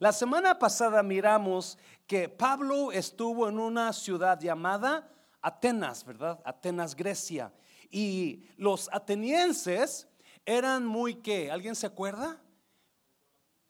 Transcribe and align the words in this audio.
La 0.00 0.14
semana 0.14 0.58
pasada 0.58 1.02
miramos 1.02 1.76
que 2.06 2.30
Pablo 2.30 2.90
estuvo 2.90 3.46
en 3.50 3.58
una 3.58 3.92
ciudad 3.92 4.40
llamada 4.40 5.12
Atenas, 5.42 6.06
¿verdad? 6.06 6.40
Atenas, 6.42 6.96
Grecia. 6.96 7.52
Y 7.90 8.46
los 8.56 8.88
atenienses 8.94 10.08
eran 10.46 10.86
muy, 10.86 11.16
¿qué? 11.16 11.50
¿Alguien 11.50 11.74
se 11.74 11.86
acuerda? 11.86 12.40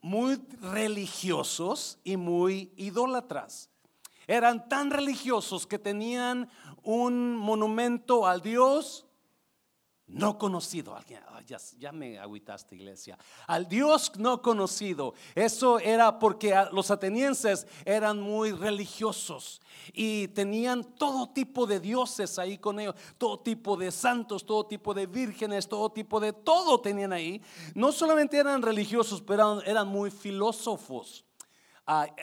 Muy 0.00 0.40
religiosos 0.60 1.98
y 2.04 2.16
muy 2.16 2.72
idólatras. 2.76 3.68
Eran 4.28 4.68
tan 4.68 4.92
religiosos 4.92 5.66
que 5.66 5.80
tenían 5.80 6.48
un 6.84 7.34
monumento 7.34 8.28
al 8.28 8.40
Dios 8.40 9.04
no 10.12 10.38
conocido. 10.38 10.96
Ya, 11.78 11.92
me 11.92 12.18
agüitaste, 12.18 12.76
iglesia. 12.76 13.18
Al 13.46 13.68
Dios 13.68 14.12
no 14.16 14.42
conocido. 14.42 15.14
Eso 15.34 15.78
era 15.78 16.18
porque 16.18 16.54
los 16.72 16.90
atenienses 16.90 17.66
eran 17.84 18.20
muy 18.20 18.52
religiosos 18.52 19.60
y 19.92 20.28
tenían 20.28 20.84
todo 20.84 21.30
tipo 21.30 21.66
de 21.66 21.80
dioses 21.80 22.38
ahí 22.38 22.58
con 22.58 22.80
ellos, 22.80 22.94
todo 23.18 23.40
tipo 23.40 23.76
de 23.76 23.90
santos, 23.90 24.44
todo 24.44 24.66
tipo 24.66 24.94
de 24.94 25.06
vírgenes, 25.06 25.68
todo 25.68 25.90
tipo 25.90 26.20
de 26.20 26.32
todo 26.32 26.80
tenían 26.80 27.12
ahí. 27.12 27.40
No 27.74 27.92
solamente 27.92 28.36
eran 28.36 28.62
religiosos, 28.62 29.22
pero 29.22 29.62
eran 29.62 29.88
muy 29.88 30.10
filósofos. 30.10 31.24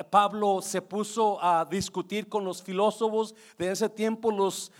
Pablo 0.10 0.62
se 0.62 0.82
puso 0.82 1.44
a 1.44 1.66
discutir 1.66 2.30
con 2.30 2.46
los 2.46 2.64
filósofos 2.64 3.36
de 3.58 3.72
ese 3.72 3.90
tiempo, 3.90 4.32
los, 4.32 4.72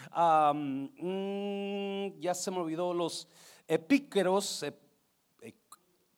mm, 0.54 2.20
ya 2.20 2.34
se 2.34 2.52
me 2.52 2.60
olvidó, 2.60 2.94
los 2.94 3.28
epíqueros, 3.68 4.66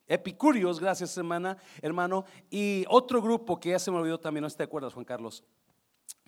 epicúreos, 0.08 0.80
gracias 0.80 1.18
hermana, 1.18 1.58
hermano, 1.82 2.26
y 2.50 2.84
otro 2.90 3.22
grupo 3.22 3.60
que 3.60 3.70
ya 3.70 3.80
se 3.80 3.92
me 3.92 3.98
olvidó 3.98 4.20
también, 4.20 4.44
no 4.44 4.50
te 4.50 4.64
acuerdas 4.64 4.94
Juan 4.94 5.06
Carlos. 5.06 5.44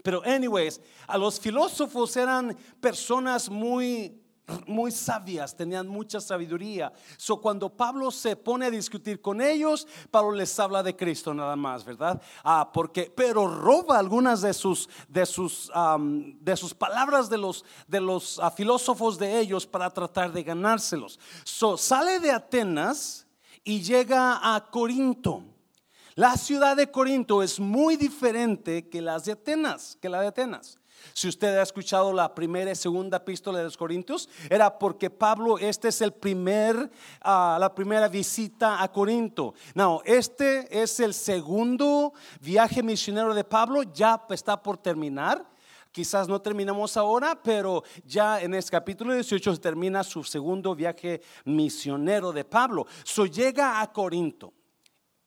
Pero 0.04 0.24
anyways, 0.24 0.82
a 1.08 1.18
los 1.18 1.40
filósofos 1.40 2.16
eran 2.16 2.58
personas 2.80 3.50
muy 3.50 4.21
muy 4.68 4.92
sabias, 4.92 5.56
tenían 5.56 5.88
mucha 5.88 6.20
sabiduría. 6.20 6.92
So 7.18 7.40
cuando 7.40 7.70
Pablo 7.70 8.12
se 8.12 8.36
pone 8.36 8.66
a 8.66 8.72
discutir 8.72 9.22
con 9.22 9.42
ellos, 9.42 9.88
Pablo 10.10 10.32
les 10.32 10.58
habla 10.60 10.84
de 10.84 10.96
Cristo 10.96 11.34
nada 11.34 11.56
más, 11.56 11.84
¿verdad? 11.84 12.22
Ah, 12.44 12.70
porque 12.74 13.12
pero 13.16 13.48
roba 13.48 13.98
algunas 13.98 14.42
de 14.42 14.54
sus 14.54 14.90
de 15.08 15.26
sus 15.26 15.72
de 16.40 16.58
sus 16.58 16.74
palabras 16.74 17.30
de 17.30 17.38
los 17.38 17.66
de 17.88 18.02
los 18.02 18.40
ah, 18.40 18.52
filósofos 18.52 19.18
de 19.18 19.40
ellos 19.40 19.66
para 19.66 19.90
tratar 19.90 20.32
de 20.32 20.44
ganárselos. 20.44 21.20
So 21.44 21.78
sale 21.78 22.20
de 22.20 22.32
Atenas 22.32 23.28
y 23.64 23.82
llega 23.82 24.56
a 24.56 24.70
Corinto. 24.70 25.44
La 26.16 26.36
ciudad 26.36 26.76
de 26.76 26.92
Corinto 26.92 27.42
es 27.42 27.60
muy 27.60 27.96
diferente 27.96 28.90
que 28.90 29.02
las 29.02 29.26
de 29.26 29.32
Atenas, 29.32 29.98
que 30.02 30.10
la 30.10 30.22
de 30.22 30.28
Atenas. 30.28 30.81
Si 31.14 31.28
usted 31.28 31.58
ha 31.58 31.62
escuchado 31.62 32.14
la 32.14 32.34
primera 32.34 32.72
y 32.72 32.76
segunda 32.76 33.18
epístola 33.18 33.60
de 33.60 33.66
los 33.66 33.78
Corintios, 33.78 34.30
era 34.50 34.78
porque 34.78 35.10
Pablo, 35.10 35.58
este 35.58 35.90
es 35.90 36.02
el 36.02 36.14
primer, 36.14 36.90
ah, 37.22 37.58
la 37.60 37.74
primera 37.74 38.08
visita 38.08 38.82
a 38.82 38.92
Corinto. 38.92 39.54
No, 39.76 40.02
este 40.06 40.82
es 40.82 41.00
el 41.00 41.14
segundo 41.14 42.14
viaje 42.40 42.84
misionero 42.84 43.34
de 43.34 43.44
Pablo, 43.44 43.84
ya 43.84 44.22
está 44.30 44.62
por 44.62 44.78
terminar. 44.78 45.46
Quizás 45.92 46.30
no 46.30 46.42
terminamos 46.42 46.96
ahora, 46.96 47.42
pero 47.42 47.84
ya 48.06 48.42
en 48.42 48.54
el 48.54 48.64
capítulo 48.64 49.14
18 49.14 49.60
termina 49.60 50.04
su 50.06 50.24
segundo 50.24 50.74
viaje 50.74 51.22
misionero 51.44 52.32
de 52.32 52.46
Pablo. 52.46 52.88
So 53.04 53.26
llega 53.26 53.82
a 53.82 53.92
Corinto. 53.92 54.54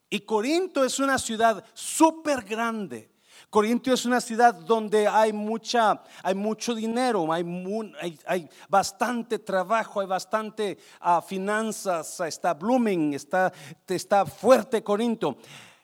Y 0.09 0.21
Corinto 0.21 0.85
es 0.85 0.99
una 0.99 1.19
ciudad 1.19 1.63
súper 1.75 2.43
grande 2.45 3.14
Corintio 3.55 3.95
es 3.95 4.05
una 4.05 4.21
ciudad 4.21 4.53
donde 4.53 5.07
hay 5.07 5.33
mucha, 5.33 6.03
hay 6.25 6.35
mucho 6.35 6.75
dinero, 6.75 7.33
hay, 7.33 8.51
bastante 8.69 9.39
trabajo, 9.39 10.01
hay 10.01 10.09
bastante 10.09 10.77
ah, 10.99 11.23
finanzas, 11.23 12.19
está 12.19 12.53
blooming, 12.53 13.15
está, 13.15 13.53
está 13.87 14.27
fuerte 14.27 14.83
Corinto. 14.83 15.37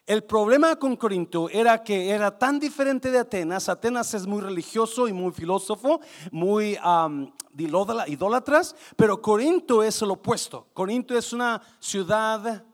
El 0.04 0.24
problema 0.24 0.74
con 0.74 0.96
Corinto 0.96 1.48
era 1.48 1.80
que 1.84 2.10
era 2.10 2.36
tan 2.36 2.58
diferente 2.58 3.12
de 3.12 3.20
Atenas. 3.20 3.68
Atenas 3.68 4.14
es 4.14 4.26
muy 4.26 4.40
religioso 4.40 5.06
y 5.06 5.12
muy 5.12 5.30
filósofo, 5.30 6.00
muy 6.32 6.76
um, 6.84 7.30
idólatras, 7.56 8.74
pero 8.96 9.22
Corinto 9.22 9.84
es 9.84 10.02
lo 10.02 10.14
opuesto. 10.14 10.66
Corinto 10.72 11.16
es 11.16 11.32
una 11.32 11.62
ciudad 11.78 12.64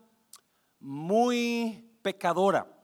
muy 0.79 1.87
pecadora 2.01 2.76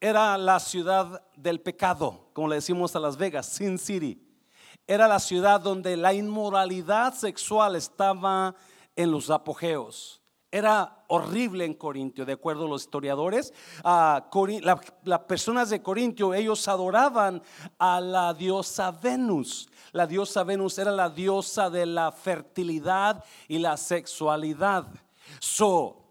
era 0.00 0.36
la 0.36 0.60
ciudad 0.60 1.22
del 1.36 1.60
pecado, 1.60 2.28
como 2.32 2.48
le 2.48 2.56
decimos 2.56 2.94
a 2.94 3.00
Las 3.00 3.16
Vegas, 3.16 3.46
Sin 3.46 3.78
City. 3.78 4.22
Era 4.86 5.08
la 5.08 5.18
ciudad 5.18 5.60
donde 5.60 5.96
la 5.96 6.12
inmoralidad 6.12 7.14
sexual 7.14 7.76
estaba 7.76 8.54
en 8.94 9.10
los 9.10 9.30
apogeos. 9.30 10.22
Era 10.50 11.04
horrible 11.08 11.64
en 11.64 11.74
Corintio, 11.74 12.24
de 12.24 12.34
acuerdo 12.34 12.66
a 12.66 12.68
los 12.68 12.82
historiadores. 12.82 13.52
las 13.82 15.20
personas 15.26 15.70
de 15.70 15.82
Corintio, 15.82 16.34
ellos 16.34 16.66
adoraban 16.68 17.42
a 17.78 18.00
la 18.00 18.32
diosa 18.32 18.92
Venus. 18.92 19.68
La 19.92 20.06
diosa 20.06 20.44
Venus 20.44 20.78
era 20.78 20.92
la 20.92 21.10
diosa 21.10 21.68
de 21.68 21.84
la 21.84 22.12
fertilidad 22.12 23.24
y 23.48 23.58
la 23.58 23.76
sexualidad. 23.76 24.86
So, 25.40 26.05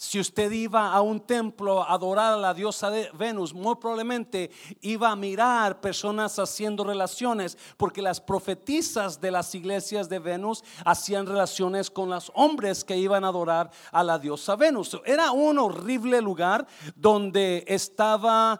si 0.00 0.18
usted 0.18 0.50
iba 0.50 0.94
a 0.94 1.02
un 1.02 1.20
templo 1.20 1.82
a 1.82 1.92
adorar 1.92 2.32
a 2.32 2.36
la 2.38 2.54
diosa 2.54 2.88
de 2.88 3.10
Venus, 3.12 3.52
muy 3.52 3.74
probablemente 3.74 4.50
iba 4.80 5.10
a 5.10 5.14
mirar 5.14 5.78
personas 5.82 6.38
haciendo 6.38 6.84
relaciones, 6.84 7.58
porque 7.76 8.00
las 8.00 8.18
profetisas 8.18 9.20
de 9.20 9.30
las 9.30 9.54
iglesias 9.54 10.08
de 10.08 10.18
Venus 10.18 10.64
hacían 10.86 11.26
relaciones 11.26 11.90
con 11.90 12.08
los 12.08 12.32
hombres 12.34 12.82
que 12.82 12.96
iban 12.96 13.24
a 13.24 13.28
adorar 13.28 13.70
a 13.92 14.02
la 14.02 14.18
diosa 14.18 14.56
Venus. 14.56 14.98
Era 15.04 15.32
un 15.32 15.58
horrible 15.58 16.22
lugar 16.22 16.66
donde 16.96 17.62
estaba 17.68 18.58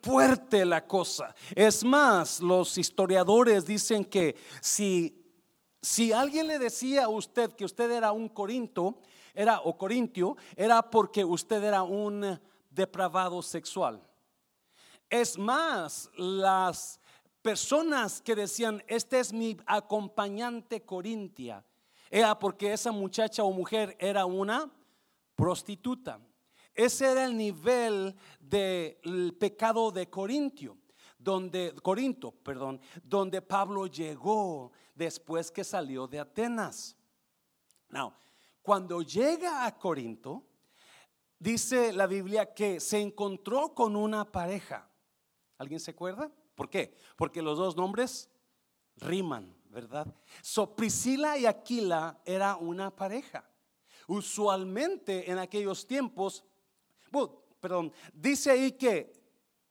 fuerte 0.00 0.64
la 0.64 0.86
cosa. 0.86 1.34
Es 1.56 1.82
más, 1.82 2.38
los 2.38 2.78
historiadores 2.78 3.66
dicen 3.66 4.04
que 4.04 4.36
si, 4.60 5.20
si 5.82 6.12
alguien 6.12 6.46
le 6.46 6.60
decía 6.60 7.06
a 7.06 7.08
usted 7.08 7.50
que 7.54 7.64
usted 7.64 7.90
era 7.90 8.12
un 8.12 8.28
corinto, 8.28 9.00
era 9.36 9.60
o 9.60 9.76
corintio, 9.76 10.36
era 10.56 10.82
porque 10.82 11.24
usted 11.24 11.62
era 11.62 11.82
un 11.82 12.40
depravado 12.70 13.42
sexual. 13.42 14.02
Es 15.08 15.38
más, 15.38 16.10
las 16.16 16.98
personas 17.42 18.20
que 18.20 18.34
decían, 18.34 18.82
este 18.88 19.20
es 19.20 19.32
mi 19.32 19.56
acompañante 19.66 20.82
corintia, 20.84 21.64
era 22.10 22.36
porque 22.38 22.72
esa 22.72 22.90
muchacha 22.90 23.44
o 23.44 23.52
mujer 23.52 23.96
era 24.00 24.26
una 24.26 24.70
prostituta. 25.36 26.18
Ese 26.74 27.10
era 27.12 27.24
el 27.24 27.36
nivel 27.36 28.14
del 28.40 29.34
pecado 29.38 29.90
de 29.90 30.08
Corintio, 30.08 30.76
donde 31.18 31.74
Corinto, 31.82 32.32
perdón, 32.32 32.80
donde 33.02 33.42
Pablo 33.42 33.86
llegó 33.86 34.72
después 34.94 35.50
que 35.50 35.64
salió 35.64 36.06
de 36.06 36.20
Atenas. 36.20 36.96
Now, 37.88 38.12
cuando 38.66 39.00
llega 39.00 39.64
a 39.64 39.78
Corinto, 39.78 40.42
dice 41.38 41.92
la 41.92 42.08
Biblia 42.08 42.52
que 42.52 42.80
se 42.80 43.00
encontró 43.00 43.72
con 43.72 43.94
una 43.94 44.24
pareja. 44.24 44.90
¿Alguien 45.56 45.78
se 45.78 45.92
acuerda? 45.92 46.32
¿Por 46.56 46.68
qué? 46.68 46.92
Porque 47.16 47.42
los 47.42 47.58
dos 47.58 47.76
nombres 47.76 48.28
riman, 48.96 49.56
¿verdad? 49.70 50.12
So 50.42 50.74
Priscila 50.74 51.38
y 51.38 51.46
Aquila 51.46 52.20
era 52.24 52.56
una 52.56 52.90
pareja. 52.90 53.48
Usualmente 54.08 55.30
en 55.30 55.38
aquellos 55.38 55.86
tiempos, 55.86 56.44
perdón, 57.60 57.92
dice 58.12 58.50
ahí 58.50 58.72
que 58.72 59.12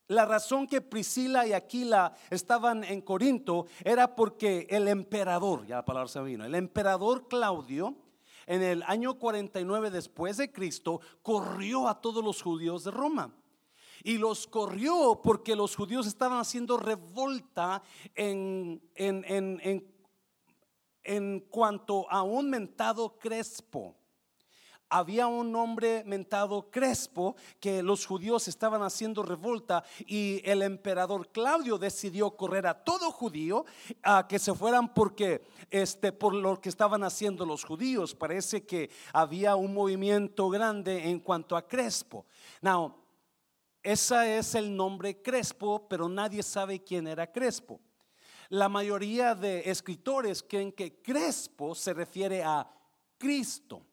la 0.08 0.24
razón 0.24 0.68
que 0.68 0.80
Priscila 0.80 1.46
y 1.46 1.52
Aquila 1.52 2.14
estaban 2.30 2.86
en 2.86 3.02
Corinto 3.02 3.66
era 3.84 4.16
porque 4.16 4.68
el 4.70 4.88
emperador, 4.88 5.66
ya 5.68 5.76
la 5.76 5.86
palabra 5.86 6.08
se 6.08 6.22
vino, 6.22 6.46
el 6.46 6.56
emperador 6.56 7.28
Claudio 7.28 8.05
en 8.48 8.62
el 8.62 8.84
año 8.84 9.18
49 9.18 9.90
después 9.92 10.38
de 10.38 10.52
Cristo, 10.52 11.02
corrió 11.22 11.88
a 11.88 12.02
todos 12.02 12.24
los 12.24 12.42
judíos 12.42 12.84
de 12.84 12.92
Roma. 12.92 13.34
Y 14.04 14.18
los 14.18 14.46
corrió 14.46 15.20
porque 15.24 15.56
los 15.56 15.76
judíos 15.76 16.06
estaban 16.06 16.40
haciendo 16.40 16.78
revolta 16.78 17.82
en, 18.14 18.82
en, 18.94 19.26
en, 19.28 19.96
en 21.04 21.40
cuanto 21.50 22.10
a 22.12 22.22
un 22.22 22.50
mentado 22.50 23.18
Crespo 23.18 23.96
había 24.98 25.28
un 25.28 25.54
hombre 25.58 26.04
mentado 26.06 26.72
Crespo 26.72 27.36
que 27.60 27.84
los 27.84 28.06
judíos 28.06 28.48
estaban 28.48 28.82
haciendo 28.82 29.24
revolta 29.24 29.84
y 30.08 30.42
el 30.50 30.62
emperador 30.62 31.34
Claudio 31.34 31.78
decidió 31.78 32.32
correr 32.38 32.66
a 32.66 32.82
todo 32.82 33.12
judío 33.12 33.66
a 34.04 34.26
que 34.26 34.40
se 34.40 34.54
fueran 34.54 34.94
porque 34.94 35.46
este 35.70 36.14
por 36.14 36.34
lo 36.34 36.62
que 36.62 36.70
estaban 36.70 37.04
haciendo 37.04 37.46
los 37.46 37.66
judíos. 37.66 38.16
Parece 38.16 38.66
que 38.66 38.90
había 39.12 39.58
un 39.58 39.74
movimiento 39.74 40.48
grande 40.48 41.10
en 41.10 41.20
cuanto 41.20 41.58
a 41.58 41.68
Crespo. 41.68 42.26
Now, 42.62 42.96
ese 43.84 44.38
es 44.38 44.56
el 44.56 44.74
nombre 44.74 45.22
Crespo, 45.22 45.90
pero 45.90 46.08
nadie 46.08 46.42
sabe 46.42 46.82
quién 46.82 47.06
era 47.08 47.30
Crespo. 47.30 47.82
La 48.48 48.70
mayoría 48.70 49.36
de 49.36 49.70
escritores 49.70 50.42
creen 50.42 50.72
que 50.72 51.02
Crespo 51.02 51.76
se 51.76 51.94
refiere 51.94 52.42
a 52.46 52.66
Cristo 53.18 53.86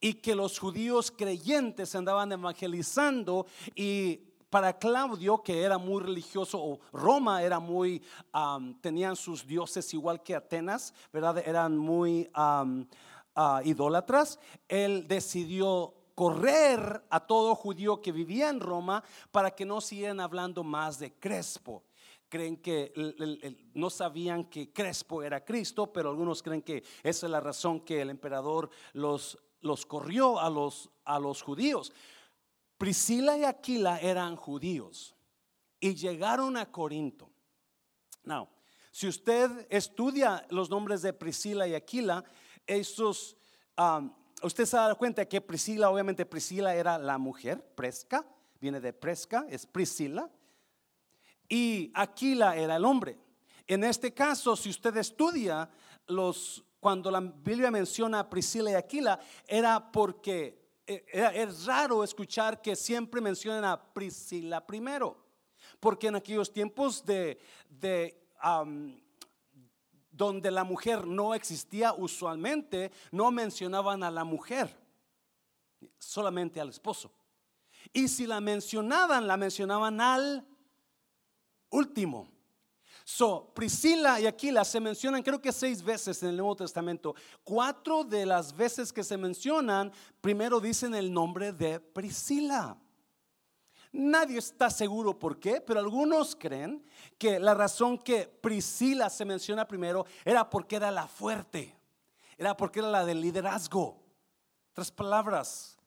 y 0.00 0.14
que 0.14 0.34
los 0.34 0.58
judíos 0.58 1.10
creyentes 1.10 1.94
andaban 1.94 2.32
evangelizando 2.32 3.46
y 3.74 4.28
para 4.50 4.78
Claudio, 4.78 5.42
que 5.42 5.62
era 5.62 5.78
muy 5.78 6.02
religioso, 6.02 6.58
o 6.62 6.80
Roma 6.92 7.42
era 7.42 7.58
muy, 7.58 8.02
tenían 8.80 9.16
sus 9.16 9.46
dioses 9.46 9.92
igual 9.92 10.22
que 10.22 10.34
Atenas, 10.34 10.94
¿verdad? 11.12 11.38
Eran 11.46 11.76
muy 11.76 12.30
ah, 12.32 12.64
idólatras. 13.64 14.38
Él 14.66 15.06
decidió 15.06 15.94
correr 16.14 17.04
a 17.10 17.20
todo 17.26 17.54
judío 17.54 18.00
que 18.00 18.10
vivía 18.10 18.48
en 18.48 18.60
Roma 18.60 19.04
para 19.30 19.50
que 19.52 19.64
no 19.64 19.80
siguieran 19.80 20.20
hablando 20.20 20.64
más 20.64 20.98
de 20.98 21.12
Crespo. 21.12 21.84
Creen 22.28 22.56
que 22.56 22.92
no 23.74 23.88
sabían 23.88 24.44
que 24.44 24.72
Crespo 24.72 25.22
era 25.22 25.44
Cristo, 25.44 25.92
pero 25.92 26.10
algunos 26.10 26.42
creen 26.42 26.62
que 26.62 26.82
esa 27.02 27.26
es 27.26 27.30
la 27.30 27.40
razón 27.40 27.80
que 27.80 28.02
el 28.02 28.10
emperador 28.10 28.68
los, 28.92 29.38
los 29.60 29.86
corrió 29.86 30.38
a 30.40 30.50
los, 30.50 30.90
a 31.04 31.18
los 31.18 31.42
judíos. 31.42 31.92
Priscila 32.76 33.36
y 33.36 33.44
Aquila 33.44 33.98
eran 33.98 34.36
judíos 34.36 35.14
y 35.80 35.94
llegaron 35.94 36.56
a 36.56 36.70
Corinto. 36.70 37.30
Now, 38.24 38.48
si 38.92 39.08
usted 39.08 39.66
estudia 39.70 40.46
los 40.50 40.70
nombres 40.70 41.02
de 41.02 41.12
Priscila 41.12 41.66
y 41.66 41.74
Aquila, 41.74 42.24
esos, 42.66 43.36
um, 43.76 44.12
usted 44.42 44.64
se 44.64 44.76
da 44.76 44.94
cuenta 44.94 45.26
que 45.26 45.40
Priscila, 45.40 45.90
obviamente 45.90 46.26
Priscila 46.26 46.74
era 46.74 46.98
la 46.98 47.18
mujer, 47.18 47.62
Presca, 47.74 48.26
viene 48.60 48.80
de 48.80 48.92
Presca, 48.92 49.46
es 49.48 49.66
Priscila, 49.66 50.30
y 51.48 51.90
Aquila 51.94 52.56
era 52.56 52.76
el 52.76 52.84
hombre. 52.84 53.18
En 53.66 53.84
este 53.84 54.12
caso, 54.12 54.56
si 54.56 54.70
usted 54.70 54.96
estudia 54.96 55.68
los, 56.06 56.64
cuando 56.80 57.10
la 57.10 57.20
Biblia 57.20 57.70
menciona 57.70 58.20
a 58.20 58.30
Priscila 58.30 58.70
y 58.70 58.74
Aquila, 58.74 59.18
era 59.46 59.90
porque 59.90 60.58
eh, 60.86 61.04
es 61.34 61.66
raro 61.66 62.02
escuchar 62.02 62.62
que 62.62 62.74
siempre 62.76 63.20
mencionan 63.20 63.64
a 63.64 63.92
Priscila 63.92 64.66
primero, 64.66 65.16
porque 65.80 66.06
en 66.06 66.16
aquellos 66.16 66.52
tiempos 66.52 67.04
de, 67.04 67.38
donde 70.10 70.50
la 70.50 70.64
mujer 70.64 71.06
no 71.06 71.34
existía 71.34 71.92
usualmente, 71.92 72.90
no 73.12 73.30
mencionaban 73.30 74.02
a 74.02 74.10
la 74.10 74.24
mujer, 74.24 74.74
solamente 75.98 76.60
al 76.60 76.70
esposo. 76.70 77.12
Y 77.92 78.08
si 78.08 78.26
la 78.26 78.40
mencionaban, 78.40 79.26
la 79.26 79.36
mencionaban 79.36 80.00
al 80.00 80.46
último. 81.70 82.37
So, 83.10 83.50
Priscila 83.54 84.20
y 84.20 84.26
Aquila 84.26 84.66
se 84.66 84.80
mencionan 84.80 85.22
creo 85.22 85.40
que 85.40 85.50
seis 85.50 85.82
veces 85.82 86.22
en 86.22 86.28
el 86.28 86.36
Nuevo 86.36 86.54
Testamento. 86.56 87.14
Cuatro 87.42 88.04
de 88.04 88.26
las 88.26 88.54
veces 88.54 88.92
que 88.92 89.02
se 89.02 89.16
mencionan, 89.16 89.90
primero 90.20 90.60
dicen 90.60 90.94
el 90.94 91.10
nombre 91.10 91.54
de 91.54 91.80
Priscila. 91.80 92.76
Nadie 93.92 94.36
está 94.36 94.68
seguro 94.68 95.18
por 95.18 95.40
qué, 95.40 95.62
pero 95.62 95.80
algunos 95.80 96.36
creen 96.36 96.84
que 97.16 97.40
la 97.40 97.54
razón 97.54 97.96
que 97.96 98.26
Priscila 98.26 99.08
se 99.08 99.24
menciona 99.24 99.66
primero 99.66 100.04
era 100.22 100.50
porque 100.50 100.76
era 100.76 100.90
la 100.90 101.08
fuerte, 101.08 101.74
era 102.36 102.54
porque 102.54 102.80
era 102.80 102.90
la 102.90 103.06
del 103.06 103.22
liderazgo. 103.22 104.02
Tres 104.74 104.90
palabras. 104.90 105.78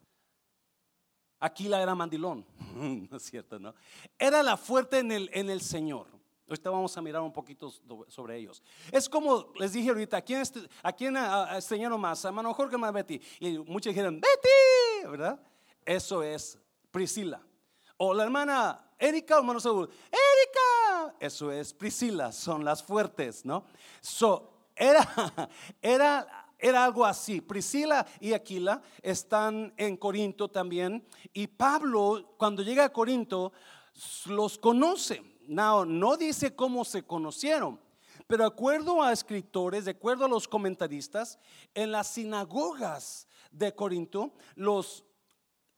Aquila 1.40 1.84
era 1.84 1.94
mandilón, 1.94 2.48
no 3.12 3.16
es 3.16 3.22
cierto, 3.22 3.60
¿no? 3.60 3.76
Era 4.18 4.42
la 4.42 4.58
fuerte 4.58 4.98
en 4.98 5.12
el, 5.12 5.30
en 5.34 5.52
el 5.52 5.62
Señor. 5.62 6.21
Ahorita 6.52 6.70
vamos 6.70 6.98
a 6.98 7.02
mirar 7.02 7.22
un 7.22 7.32
poquito 7.32 7.72
sobre 8.10 8.36
ellos. 8.36 8.62
Es 8.92 9.08
como 9.08 9.54
les 9.56 9.72
dije 9.72 9.88
ahorita, 9.88 10.18
¿a 10.18 10.22
quién, 10.22 10.44
a 10.84 10.92
quién 10.92 11.16
enseñaron 11.16 12.02
más? 12.02 12.26
A 12.26 12.28
hermano 12.28 12.54
Jorge 12.54 12.78
más 12.78 12.92
Betty. 12.92 13.22
Y 13.40 13.58
muchos 13.60 13.92
dijeron, 13.92 14.20
Betty, 14.20 15.10
¿verdad? 15.10 15.40
Eso 15.86 16.22
es 16.22 16.60
Priscila. 16.92 17.42
O 17.96 18.14
la 18.14 18.24
hermana 18.24 18.86
Erika 19.00 19.38
o 19.38 19.40
hermano 19.40 19.62
Saúl, 19.62 19.90
Erika. 20.08 21.16
Eso 21.22 21.50
es 21.54 21.74
Priscila, 21.74 22.34
son 22.34 22.66
las 22.66 22.84
fuertes, 22.84 23.46
¿no? 23.46 23.64
So, 24.02 24.66
era, 24.76 25.08
era, 25.82 26.50
era 26.60 26.84
algo 26.84 27.06
así. 27.06 27.40
Priscila 27.40 28.06
y 28.20 28.34
Aquila 28.34 28.82
están 29.02 29.74
en 29.78 29.96
Corinto 29.96 30.50
también. 30.50 31.08
Y 31.32 31.48
Pablo, 31.48 32.36
cuando 32.36 32.62
llega 32.62 32.84
a 32.84 32.92
Corinto, 32.92 33.54
los 34.26 34.58
conoce 34.58 35.31
no 35.48 36.18
dice 36.18 36.56
cómo 36.56 36.86
se 36.86 37.04
conocieron, 37.04 37.80
pero 38.28 38.44
de 38.44 38.48
acuerdo 38.48 39.02
a 39.02 39.12
escritores, 39.12 39.86
de 39.86 39.92
acuerdo 39.92 40.26
a 40.26 40.30
los 40.30 40.48
comentaristas, 40.48 41.40
en 41.74 41.92
las 41.92 42.08
sinagogas 42.08 43.28
de 43.52 43.74
Corinto, 43.76 44.34
los, 44.56 45.06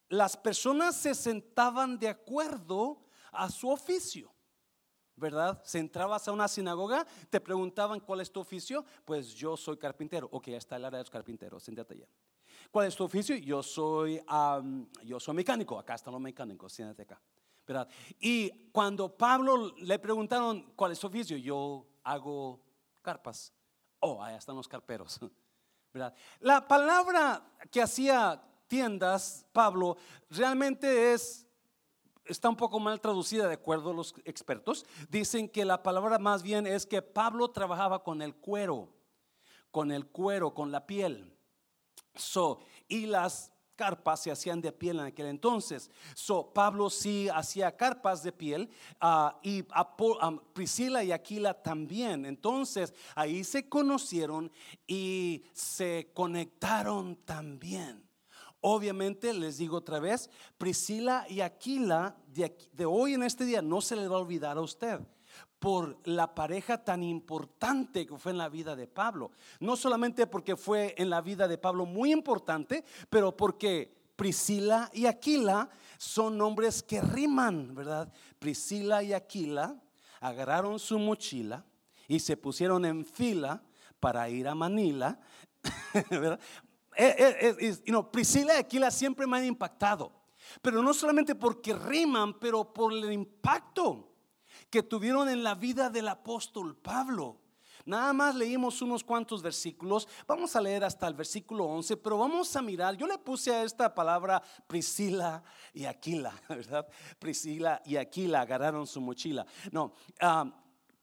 las 0.09 0.37
personas 0.37 0.95
se 0.95 1.15
sentaban 1.15 1.97
de 1.97 2.09
acuerdo 2.09 3.01
a 3.31 3.49
su 3.49 3.69
oficio. 3.69 4.31
¿verdad? 5.15 5.61
Se 5.63 5.79
entrabas 5.79 6.27
a 6.27 6.31
una 6.31 6.47
sinagoga, 6.47 7.05
te 7.29 7.39
preguntaban 7.39 7.99
cuál 7.99 8.21
es 8.21 8.31
tu 8.31 8.39
oficio, 8.39 8.83
pues 9.05 9.33
yo 9.33 9.55
soy 9.55 9.77
carpintero. 9.77 10.27
Ok, 10.31 10.49
está 10.49 10.75
el 10.75 10.85
área 10.85 10.97
de 10.97 11.03
los 11.03 11.09
carpinteros, 11.09 11.63
siéntate 11.63 11.93
allá. 11.93 12.07
¿Cuál 12.71 12.87
es 12.87 12.95
tu 12.95 13.03
oficio? 13.03 13.35
Yo 13.35 13.61
soy, 13.61 14.19
yo 15.03 15.19
soy 15.19 15.35
mecánico, 15.35 15.77
acá 15.77 15.95
están 15.95 16.13
los 16.13 16.21
mecánicos, 16.21 16.73
siéntate 16.73 17.03
acá. 17.03 17.21
Y 18.19 18.69
cuando 18.71 19.15
Pablo 19.15 19.73
le 19.77 19.99
preguntaron 19.99 20.73
cuál 20.75 20.91
es 20.91 20.99
su 20.99 21.07
oficio, 21.07 21.37
yo 21.37 21.85
hago 22.03 22.59
carpas. 23.01 23.53
Oh, 23.99 24.21
allá 24.21 24.37
están 24.37 24.55
los 24.55 24.67
carperos. 24.67 25.19
¿verdad? 25.93 26.13
La 26.39 26.67
palabra 26.67 27.45
que 27.71 27.81
hacía 27.81 28.41
tiendas, 28.67 29.45
Pablo, 29.53 29.97
realmente 30.29 31.13
es, 31.13 31.45
está 32.25 32.49
un 32.49 32.55
poco 32.55 32.79
mal 32.79 32.99
traducida 32.99 33.47
de 33.47 33.53
acuerdo 33.53 33.91
a 33.91 33.93
los 33.93 34.15
expertos. 34.25 34.85
Dicen 35.09 35.47
que 35.47 35.63
la 35.63 35.83
palabra 35.83 36.17
más 36.17 36.41
bien 36.41 36.65
es 36.65 36.85
que 36.85 37.01
Pablo 37.01 37.51
trabajaba 37.51 38.03
con 38.03 38.21
el 38.21 38.35
cuero, 38.35 38.89
con 39.69 39.91
el 39.91 40.07
cuero, 40.07 40.53
con 40.53 40.71
la 40.71 40.87
piel. 40.87 41.37
So, 42.15 42.59
y 42.87 43.05
las 43.05 43.52
carpas 43.75 44.21
se 44.21 44.31
hacían 44.31 44.61
de 44.61 44.71
piel 44.71 44.99
en 44.99 45.05
aquel 45.05 45.27
entonces. 45.27 45.89
So, 46.13 46.53
Pablo 46.53 46.89
sí 46.89 47.29
hacía 47.29 47.75
carpas 47.75 48.23
de 48.23 48.31
piel 48.31 48.69
ah, 48.99 49.39
y 49.43 49.65
Priscila 50.53 51.03
y 51.03 51.11
Aquila 51.11 51.53
también. 51.53 52.25
Entonces 52.25 52.93
ahí 53.15 53.43
se 53.43 53.67
conocieron 53.67 54.51
y 54.87 55.43
se 55.53 56.11
conectaron 56.13 57.15
también. 57.17 58.03
Obviamente, 58.61 59.33
les 59.33 59.57
digo 59.57 59.77
otra 59.77 59.99
vez, 59.99 60.29
Priscila 60.57 61.25
y 61.27 61.41
Aquila 61.41 62.15
de, 62.27 62.55
de 62.71 62.85
hoy 62.85 63.13
en 63.13 63.23
este 63.23 63.43
día 63.43 63.61
no 63.61 63.81
se 63.81 63.95
les 63.95 64.09
va 64.09 64.15
a 64.15 64.19
olvidar 64.19 64.57
a 64.57 64.61
usted 64.61 65.01
por 65.63 65.97
la 66.03 66.35
pareja 66.35 66.83
tan 66.83 67.03
importante 67.03 68.05
que 68.05 68.17
fue 68.17 68.33
en 68.33 68.37
la 68.37 68.49
vida 68.49 68.75
de 68.75 68.85
Pablo. 68.85 69.31
No 69.61 69.77
solamente 69.77 70.27
porque 70.27 70.57
fue 70.57 70.93
en 70.97 71.09
la 71.09 71.21
vida 71.21 71.47
de 71.47 71.57
Pablo 71.57 71.85
muy 71.85 72.11
importante, 72.11 72.83
pero 73.09 73.37
porque 73.37 73.95
Priscila 74.17 74.89
y 74.91 75.05
Aquila 75.05 75.69
son 75.97 76.37
nombres 76.37 76.83
que 76.83 76.99
riman, 76.99 77.73
¿verdad? 77.73 78.11
Priscila 78.39 79.03
y 79.03 79.13
Aquila 79.13 79.81
agarraron 80.19 80.79
su 80.79 80.99
mochila 80.99 81.63
y 82.09 82.19
se 82.19 82.35
pusieron 82.35 82.83
en 82.83 83.05
fila 83.05 83.63
para 84.01 84.27
ir 84.27 84.49
a 84.49 84.55
Manila, 84.55 85.17
¿verdad? 86.09 86.41
Eh, 86.97 87.15
eh, 87.17 87.77
eh, 87.85 88.03
Priscila 88.11 88.55
y 88.55 88.57
Aquila 88.57 88.91
siempre 88.91 89.25
me 89.25 89.37
han 89.37 89.45
impactado, 89.45 90.11
pero 90.61 90.83
no 90.83 90.93
solamente 90.93 91.35
porque 91.35 91.73
riman, 91.73 92.37
pero 92.37 92.73
por 92.73 92.91
el 92.91 93.13
impacto 93.13 94.09
que 94.73 94.81
tuvieron 94.81 95.29
en 95.29 95.43
la 95.43 95.53
vida 95.53 95.87
del 95.91 96.07
apóstol 96.07 96.75
Pablo. 96.75 97.37
Nada 97.85 98.11
más 98.11 98.33
leímos 98.33 98.81
unos 98.81 99.03
cuantos 99.03 99.43
versículos. 99.43 100.07
Vamos 100.25 100.55
a 100.55 100.61
leer 100.61 100.83
hasta 100.83 101.07
el 101.07 101.13
versículo 101.13 101.65
11, 101.65 101.95
pero 101.97 102.17
vamos 102.17 102.55
a 102.55 102.61
mirar. 102.63 102.97
Yo 102.97 103.05
le 103.05 103.19
puse 103.19 103.53
a 103.53 103.61
esta 103.61 103.93
palabra 103.93 104.41
Priscila 104.65 105.43
y 105.75 105.85
Aquila, 105.85 106.33
¿verdad? 106.49 106.87
Priscila 107.19 107.83
y 107.85 107.97
Aquila 107.97 108.41
agarraron 108.41 108.87
su 108.87 108.99
mochila. 108.99 109.45
No, 109.71 109.93
ah, 110.19 110.51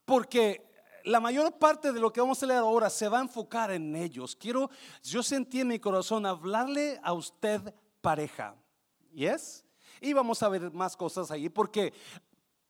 porque 0.05 0.69
la 1.05 1.21
mayor 1.21 1.57
parte 1.57 1.93
de 1.93 2.01
lo 2.01 2.13
que 2.13 2.21
vamos 2.21 2.43
a 2.43 2.47
leer 2.47 2.59
ahora 2.59 2.91
se 2.91 3.09
va 3.09 3.19
a 3.19 3.23
enfocar 3.23 3.71
en 3.71 3.95
ellos. 3.95 4.35
Quiero, 4.35 4.69
yo 5.05 5.23
sentí 5.23 5.61
en 5.61 5.69
mi 5.69 5.79
corazón 5.79 6.27
hablarle 6.27 6.99
a 7.05 7.13
usted 7.13 7.73
pareja. 8.01 8.57
¿Yes? 9.13 9.65
Y 10.01 10.13
vamos 10.13 10.43
a 10.43 10.49
ver 10.49 10.73
más 10.73 10.97
cosas 10.97 11.31
ahí 11.31 11.49
porque 11.49 11.93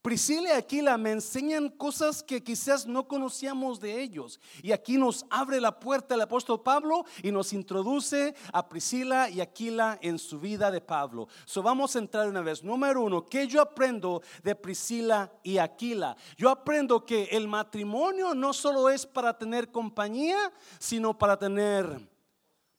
Priscila 0.03 0.49
y 0.49 0.53
Aquila 0.53 0.97
me 0.97 1.13
enseñan 1.13 1.69
cosas 1.69 2.23
que 2.23 2.43
quizás 2.43 2.87
no 2.87 3.07
conocíamos 3.07 3.81
de 3.81 4.01
ellos. 4.01 4.41
Y 4.63 4.73
aquí 4.73 4.97
nos 4.97 5.27
abre 5.29 5.61
la 5.61 5.79
puerta 5.79 6.15
el 6.15 6.23
apóstol 6.23 6.63
Pablo 6.63 7.05
y 7.23 7.31
nos 7.31 7.53
introduce 7.53 8.35
a 8.51 8.67
Priscila 8.67 9.29
y 9.29 9.43
Aquila 9.43 9.99
en 10.01 10.19
su 10.19 10.41
vida 10.41 10.71
de 10.71 10.81
Pablo. 10.81 11.29
So 11.45 11.63
vamos 11.63 11.95
a 11.95 11.99
entrar 11.99 12.27
una 12.29 12.41
vez. 12.41 12.65
Número 12.65 13.03
uno, 13.03 13.27
¿qué 13.27 13.47
yo 13.47 13.61
aprendo 13.61 14.23
de 14.43 14.55
Priscila 14.55 15.31
y 15.43 15.59
Aquila? 15.59 16.17
Yo 16.39 16.49
aprendo 16.49 17.05
que 17.05 17.25
el 17.25 17.47
matrimonio 17.47 18.35
no 18.35 18.55
solo 18.55 18.89
es 18.89 19.05
para 19.05 19.37
tener 19.37 19.71
compañía, 19.71 20.51
sino 20.79 21.19
para 21.19 21.39
tener 21.39 22.10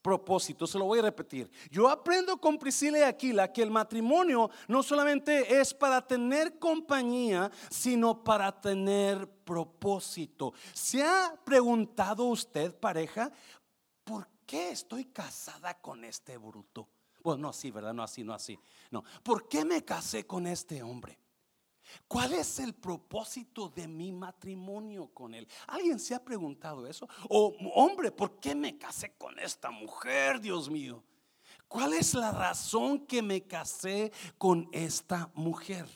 propósito. 0.02 0.68
Se 0.68 0.78
lo 0.78 0.86
voy 0.86 1.00
a 1.00 1.04
repetir. 1.04 1.50
Yo 1.70 1.90
aprendo 1.90 2.38
con 2.38 2.58
Priscila 2.58 3.00
y 3.00 3.04
Aquila 3.04 3.52
que 3.52 3.62
el 3.62 3.72
matrimonio 3.72 4.50
no 4.68 4.84
solamente 4.84 5.60
es 5.60 5.74
para 5.74 6.06
tener 6.06 6.60
compañía, 6.60 7.52
sino 7.70 8.24
para 8.24 8.60
tener 8.60 9.28
propósito. 9.28 10.54
¿Se 10.74 11.04
ha 11.04 11.36
preguntado 11.44 12.26
usted, 12.26 12.76
pareja, 12.76 13.32
por 14.04 14.28
qué 14.46 14.72
estoy 14.72 15.06
casada 15.06 15.80
con 15.80 16.04
este 16.04 16.38
bruto? 16.38 16.88
Bueno, 17.24 17.44
no 17.44 17.50
así, 17.50 17.70
¿verdad? 17.72 17.94
No 17.94 18.04
así, 18.04 18.24
no 18.24 18.34
así. 18.34 18.58
No. 18.90 19.04
¿Por 19.24 19.48
qué 19.48 19.64
me 19.64 19.86
casé 19.86 20.26
con 20.26 20.48
este 20.48 20.82
hombre? 20.82 21.18
¿Cuál 22.08 22.34
es 22.34 22.60
el 22.60 22.74
propósito 22.74 23.70
de 23.70 23.88
mi 23.88 24.12
matrimonio 24.12 25.08
con 25.14 25.34
él? 25.34 25.48
¿Alguien 25.68 26.00
se 26.00 26.16
ha 26.16 26.24
preguntado 26.24 26.86
eso? 26.88 27.08
O 27.30 27.56
hombre, 27.74 28.12
¿por 28.12 28.40
qué 28.40 28.56
me 28.56 28.78
casé 28.78 29.14
con 29.18 29.38
esta 29.40 29.72
mujer, 29.72 30.40
Dios 30.40 30.70
mío? 30.70 31.04
¿Cuál 31.68 31.94
es 31.94 32.14
la 32.14 32.32
razón 32.32 33.06
que 33.06 33.22
me 33.22 33.44
casé 33.44 34.12
con 34.38 34.68
esta 34.72 35.32
mujer? 35.36 35.88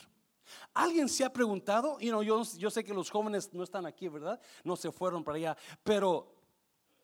¿Alguien 0.72 1.08
se 1.08 1.24
ha 1.24 1.32
preguntado? 1.32 1.98
Y 2.00 2.10
no, 2.10 2.22
yo, 2.22 2.42
yo 2.56 2.70
sé 2.70 2.82
que 2.84 2.94
los 2.94 3.10
jóvenes 3.10 3.52
no 3.52 3.62
están 3.62 3.86
aquí, 3.86 4.08
¿verdad? 4.08 4.40
No 4.64 4.76
se 4.76 4.90
fueron 4.90 5.22
para 5.22 5.36
allá, 5.36 5.56
pero 5.82 6.34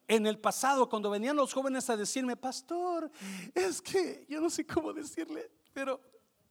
en 0.08 0.26
el 0.26 0.38
pasado, 0.38 0.88
cuando 0.88 1.10
venían 1.10 1.36
los 1.36 1.52
jóvenes 1.52 1.88
a 1.88 1.96
decirme, 1.96 2.36
pastor, 2.36 3.10
es 3.54 3.80
que 3.80 4.26
yo 4.28 4.40
no 4.40 4.50
sé 4.50 4.66
cómo 4.66 4.92
decirle, 4.92 5.50
pero 5.72 6.00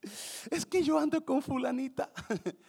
es 0.51 0.65
que 0.65 0.83
yo 0.83 0.97
ando 0.97 1.23
con 1.23 1.41
fulanita. 1.41 2.11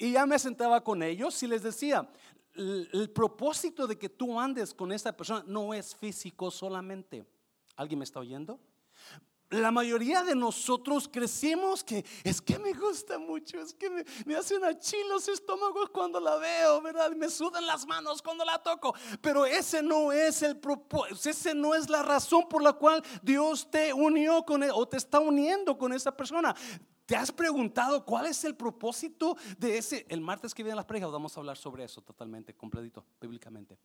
Y 0.00 0.12
ya 0.12 0.26
me 0.26 0.38
sentaba 0.38 0.84
con 0.84 1.02
ellos 1.02 1.42
y 1.42 1.48
les 1.48 1.64
decía, 1.64 2.08
el, 2.54 3.10
propósito 3.10 3.84
de 3.88 3.98
que 3.98 4.08
tú 4.08 4.38
andes 4.38 4.72
con 4.72 4.92
esta 4.92 5.16
persona 5.16 5.44
no 5.46 5.74
es 5.74 5.96
físico 5.96 6.52
solamente. 6.52 7.26
¿Alguien 7.74 7.98
me 7.98 8.04
está 8.04 8.20
oyendo? 8.20 8.60
La 9.50 9.70
mayoría 9.70 10.22
de 10.22 10.34
nosotros 10.34 11.08
crecimos 11.08 11.82
que 11.82 12.04
es 12.22 12.40
que 12.40 12.58
me 12.58 12.72
gusta 12.74 13.18
mucho, 13.18 13.58
es 13.60 13.72
que 13.72 13.88
me, 13.88 14.04
me 14.26 14.36
hace 14.36 14.56
una 14.56 14.78
chila 14.78 14.98
los 15.08 15.26
estómagos 15.28 15.88
cuando 15.90 16.20
la 16.20 16.36
veo, 16.36 16.82
¿verdad? 16.82 17.10
Me 17.12 17.30
sudan 17.30 17.66
las 17.66 17.86
manos 17.86 18.20
cuando 18.20 18.44
la 18.44 18.58
toco. 18.62 18.94
Pero 19.20 19.46
ese 19.46 19.82
no 19.82 20.12
es 20.12 20.42
el 20.42 20.58
propósito, 20.58 21.30
ese 21.30 21.54
no 21.54 21.74
es 21.74 21.88
la 21.88 22.02
razón 22.02 22.48
por 22.48 22.62
la 22.62 22.74
cual 22.74 23.02
Dios 23.22 23.70
te 23.70 23.92
unió 23.92 24.44
con 24.44 24.62
él 24.62 24.70
o 24.74 24.86
te 24.86 24.98
está 24.98 25.18
uniendo 25.18 25.78
con 25.78 25.92
esa 25.92 26.14
persona. 26.14 26.54
¿Te 27.06 27.16
has 27.16 27.32
preguntado 27.32 28.04
cuál 28.04 28.26
es 28.26 28.44
el 28.44 28.54
propósito 28.54 29.34
de 29.56 29.78
ese? 29.78 30.04
El 30.10 30.20
martes 30.20 30.52
que 30.52 30.62
viene 30.62 30.76
las 30.76 30.84
parejas 30.84 31.10
vamos 31.10 31.34
a 31.34 31.40
hablar 31.40 31.56
sobre 31.56 31.84
eso 31.84 32.02
totalmente, 32.02 32.54
completito, 32.54 33.02
bíblicamente. 33.18 33.78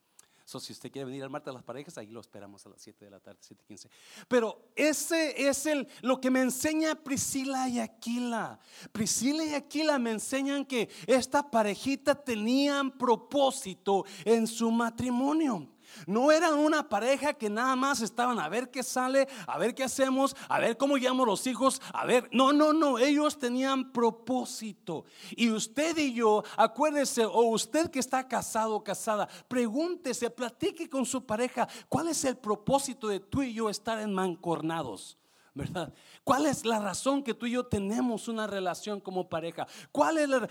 Si 0.45 0.73
usted 0.73 0.91
quiere 0.91 1.05
venir 1.05 1.23
al 1.23 1.29
martes 1.29 1.47
de 1.47 1.53
las 1.53 1.63
parejas, 1.63 1.97
ahí 1.97 2.07
lo 2.07 2.19
esperamos 2.19 2.65
a 2.65 2.69
las 2.69 2.81
7 2.81 3.05
de 3.05 3.11
la 3.11 3.19
tarde, 3.19 3.39
7:15. 3.41 3.89
Pero 4.27 4.71
ese 4.75 5.47
es 5.47 5.65
el, 5.65 5.87
lo 6.01 6.19
que 6.19 6.29
me 6.29 6.41
enseña 6.41 6.95
Priscila 6.95 7.67
y 7.69 7.79
Aquila. 7.79 8.59
Priscila 8.91 9.45
y 9.45 9.53
Aquila 9.53 9.97
me 9.99 10.11
enseñan 10.11 10.65
que 10.65 10.89
esta 11.07 11.49
parejita 11.49 12.13
tenían 12.13 12.91
propósito 12.91 14.05
en 14.25 14.45
su 14.45 14.69
matrimonio. 14.69 15.69
No 16.07 16.31
eran 16.31 16.55
una 16.55 16.87
pareja 16.89 17.33
que 17.33 17.49
nada 17.49 17.75
más 17.75 18.01
estaban 18.01 18.39
a 18.39 18.49
ver 18.49 18.71
qué 18.71 18.83
sale, 18.83 19.27
a 19.47 19.57
ver 19.57 19.73
qué 19.73 19.83
hacemos, 19.83 20.35
a 20.47 20.59
ver 20.59 20.77
cómo 20.77 20.97
llamo 20.97 21.25
los 21.25 21.45
hijos, 21.47 21.81
a 21.93 22.05
ver. 22.05 22.29
No, 22.31 22.53
no, 22.53 22.73
no, 22.73 22.97
ellos 22.97 23.37
tenían 23.37 23.91
propósito. 23.91 25.05
Y 25.31 25.49
usted 25.51 25.97
y 25.97 26.13
yo, 26.13 26.43
acuérdese, 26.57 27.25
o 27.25 27.41
usted 27.49 27.89
que 27.89 27.99
está 27.99 28.27
casado 28.27 28.75
o 28.75 28.83
casada, 28.83 29.27
pregúntese, 29.47 30.29
platique 30.29 30.89
con 30.89 31.05
su 31.05 31.25
pareja, 31.25 31.67
¿cuál 31.89 32.09
es 32.09 32.23
el 32.25 32.37
propósito 32.37 33.07
de 33.07 33.19
tú 33.19 33.41
y 33.41 33.53
yo 33.53 33.69
estar 33.69 33.99
en 33.99 34.13
mancornados? 34.13 35.17
¿verdad? 35.53 35.93
¿Cuál 36.23 36.47
es 36.47 36.65
la 36.65 36.79
razón 36.79 37.23
que 37.23 37.33
tú 37.33 37.45
y 37.45 37.51
yo 37.51 37.65
tenemos 37.65 38.27
una 38.27 38.47
relación 38.47 38.99
como 38.99 39.29
pareja? 39.29 39.67
¿Cuál 39.91 40.17
es 40.17 40.29
la 40.29 40.47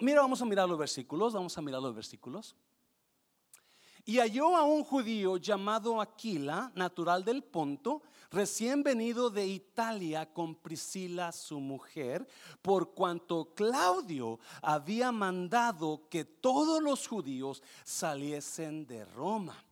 Mira, 0.00 0.22
vamos 0.22 0.42
a 0.42 0.44
mirar 0.44 0.68
los 0.68 0.78
versículos, 0.78 1.32
vamos 1.32 1.56
a 1.56 1.62
mirar 1.62 1.80
los 1.80 1.94
versículos. 1.94 2.56
Y 4.10 4.18
halló 4.18 4.56
a 4.56 4.64
un 4.64 4.82
judío 4.82 5.36
llamado 5.36 6.00
Aquila, 6.00 6.72
natural 6.74 7.24
del 7.24 7.44
Ponto, 7.44 8.02
recién 8.32 8.82
venido 8.82 9.30
de 9.30 9.46
Italia 9.46 10.32
con 10.32 10.56
Priscila 10.56 11.30
su 11.30 11.60
mujer, 11.60 12.26
por 12.60 12.92
cuanto 12.92 13.54
Claudio 13.54 14.40
había 14.62 15.12
mandado 15.12 16.08
que 16.10 16.24
todos 16.24 16.82
los 16.82 17.06
judíos 17.06 17.62
saliesen 17.84 18.84
de 18.84 19.04
Roma. 19.04 19.64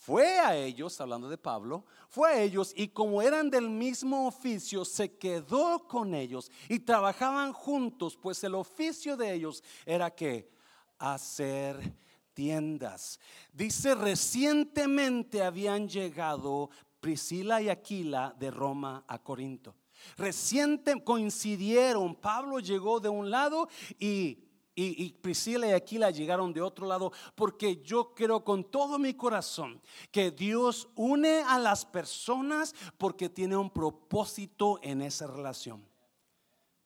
Fue 0.00 0.38
a 0.38 0.56
ellos, 0.56 0.98
hablando 1.02 1.28
de 1.28 1.36
Pablo, 1.36 1.84
fue 2.08 2.30
a 2.30 2.40
ellos 2.40 2.72
y 2.74 2.88
como 2.88 3.20
eran 3.20 3.50
del 3.50 3.68
mismo 3.68 4.28
oficio, 4.28 4.82
se 4.86 5.18
quedó 5.18 5.86
con 5.86 6.14
ellos 6.14 6.50
y 6.70 6.78
trabajaban 6.78 7.52
juntos, 7.52 8.16
pues 8.16 8.42
el 8.44 8.54
oficio 8.54 9.14
de 9.14 9.30
ellos 9.30 9.62
era 9.84 10.10
que 10.10 10.50
hacer 10.98 12.00
tiendas. 12.34 13.20
Dice, 13.52 13.94
recientemente 13.94 15.42
habían 15.42 15.88
llegado 15.88 16.70
Priscila 17.00 17.60
y 17.60 17.68
Aquila 17.68 18.34
de 18.38 18.50
Roma 18.50 19.04
a 19.08 19.18
Corinto. 19.18 19.74
Reciente 20.16 21.02
coincidieron, 21.02 22.14
Pablo 22.14 22.58
llegó 22.60 23.00
de 23.00 23.08
un 23.08 23.30
lado 23.30 23.68
y, 23.98 24.38
y, 24.74 25.12
Priscila 25.12 25.68
y 25.68 25.72
Aquila 25.72 26.10
llegaron 26.10 26.52
de 26.52 26.62
otro 26.62 26.86
lado, 26.86 27.12
porque 27.34 27.82
yo 27.82 28.14
creo 28.14 28.44
con 28.44 28.64
todo 28.64 28.98
mi 28.98 29.14
corazón 29.14 29.80
que 30.10 30.30
Dios 30.30 30.88
une 30.94 31.42
a 31.42 31.58
las 31.58 31.84
personas 31.84 32.74
porque 32.98 33.28
tiene 33.28 33.56
un 33.56 33.70
propósito 33.70 34.80
en 34.82 35.02
esa 35.02 35.26
relación. 35.26 35.84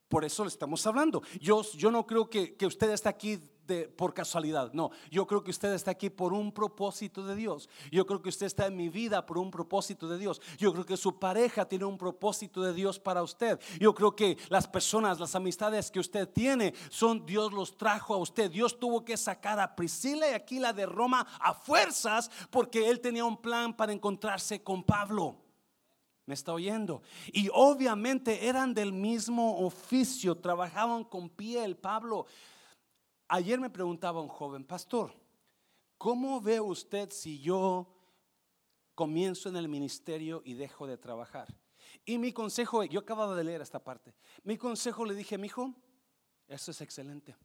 Por 0.09 0.25
eso 0.25 0.45
le 0.45 0.49
estamos 0.49 0.87
hablando. 0.87 1.23
Yo, 1.41 1.63
yo 1.73 1.91
no 1.91 2.07
creo 2.07 2.31
que, 2.31 2.55
que 2.55 2.67
usted 2.67 2.91
está 2.91 3.11
aquí 3.11 3.41
por 3.97 4.15
casualidad. 4.15 4.73
No, 4.73 4.91
yo 5.11 5.27
creo 5.27 5.43
que 5.43 5.51
usted 5.51 5.73
está 5.73 5.93
aquí 5.93 6.11
por 6.11 6.33
un 6.33 6.53
propósito 6.53 7.27
de 7.27 7.35
Dios. 7.35 7.69
Yo 7.91 8.07
creo 8.07 8.23
que 8.23 8.29
usted 8.29 8.47
está 8.47 8.67
en 8.67 8.77
mi 8.77 8.89
vida 8.89 9.27
por 9.27 9.39
un 9.39 9.51
propósito 9.51 10.09
de 10.09 10.19
Dios. 10.19 10.41
Yo 10.59 10.73
creo 10.73 10.87
que 10.87 10.97
su 10.97 11.19
pareja 11.19 11.67
tiene 11.67 11.85
un 11.85 11.99
propósito 11.99 12.63
de 12.63 12.73
Dios 12.73 12.99
para 12.99 13.23
usted. 13.23 13.61
Yo 13.81 13.95
creo 13.95 14.15
que 14.15 14.37
las 14.49 14.67
personas, 14.67 15.21
las 15.21 15.35
amistades 15.35 15.91
que 15.91 16.01
usted 16.01 16.29
tiene, 16.29 16.75
son 16.91 17.27
Dios 17.27 17.53
los 17.53 17.77
trajo 17.77 18.15
a 18.15 18.19
usted. 18.19 18.51
Dios 18.51 18.79
tuvo 18.79 19.05
que 19.05 19.17
sacar 19.17 19.59
a 19.61 19.75
Priscila 19.75 20.31
y 20.31 20.35
Aquila 20.35 20.73
de 20.73 20.87
Roma 20.87 21.27
a 21.41 21.55
fuerzas 21.55 22.31
porque 22.51 22.89
él 22.89 23.01
tenía 23.01 23.25
un 23.25 23.37
plan 23.37 23.77
para 23.77 23.93
encontrarse 23.93 24.63
con 24.63 24.83
Pablo. 24.85 25.37
¿Me 26.27 26.35
está 26.35 26.53
oyendo? 26.53 27.03
Y 27.33 27.49
obviamente 27.55 28.49
eran 28.49 28.75
del 28.75 28.93
mismo 28.93 29.65
oficio, 29.65 30.37
trabajaban 30.37 31.05
con 31.05 31.29
piel. 31.29 31.77
Pablo 31.77 32.27
Ayer 33.29 33.59
me 33.59 33.71
preguntaba 33.71 34.21
un 34.21 34.29
joven, 34.29 34.65
pastor, 34.65 35.13
¿cómo 35.99 36.41
ve 36.41 36.61
usted 36.61 37.11
si 37.11 37.41
yo 37.41 37.93
comienzo 38.95 39.49
en 39.49 39.57
el 39.57 39.69
ministerio 39.69 40.43
y 40.45 40.55
dejo 40.55 40.87
de 40.87 40.97
trabajar? 40.97 41.49
Y 42.05 42.19
mi 42.19 42.33
consejo, 42.33 42.85
yo 42.85 43.01
acababa 43.01 43.35
de 43.35 43.43
leer 43.43 43.61
esta 43.61 43.83
parte, 43.83 44.15
mi 44.45 44.57
consejo 44.57 45.05
le 45.05 45.15
dije, 45.15 45.39
mi 45.39 45.47
hijo, 45.47 45.75
eso 46.47 46.71
es 46.71 46.81
excelente. 46.81 47.37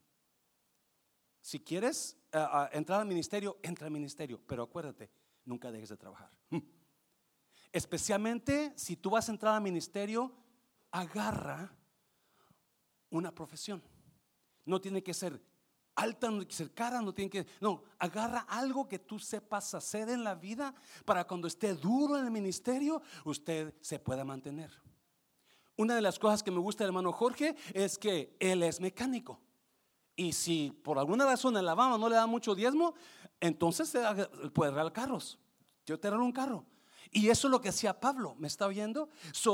Si 1.42 1.60
quieres 1.60 2.16
eh, 2.32 2.46
entrar 2.74 3.02
al 3.02 3.08
ministerio, 3.08 3.58
entra 3.64 3.88
al 3.88 3.92
ministerio, 3.92 4.40
pero 4.46 4.64
acuérdate, 4.64 5.10
nunca 5.46 5.72
dejes 5.72 5.90
de 5.90 5.98
trabajar. 5.98 6.30
Especialmente 7.72 8.74
si 8.76 8.98
tú 8.98 9.10
vas 9.10 9.28
a 9.28 9.32
entrar 9.32 9.56
al 9.56 9.64
ministerio, 9.64 10.32
agarra 10.92 11.76
una 13.10 13.34
profesión. 13.34 13.82
No 14.66 14.80
tiene 14.80 15.02
que 15.02 15.16
ser 15.16 15.42
alta, 15.96 16.30
cara, 16.74 17.02
no 17.02 17.14
tiene 17.14 17.30
que... 17.30 17.46
No, 17.60 17.84
agarra 18.00 18.46
algo 18.50 18.88
que 18.88 19.00
tú 19.00 19.20
sepas 19.20 19.74
hacer 19.74 20.10
en 20.10 20.24
la 20.24 20.36
vida 20.36 20.74
para 21.06 21.26
cuando 21.26 21.48
esté 21.48 21.74
duro 21.74 22.18
en 22.18 22.26
el 22.26 22.32
ministerio, 22.32 23.02
usted 23.26 23.74
se 23.82 24.00
pueda 24.00 24.24
mantener. 24.24 24.72
Una 25.78 25.96
de 25.96 26.02
las 26.02 26.20
cosas 26.20 26.44
que 26.44 26.52
me 26.52 26.60
gusta 26.60 26.84
hermano 26.84 27.12
Jorge 27.12 27.56
es 27.74 27.98
que 27.98 28.36
él 28.40 28.64
es 28.64 28.80
mecánico. 28.80 29.40
Y 30.16 30.34
si 30.34 30.72
por 30.84 31.00
alguna 31.00 31.26
razón 31.26 31.54
en 31.54 31.60
Alabama 31.60 31.98
no 31.98 32.10
le 32.10 32.16
da 32.16 32.28
mucho 32.28 32.54
diezmo, 32.54 32.94
entonces 33.40 33.92
puede 34.54 34.72
arreglar 34.72 34.94
carros. 34.94 35.40
Yo 35.86 36.00
te 36.00 36.10
regalo 36.10 36.26
un 36.26 36.32
carro. 36.32 36.66
Y 37.14 37.28
eso 37.28 37.48
es 37.48 37.52
lo 37.52 37.60
que 37.60 37.68
hacía 37.68 38.00
Pablo, 38.00 38.36
¿me 38.40 38.48
está 38.48 38.68
oyendo? 38.68 39.10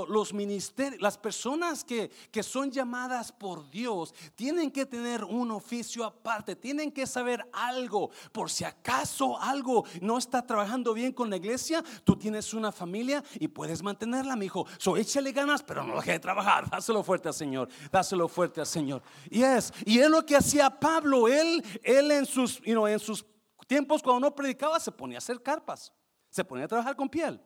los 0.10 0.32
ministerios, 0.32 1.02
las 1.02 1.18
personas 1.18 1.84
que, 1.84 2.12
que 2.32 2.44
son 2.44 2.70
llamadas 2.70 3.32
por 3.32 3.68
Dios 3.72 4.14
tienen 4.36 4.70
que 4.70 4.86
tener 4.86 5.24
un 5.24 5.50
oficio 5.50 6.06
aparte, 6.06 6.56
tienen 6.56 6.92
que 6.92 7.08
saber 7.08 7.50
algo. 7.52 8.12
Por 8.32 8.52
si 8.52 8.64
acaso 8.64 9.40
algo 9.42 9.86
no 10.02 10.20
está 10.20 10.46
trabajando 10.46 10.94
bien 10.94 11.12
con 11.12 11.32
la 11.32 11.38
iglesia, 11.38 11.84
tú 12.04 12.16
tienes 12.16 12.54
una 12.54 12.72
familia 12.72 13.24
y 13.40 13.48
puedes 13.48 13.82
mantenerla, 13.82 14.36
mi 14.36 14.46
hijo. 14.46 14.68
So, 14.78 14.96
échale 14.96 15.32
ganas, 15.32 15.64
pero 15.64 15.84
no 15.84 15.96
deje 15.96 16.12
de 16.12 16.20
trabajar. 16.20 16.70
Dáselo 16.70 17.04
fuerte 17.04 17.30
al 17.30 17.34
Señor, 17.34 17.70
dáselo 17.92 18.28
fuerte 18.28 18.60
al 18.60 18.68
Señor. 18.68 19.02
Yes. 19.32 19.74
Y 19.84 19.98
es 19.98 20.10
lo 20.12 20.24
que 20.24 20.36
hacía 20.36 20.70
Pablo. 20.70 21.28
Él, 21.28 21.64
él 21.82 22.12
en 22.12 22.28
sus, 22.28 22.60
you 22.62 22.74
know, 22.74 22.86
en 22.86 23.00
sus 23.00 23.26
tiempos 23.66 24.04
cuando 24.04 24.28
no 24.28 24.36
predicaba 24.36 24.80
se 24.80 24.92
ponía 24.92 25.18
a 25.18 25.20
hacer 25.20 25.42
carpas. 25.42 25.92
Se 26.30 26.46
ponía 26.46 26.66
a 26.66 26.68
trabajar 26.68 26.96
con 26.96 27.10
piel. 27.10 27.42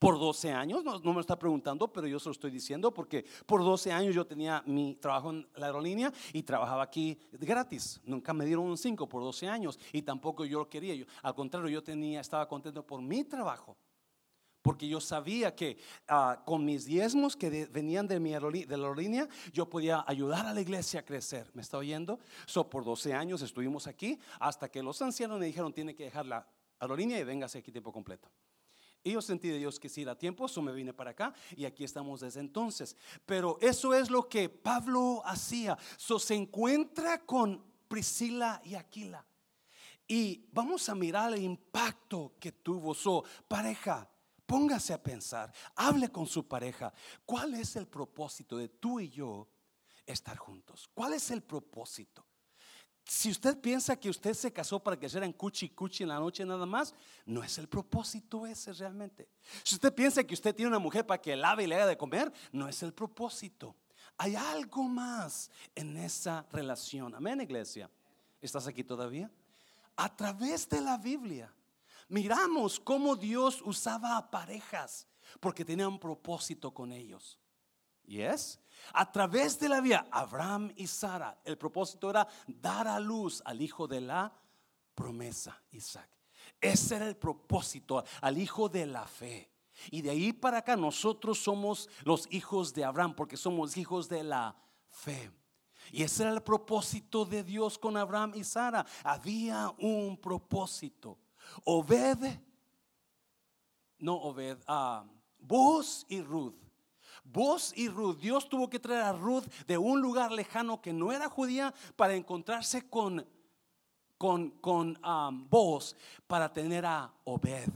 Por 0.00 0.18
12 0.18 0.50
años, 0.50 0.82
no, 0.82 1.12
me 1.12 1.20
está 1.20 1.38
preguntando, 1.38 1.86
pero 1.92 2.06
yo 2.06 2.18
se 2.18 2.30
lo 2.30 2.32
estoy 2.32 2.50
diciendo 2.50 2.90
porque 2.90 3.22
por 3.44 3.62
12 3.62 3.92
años 3.92 4.14
yo 4.14 4.26
tenía 4.26 4.62
mi 4.64 4.94
trabajo 4.94 5.28
en 5.28 5.46
la 5.56 5.66
aerolínea 5.66 6.10
y 6.32 6.42
trabajaba 6.42 6.84
aquí 6.84 7.18
gratis. 7.32 8.00
Nunca 8.04 8.32
me 8.32 8.46
dieron 8.46 8.64
un 8.64 8.78
5 8.78 9.06
por 9.06 9.22
12 9.22 9.46
años 9.46 9.78
y 9.92 10.00
tampoco 10.00 10.46
yo 10.46 10.60
lo 10.60 10.70
quería. 10.70 10.94
Yo, 10.94 11.04
al 11.22 11.34
contrario, 11.34 11.68
yo 11.68 11.84
tenía, 11.84 12.22
estaba 12.22 12.48
contento 12.48 12.82
por 12.82 13.02
mi 13.02 13.24
trabajo. 13.24 13.76
Porque 14.62 14.88
yo 14.88 15.02
sabía 15.02 15.54
que 15.54 15.76
ah, 16.08 16.42
con 16.46 16.64
mis 16.64 16.86
diezmos 16.86 17.36
que 17.36 17.66
venían 17.66 18.08
de, 18.08 18.18
mi 18.20 18.30
de 18.30 18.76
la 18.78 18.86
aerolínea, 18.86 19.28
yo 19.52 19.68
podía 19.68 20.02
ayudar 20.06 20.46
a 20.46 20.54
la 20.54 20.62
iglesia 20.62 21.00
a 21.00 21.02
crecer. 21.04 21.50
¿Me 21.52 21.60
está 21.60 21.76
oyendo? 21.76 22.20
So, 22.46 22.70
por 22.70 22.86
12 22.86 23.12
años 23.12 23.42
estuvimos 23.42 23.86
aquí 23.86 24.18
hasta 24.38 24.70
que 24.70 24.82
los 24.82 25.02
ancianos 25.02 25.38
me 25.38 25.44
dijeron, 25.44 25.74
tiene 25.74 25.94
que 25.94 26.04
dejar 26.04 26.24
la 26.24 26.46
aerolínea 26.78 27.18
y 27.18 27.24
véngase 27.24 27.58
aquí 27.58 27.70
tiempo 27.70 27.92
completo. 27.92 28.30
Y 29.02 29.12
yo 29.12 29.22
sentí 29.22 29.48
de 29.48 29.58
Dios 29.58 29.80
que 29.80 29.88
si 29.88 30.02
era 30.02 30.18
tiempo, 30.18 30.46
eso 30.46 30.60
me 30.60 30.72
vine 30.72 30.92
para 30.92 31.12
acá 31.12 31.34
y 31.56 31.64
aquí 31.64 31.84
estamos 31.84 32.20
desde 32.20 32.40
entonces. 32.40 32.96
Pero 33.24 33.58
eso 33.60 33.94
es 33.94 34.10
lo 34.10 34.28
que 34.28 34.48
Pablo 34.48 35.22
hacía. 35.24 35.78
So, 35.96 36.18
se 36.18 36.34
encuentra 36.34 37.24
con 37.24 37.64
Priscila 37.88 38.60
y 38.64 38.74
Aquila. 38.74 39.24
Y 40.06 40.44
vamos 40.52 40.88
a 40.88 40.94
mirar 40.94 41.32
el 41.32 41.42
impacto 41.42 42.34
que 42.38 42.52
tuvo 42.52 42.94
su 42.94 43.24
pareja. 43.48 44.10
Póngase 44.44 44.92
a 44.92 45.02
pensar, 45.02 45.52
hable 45.76 46.10
con 46.10 46.26
su 46.26 46.46
pareja. 46.46 46.92
¿Cuál 47.24 47.54
es 47.54 47.76
el 47.76 47.86
propósito 47.86 48.56
de 48.56 48.68
tú 48.68 49.00
y 49.00 49.08
yo 49.08 49.48
estar 50.04 50.36
juntos? 50.36 50.90
¿Cuál 50.92 51.14
es 51.14 51.30
el 51.30 51.42
propósito? 51.42 52.26
Si 53.04 53.30
usted 53.30 53.58
piensa 53.60 53.96
que 53.96 54.08
usted 54.08 54.34
se 54.34 54.52
casó 54.52 54.80
para 54.80 54.98
que 54.98 55.06
en 55.06 55.32
cuchi 55.32 55.70
cuchi 55.70 56.04
en 56.04 56.10
la 56.10 56.18
noche 56.20 56.44
nada 56.44 56.64
más, 56.66 56.94
no 57.26 57.42
es 57.42 57.58
el 57.58 57.68
propósito 57.68 58.46
ese 58.46 58.72
realmente. 58.72 59.28
Si 59.64 59.74
usted 59.74 59.92
piensa 59.92 60.22
que 60.22 60.34
usted 60.34 60.54
tiene 60.54 60.68
una 60.68 60.78
mujer 60.78 61.04
para 61.04 61.20
que 61.20 61.34
lave 61.34 61.64
y 61.64 61.66
le 61.66 61.74
haga 61.74 61.86
de 61.86 61.96
comer, 61.96 62.32
no 62.52 62.68
es 62.68 62.82
el 62.82 62.92
propósito. 62.92 63.74
Hay 64.16 64.36
algo 64.36 64.84
más 64.84 65.50
en 65.74 65.96
esa 65.96 66.46
relación. 66.52 67.14
Amén, 67.14 67.40
iglesia. 67.40 67.90
¿Estás 68.40 68.66
aquí 68.66 68.84
todavía? 68.84 69.30
A 69.96 70.14
través 70.14 70.68
de 70.68 70.80
la 70.80 70.96
Biblia, 70.96 71.52
miramos 72.08 72.78
cómo 72.78 73.16
Dios 73.16 73.60
usaba 73.64 74.16
a 74.16 74.30
parejas 74.30 75.08
porque 75.40 75.64
tenía 75.64 75.88
un 75.88 75.98
propósito 75.98 76.72
con 76.72 76.92
ellos. 76.92 77.39
Yes. 78.10 78.58
A 78.92 79.10
través 79.12 79.56
de 79.60 79.68
la 79.68 79.80
vida, 79.80 80.04
Abraham 80.10 80.72
y 80.74 80.88
Sara, 80.88 81.40
el 81.44 81.56
propósito 81.56 82.10
era 82.10 82.26
dar 82.48 82.88
a 82.88 82.98
luz 82.98 83.40
al 83.44 83.62
hijo 83.62 83.86
de 83.86 84.00
la 84.00 84.32
promesa, 84.96 85.62
Isaac. 85.70 86.10
Ese 86.60 86.96
era 86.96 87.06
el 87.06 87.16
propósito, 87.16 88.02
al 88.20 88.36
hijo 88.36 88.68
de 88.68 88.86
la 88.86 89.06
fe. 89.06 89.48
Y 89.92 90.02
de 90.02 90.10
ahí 90.10 90.32
para 90.32 90.58
acá 90.58 90.76
nosotros 90.76 91.38
somos 91.38 91.88
los 92.02 92.26
hijos 92.32 92.74
de 92.74 92.84
Abraham, 92.84 93.14
porque 93.14 93.36
somos 93.36 93.76
hijos 93.76 94.08
de 94.08 94.24
la 94.24 94.56
fe. 94.88 95.30
Y 95.92 96.02
ese 96.02 96.24
era 96.24 96.32
el 96.32 96.42
propósito 96.42 97.24
de 97.24 97.44
Dios 97.44 97.78
con 97.78 97.96
Abraham 97.96 98.32
y 98.34 98.42
Sara. 98.42 98.84
Había 99.04 99.72
un 99.78 100.16
propósito. 100.16 101.16
Obed, 101.62 102.18
no 104.00 104.16
Obed, 104.16 104.58
ah, 104.66 105.04
vos 105.38 106.04
y 106.08 106.20
Ruth 106.22 106.69
Vos 107.32 107.72
y 107.76 107.88
Ruth, 107.88 108.18
Dios 108.18 108.48
tuvo 108.48 108.68
que 108.68 108.80
traer 108.80 109.02
a 109.02 109.12
Ruth 109.12 109.44
de 109.66 109.78
un 109.78 110.00
lugar 110.00 110.32
lejano 110.32 110.80
que 110.80 110.92
no 110.92 111.12
era 111.12 111.28
judía 111.28 111.72
para 111.96 112.14
encontrarse 112.14 112.88
con, 112.88 113.26
con, 114.18 114.50
con 114.50 114.98
vos 115.48 115.96
para 116.26 116.52
tener 116.52 116.84
a 116.84 117.12
Obed, 117.24 117.68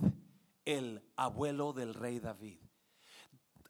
el 0.64 1.02
abuelo 1.16 1.72
del 1.72 1.94
rey 1.94 2.18
David. 2.18 2.58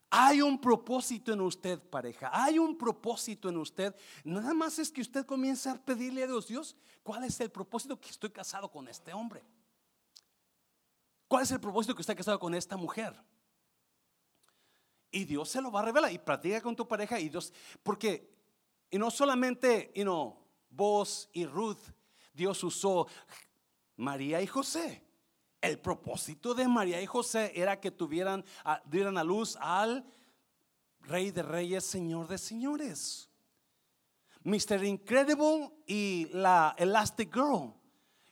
Hay 0.09 0.41
un 0.41 0.59
propósito 0.59 1.33
en 1.33 1.41
usted, 1.41 1.77
pareja. 1.77 2.29
Hay 2.31 2.57
un 2.57 2.77
propósito 2.77 3.49
en 3.49 3.57
usted. 3.57 3.93
Nada 4.23 4.53
más 4.53 4.79
es 4.79 4.89
que 4.89 5.01
usted 5.01 5.25
comience 5.25 5.69
a 5.69 5.75
pedirle 5.75 6.23
a 6.23 6.27
Dios, 6.27 6.47
Dios, 6.47 6.75
¿cuál 7.03 7.25
es 7.25 7.39
el 7.41 7.51
propósito 7.51 7.99
que 7.99 8.09
estoy 8.09 8.29
casado 8.29 8.71
con 8.71 8.87
este 8.87 9.13
hombre? 9.13 9.43
¿Cuál 11.27 11.43
es 11.43 11.51
el 11.51 11.59
propósito 11.59 11.93
que 11.93 12.01
está 12.01 12.15
casado 12.15 12.39
con 12.39 12.55
esta 12.55 12.77
mujer? 12.77 13.13
Y 15.15 15.23
Dios 15.23 15.47
se 15.47 15.61
lo 15.61 15.71
va 15.71 15.79
a 15.79 15.83
revelar 15.83 16.11
y 16.11 16.17
practica 16.17 16.59
con 16.59 16.75
tu 16.75 16.85
pareja 16.85 17.17
y 17.17 17.29
Dios, 17.29 17.53
porque 17.81 18.35
y 18.91 18.97
no 18.97 19.09
solamente, 19.09 19.93
you 19.95 20.03
know, 20.03 20.37
vos 20.69 21.29
y 21.31 21.45
Ruth, 21.45 21.79
Dios 22.33 22.61
usó 22.65 23.07
María 23.95 24.41
y 24.41 24.47
José. 24.47 25.01
El 25.61 25.79
propósito 25.79 26.53
de 26.53 26.67
María 26.67 27.01
y 27.01 27.05
José 27.05 27.53
era 27.55 27.79
que 27.79 27.91
tuvieran, 27.91 28.43
dieran 28.83 29.17
a 29.17 29.23
luz 29.23 29.57
al 29.61 30.05
Rey 30.99 31.31
de 31.31 31.43
Reyes, 31.43 31.85
Señor 31.85 32.27
de 32.27 32.37
Señores. 32.37 33.29
Mr. 34.43 34.83
Incredible 34.83 35.71
y 35.87 36.27
la 36.33 36.75
Elastic 36.77 37.33
Girl, 37.33 37.73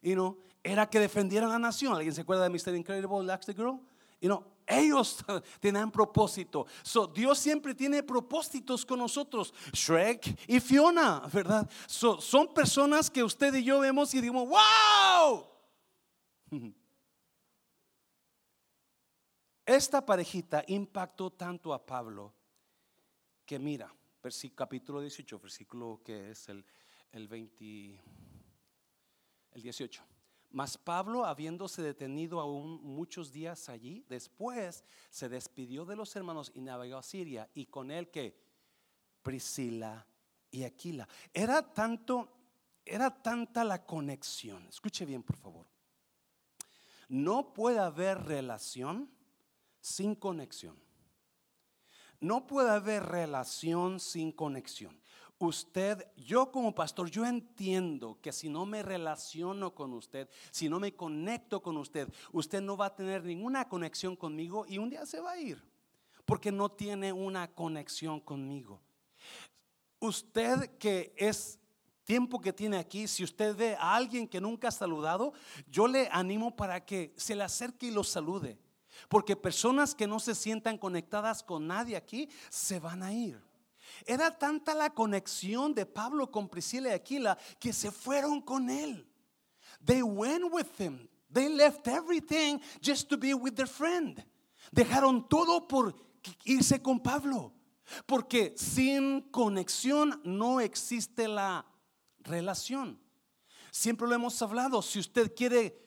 you 0.01 0.15
know, 0.15 0.37
era 0.61 0.89
que 0.89 0.99
defendieran 0.99 1.49
la 1.49 1.59
nación. 1.59 1.95
¿Alguien 1.95 2.13
se 2.13 2.21
acuerda 2.21 2.43
de 2.43 2.49
Mr. 2.49 2.75
Incredible, 2.75 3.21
Elastic 3.21 3.55
Girl? 3.55 3.79
You 4.19 4.27
know, 4.27 4.52
ellos 4.67 5.23
tienen 5.59 5.91
propósito. 5.91 6.65
So, 6.81 7.07
Dios 7.07 7.39
siempre 7.39 7.73
tiene 7.73 8.03
propósitos 8.03 8.85
con 8.85 8.99
nosotros. 8.99 9.53
Shrek 9.71 10.47
y 10.47 10.59
Fiona, 10.59 11.21
¿verdad? 11.31 11.69
son 11.87 12.53
personas 12.53 13.09
que 13.09 13.23
usted 13.23 13.53
y 13.55 13.63
yo 13.63 13.79
vemos 13.79 14.13
y 14.13 14.21
decimos, 14.21 14.47
wow. 14.49 15.47
Esta 19.65 20.05
parejita 20.05 20.63
impactó 20.67 21.31
tanto 21.31 21.73
a 21.73 21.85
Pablo 21.85 22.33
que 23.45 23.57
mira, 23.59 23.93
capítulo 24.55 24.99
18, 25.01 25.39
versículo 25.39 26.01
que 26.03 26.31
es 26.31 26.49
el, 26.49 26.65
el 27.11 27.27
20, 27.27 28.01
el 29.51 29.61
18. 29.61 30.03
Mas 30.53 30.77
Pablo, 30.77 31.25
habiéndose 31.25 31.81
detenido 31.81 32.39
aún 32.39 32.79
muchos 32.83 33.31
días 33.31 33.69
allí, 33.69 34.05
después 34.07 34.85
se 35.09 35.27
despidió 35.27 35.83
de 35.83 35.95
los 35.95 36.15
hermanos 36.15 36.51
y 36.53 36.61
navegó 36.61 36.97
a 36.97 37.03
Siria, 37.03 37.49
y 37.55 37.65
con 37.65 37.89
él 37.89 38.11
que 38.11 38.39
Priscila 39.23 40.05
y 40.51 40.63
Aquila. 40.63 41.07
Era 41.33 41.73
tanto, 41.73 42.29
era 42.85 43.09
tanta 43.09 43.63
la 43.63 43.83
conexión. 43.83 44.67
Escuche 44.67 45.05
bien, 45.05 45.23
por 45.23 45.37
favor. 45.37 45.65
No 47.09 47.51
puede 47.51 47.79
haber 47.79 48.23
relación 48.23 49.09
sin 49.81 50.13
conexión. 50.13 50.79
No 52.19 52.45
puede 52.45 52.69
haber 52.69 53.03
relación 53.03 53.99
sin 53.99 54.31
conexión 54.31 55.02
usted, 55.45 56.07
yo 56.17 56.51
como 56.51 56.73
pastor, 56.73 57.09
yo 57.09 57.25
entiendo 57.25 58.17
que 58.21 58.31
si 58.31 58.49
no 58.49 58.65
me 58.65 58.83
relaciono 58.83 59.73
con 59.73 59.93
usted, 59.93 60.29
si 60.51 60.69
no 60.69 60.79
me 60.79 60.95
conecto 60.95 61.61
con 61.61 61.77
usted, 61.77 62.11
usted 62.31 62.61
no 62.61 62.77
va 62.77 62.87
a 62.87 62.95
tener 62.95 63.23
ninguna 63.23 63.67
conexión 63.67 64.15
conmigo 64.15 64.65
y 64.67 64.77
un 64.77 64.89
día 64.89 65.05
se 65.05 65.19
va 65.19 65.31
a 65.31 65.39
ir, 65.39 65.63
porque 66.25 66.51
no 66.51 66.69
tiene 66.69 67.13
una 67.13 67.51
conexión 67.53 68.19
conmigo. 68.19 68.81
Usted 69.99 70.77
que 70.77 71.13
es 71.17 71.59
tiempo 72.03 72.41
que 72.41 72.53
tiene 72.53 72.77
aquí, 72.77 73.07
si 73.07 73.23
usted 73.23 73.55
ve 73.55 73.75
a 73.75 73.95
alguien 73.95 74.27
que 74.27 74.41
nunca 74.41 74.67
ha 74.67 74.71
saludado, 74.71 75.33
yo 75.67 75.87
le 75.87 76.09
animo 76.11 76.55
para 76.55 76.85
que 76.85 77.13
se 77.17 77.35
le 77.35 77.43
acerque 77.43 77.87
y 77.87 77.91
lo 77.91 78.03
salude. 78.03 78.59
Porque 79.09 79.35
personas 79.35 79.95
que 79.95 80.07
no 80.07 80.19
se 80.19 80.35
sientan 80.35 80.77
conectadas 80.77 81.41
con 81.43 81.67
nadie 81.67 81.95
aquí 81.95 82.29
se 82.49 82.79
van 82.79 83.01
a 83.03 83.13
ir. 83.13 83.41
Era 84.05 84.37
tanta 84.37 84.73
la 84.73 84.89
conexión 84.89 85.73
de 85.73 85.85
Pablo 85.85 86.31
con 86.31 86.49
Priscila 86.49 86.89
y 86.89 86.93
Aquila 86.93 87.37
que 87.59 87.73
se 87.73 87.91
fueron 87.91 88.41
con 88.41 88.69
él. 88.69 89.07
They 89.83 90.01
went 90.01 90.51
with 90.51 90.79
him. 90.79 91.07
They 91.31 91.49
left 91.49 91.87
everything 91.87 92.59
just 92.81 93.09
to 93.09 93.17
be 93.17 93.33
with 93.33 93.55
their 93.55 93.67
friend. 93.67 94.23
Dejaron 94.71 95.27
todo 95.27 95.67
por 95.67 95.95
irse 96.45 96.81
con 96.81 96.99
Pablo. 96.99 97.53
Porque 98.05 98.53
sin 98.57 99.21
conexión 99.31 100.21
no 100.23 100.59
existe 100.59 101.27
la 101.27 101.65
relación. 102.19 102.99
Siempre 103.71 104.07
lo 104.07 104.15
hemos 104.15 104.41
hablado. 104.41 104.81
Si 104.81 104.99
usted 104.99 105.33
quiere 105.35 105.83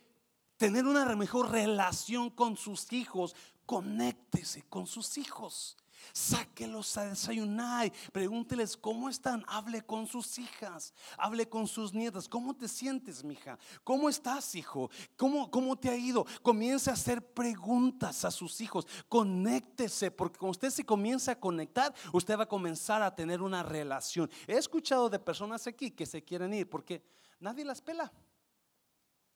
tener 0.57 0.85
una 0.85 1.05
mejor 1.16 1.51
relación 1.51 2.31
con 2.31 2.57
sus 2.57 2.92
hijos, 2.92 3.35
conéctese 3.64 4.64
con 4.69 4.87
sus 4.87 5.19
hijos. 5.19 5.77
Sáquelos 6.13 6.97
a 6.97 7.05
desayunar, 7.07 7.93
pregúnteles 8.13 8.77
cómo 8.77 9.09
están, 9.09 9.45
hable 9.49 9.83
con 9.83 10.07
sus 10.07 10.39
hijas, 10.39 10.95
hable 11.19 11.49
con 11.49 11.67
sus 11.67 11.93
nietas, 11.93 12.29
¿cómo 12.29 12.55
te 12.55 12.69
sientes, 12.69 13.23
mija? 13.25 13.59
¿Cómo 13.85 14.09
estás, 14.09 14.55
hijo? 14.55 14.91
¿Cómo, 15.17 15.51
cómo 15.51 15.77
te 15.77 15.89
ha 15.89 15.97
ido? 15.97 16.27
Comience 16.43 16.91
a 16.91 16.95
hacer 16.95 17.23
preguntas 17.35 18.25
a 18.25 18.31
sus 18.31 18.61
hijos, 18.61 18.87
conéctese, 19.09 20.11
porque 20.11 20.39
cuando 20.39 20.53
usted 20.53 20.71
se 20.71 20.85
comienza 20.85 21.33
a 21.33 21.41
conectar, 21.41 21.95
usted 22.13 22.39
va 22.39 22.45
a 22.45 22.49
comenzar 22.49 23.03
a 23.03 23.15
tener 23.15 23.43
una 23.43 23.63
relación. 23.63 24.31
He 24.47 24.57
escuchado 24.57 25.09
de 25.09 25.19
personas 25.19 25.67
aquí 25.67 25.91
que 25.91 26.07
se 26.07 26.23
quieren 26.23 26.55
ir 26.55 26.69
porque 26.69 27.03
nadie 27.41 27.65
las 27.65 27.81
pela. 27.81 28.13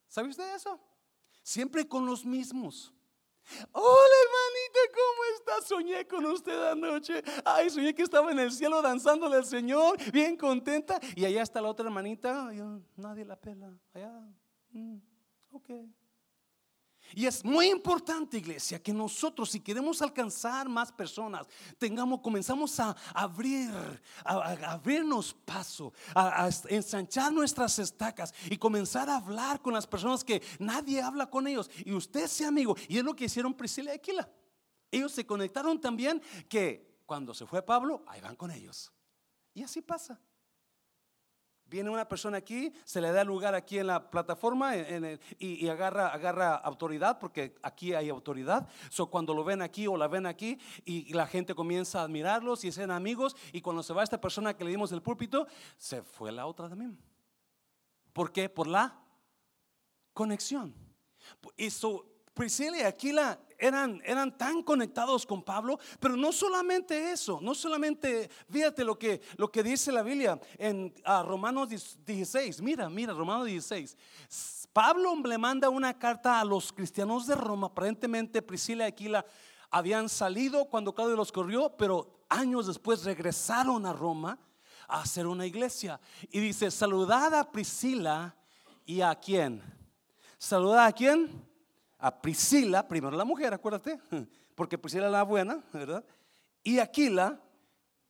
¿Sabe 0.08 0.28
usted 0.28 0.54
eso? 0.54 0.80
Siempre 1.42 1.86
con 1.86 2.06
los 2.06 2.24
mismos. 2.24 2.92
Hola 3.72 4.14
hermanita, 4.24 4.80
¿cómo 4.94 5.24
está? 5.34 5.66
Soñé 5.66 6.06
con 6.06 6.26
usted 6.26 6.70
anoche. 6.70 7.22
Ay, 7.44 7.70
soñé 7.70 7.94
que 7.94 8.02
estaba 8.02 8.30
en 8.30 8.38
el 8.38 8.52
cielo 8.52 8.82
danzándole 8.82 9.36
al 9.36 9.44
Señor, 9.44 9.96
bien 10.12 10.36
contenta. 10.36 11.00
Y 11.14 11.24
allá 11.24 11.42
está 11.42 11.60
la 11.60 11.68
otra 11.68 11.86
hermanita. 11.86 12.50
nadie 12.96 13.24
la 13.24 13.36
pela. 13.36 13.72
Allá. 13.94 14.12
Mm, 14.72 14.98
ok. 15.52 15.70
Y 17.14 17.26
es 17.26 17.44
muy 17.44 17.70
importante, 17.70 18.38
iglesia, 18.38 18.82
que 18.82 18.92
nosotros, 18.92 19.50
si 19.50 19.60
queremos 19.60 20.00
alcanzar 20.02 20.68
más 20.68 20.92
personas, 20.92 21.46
tengamos, 21.78 22.20
comenzamos 22.20 22.78
a 22.80 22.96
abrir, 23.14 23.70
a, 24.24 24.72
abrirnos 24.72 25.34
paso, 25.34 25.92
a, 26.14 26.48
ensanchar 26.68 27.32
nuestras 27.32 27.78
estacas 27.78 28.32
y 28.48 28.56
comenzar 28.56 29.08
a 29.08 29.16
hablar 29.16 29.60
con 29.60 29.74
las 29.74 29.86
personas 29.86 30.22
que 30.22 30.42
nadie 30.58 31.02
habla 31.02 31.28
con 31.28 31.46
ellos. 31.46 31.70
Y 31.84 31.92
usted 31.92 32.26
sea 32.26 32.48
amigo. 32.48 32.76
Y 32.88 32.98
es 32.98 33.04
lo 33.04 33.14
que 33.14 33.24
hicieron 33.24 33.54
Priscila 33.54 33.92
y 33.92 33.96
Aquila. 33.96 34.30
Ellos 34.90 35.12
se 35.12 35.26
conectaron 35.26 35.80
también 35.80 36.22
que 36.48 37.00
cuando 37.06 37.34
se 37.34 37.46
fue 37.46 37.62
Pablo, 37.62 38.04
ahí 38.06 38.20
van 38.20 38.36
con 38.36 38.50
ellos. 38.50 38.92
Y 39.54 39.62
así 39.62 39.82
pasa. 39.82 40.20
Viene 41.70 41.88
una 41.88 42.08
persona 42.08 42.38
aquí, 42.38 42.72
se 42.84 43.00
le 43.00 43.12
da 43.12 43.22
lugar 43.22 43.54
aquí 43.54 43.78
en 43.78 43.86
la 43.86 44.10
plataforma 44.10 44.74
y, 45.38 45.68
agarra, 45.68 46.08
agarra 46.08 46.56
autoridad, 46.56 47.20
porque 47.20 47.54
aquí 47.62 47.94
hay 47.94 48.08
autoridad. 48.08 48.68
So, 48.88 49.06
cuando 49.06 49.32
lo 49.34 49.44
ven 49.44 49.62
aquí 49.62 49.86
o 49.86 49.96
la 49.96 50.08
ven 50.08 50.26
aquí, 50.26 50.58
y, 50.84 51.12
la 51.14 51.28
gente 51.28 51.54
comienza 51.54 52.00
a 52.00 52.02
admirarlos 52.02 52.64
y 52.64 52.72
sean 52.72 52.90
amigos, 52.90 53.36
y 53.52 53.60
cuando 53.60 53.84
se 53.84 53.92
va 53.92 54.02
esta 54.02 54.20
persona 54.20 54.56
que 54.56 54.64
le 54.64 54.72
dimos 54.72 54.90
el 54.90 55.00
púlpito, 55.00 55.46
se 55.78 56.02
fue 56.02 56.32
la 56.32 56.46
otra 56.46 56.68
también. 56.68 56.98
¿Por 58.12 58.32
qué? 58.32 58.48
Por 58.48 58.66
la 58.66 59.00
conexión. 60.12 60.74
Y 61.56 61.70
so, 61.70 62.09
Priscila 62.34 62.78
y 62.78 62.82
Aquila 62.82 63.38
eran, 63.58 64.00
eran 64.04 64.36
tan 64.36 64.62
conectados 64.62 65.26
con 65.26 65.42
Pablo, 65.42 65.78
pero 65.98 66.16
no 66.16 66.32
solamente 66.32 67.12
eso, 67.12 67.38
no 67.42 67.54
solamente, 67.54 68.30
fíjate 68.50 68.84
lo 68.84 68.98
que, 68.98 69.20
lo 69.36 69.50
que 69.50 69.62
dice 69.62 69.92
la 69.92 70.02
Biblia 70.02 70.40
en 70.56 70.94
Romanos 71.04 71.68
16, 71.68 72.62
mira, 72.62 72.88
mira, 72.88 73.12
Romanos 73.12 73.46
16. 73.46 73.96
Pablo 74.72 75.14
le 75.24 75.36
manda 75.36 75.68
una 75.68 75.98
carta 75.98 76.40
a 76.40 76.44
los 76.44 76.72
cristianos 76.72 77.26
de 77.26 77.34
Roma, 77.34 77.66
aparentemente 77.66 78.40
Priscila 78.40 78.84
y 78.84 78.88
Aquila 78.88 79.26
habían 79.70 80.08
salido 80.08 80.64
cuando 80.66 80.94
Claudio 80.94 81.16
los 81.16 81.32
corrió, 81.32 81.76
pero 81.76 82.24
años 82.28 82.66
después 82.66 83.04
regresaron 83.04 83.84
a 83.84 83.92
Roma 83.92 84.38
a 84.88 85.02
hacer 85.02 85.26
una 85.26 85.46
iglesia. 85.46 86.00
Y 86.30 86.40
dice, 86.40 86.70
saludad 86.70 87.34
a 87.34 87.50
Priscila 87.50 88.36
y 88.84 89.00
a 89.00 89.14
quién. 89.14 89.62
Saludad 90.38 90.86
a 90.86 90.92
quién 90.92 91.49
a 92.00 92.20
Priscila, 92.20 92.86
primero 92.86 93.16
la 93.16 93.24
mujer, 93.24 93.52
acuérdate, 93.52 93.98
porque 94.54 94.78
Priscila 94.78 95.06
es 95.06 95.12
la 95.12 95.22
buena, 95.22 95.62
¿verdad? 95.72 96.04
Y 96.62 96.78
Aquila, 96.78 97.40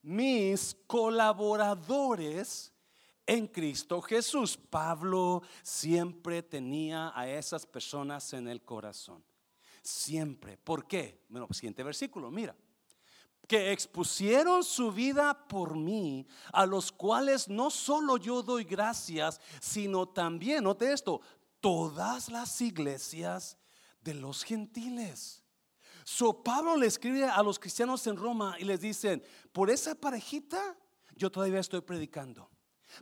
mis 0.02 0.76
colaboradores 0.86 2.72
en 3.30 3.46
Cristo 3.46 4.00
Jesús. 4.02 4.56
Pablo 4.56 5.42
siempre 5.62 6.42
tenía 6.42 7.12
a 7.14 7.28
esas 7.28 7.64
personas 7.64 8.32
en 8.32 8.48
el 8.48 8.62
corazón. 8.62 9.22
Siempre. 9.82 10.56
¿Por 10.56 10.86
qué? 10.86 11.24
Bueno, 11.28 11.46
siguiente 11.52 11.84
versículo, 11.84 12.30
mira. 12.30 12.56
Que 13.46 13.72
expusieron 13.72 14.64
su 14.64 14.92
vida 14.92 15.46
por 15.48 15.76
mí, 15.76 16.26
a 16.52 16.66
los 16.66 16.92
cuales 16.92 17.48
no 17.48 17.70
solo 17.70 18.16
yo 18.16 18.42
doy 18.42 18.64
gracias, 18.64 19.40
sino 19.60 20.08
también, 20.08 20.64
note 20.64 20.92
esto, 20.92 21.20
todas 21.60 22.28
las 22.30 22.60
iglesias 22.60 23.56
de 24.00 24.14
los 24.14 24.44
gentiles. 24.44 25.44
So 26.04 26.42
Pablo 26.42 26.76
le 26.76 26.86
escribe 26.86 27.24
a 27.24 27.42
los 27.42 27.58
cristianos 27.58 28.06
en 28.06 28.16
Roma 28.16 28.56
y 28.58 28.64
les 28.64 28.80
dicen, 28.80 29.22
por 29.52 29.70
esa 29.70 29.94
parejita 29.94 30.76
yo 31.14 31.30
todavía 31.30 31.60
estoy 31.60 31.82
predicando. 31.82 32.50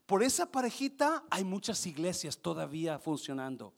Por 0.07 0.23
esa 0.23 0.51
parejita 0.51 1.25
hay 1.31 1.45
muchas 1.45 1.87
iglesias 1.87 2.39
todavía 2.39 2.99
funcionando. 2.99 3.75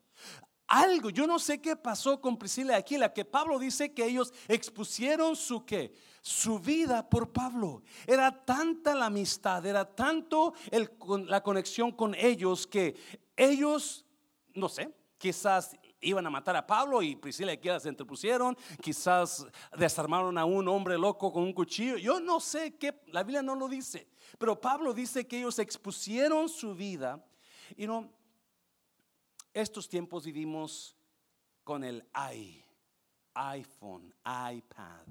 Algo, 0.67 1.11
yo 1.11 1.27
no 1.27 1.39
sé 1.41 1.61
qué 1.61 1.75
pasó 1.75 2.21
con 2.21 2.39
Priscila 2.39 2.75
y 2.75 2.77
Aquila, 2.77 3.13
que 3.13 3.25
Pablo 3.25 3.59
dice 3.59 3.93
que 3.93 4.05
ellos 4.05 4.33
expusieron 4.47 5.35
su 5.35 5.65
qué, 5.65 5.93
su 6.23 6.61
vida 6.61 7.09
por 7.09 7.33
Pablo. 7.33 7.83
Era 8.07 8.45
tanta 8.45 8.95
la 8.95 9.07
amistad, 9.07 9.67
era 9.67 9.85
tanto 9.85 10.55
el, 10.71 10.89
la 11.27 11.43
conexión 11.43 11.91
con 11.91 12.15
ellos 12.15 12.69
que 12.69 12.97
ellos, 13.37 14.07
no 14.55 14.69
sé, 14.69 14.95
quizás 15.19 15.77
iban 16.01 16.27
a 16.27 16.31
matar 16.31 16.57
a 16.57 16.67
Pablo 16.67 17.03
y 17.03 17.17
Priscila 17.17 17.53
y 17.53 17.57
Aquila 17.57 17.81
se 17.81 17.89
interpusieron, 17.89 18.57
quizás 18.81 19.47
desarmaron 19.77 20.39
a 20.39 20.45
un 20.45 20.67
hombre 20.69 20.97
loco 20.97 21.33
con 21.33 21.43
un 21.43 21.53
cuchillo. 21.53 21.97
Yo 21.97 22.21
no 22.21 22.41
sé 22.41 22.77
qué, 22.77 23.03
la 23.09 23.23
Biblia 23.23 23.43
no 23.43 23.55
lo 23.55 23.69
dice, 23.69 24.09
pero 24.39 24.61
Pablo 24.61 24.95
dice 24.95 25.27
que 25.27 25.39
ellos 25.39 25.59
expusieron 25.59 26.49
su 26.49 26.75
vida. 26.75 27.25
Y 27.77 27.87
no, 27.87 28.11
estos 29.53 29.89
tiempos 29.89 30.25
vivimos 30.25 30.97
con 31.65 31.85
el 31.85 32.05
i, 32.35 32.65
iPhone, 33.35 34.15
iPad, 34.25 35.07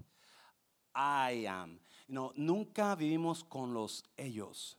I 0.95 1.45
am. 1.45 1.80
No, 2.08 2.34
nunca 2.36 2.95
vivimos 2.95 3.43
con 3.43 3.73
los 3.73 4.04
ellos. 4.17 4.79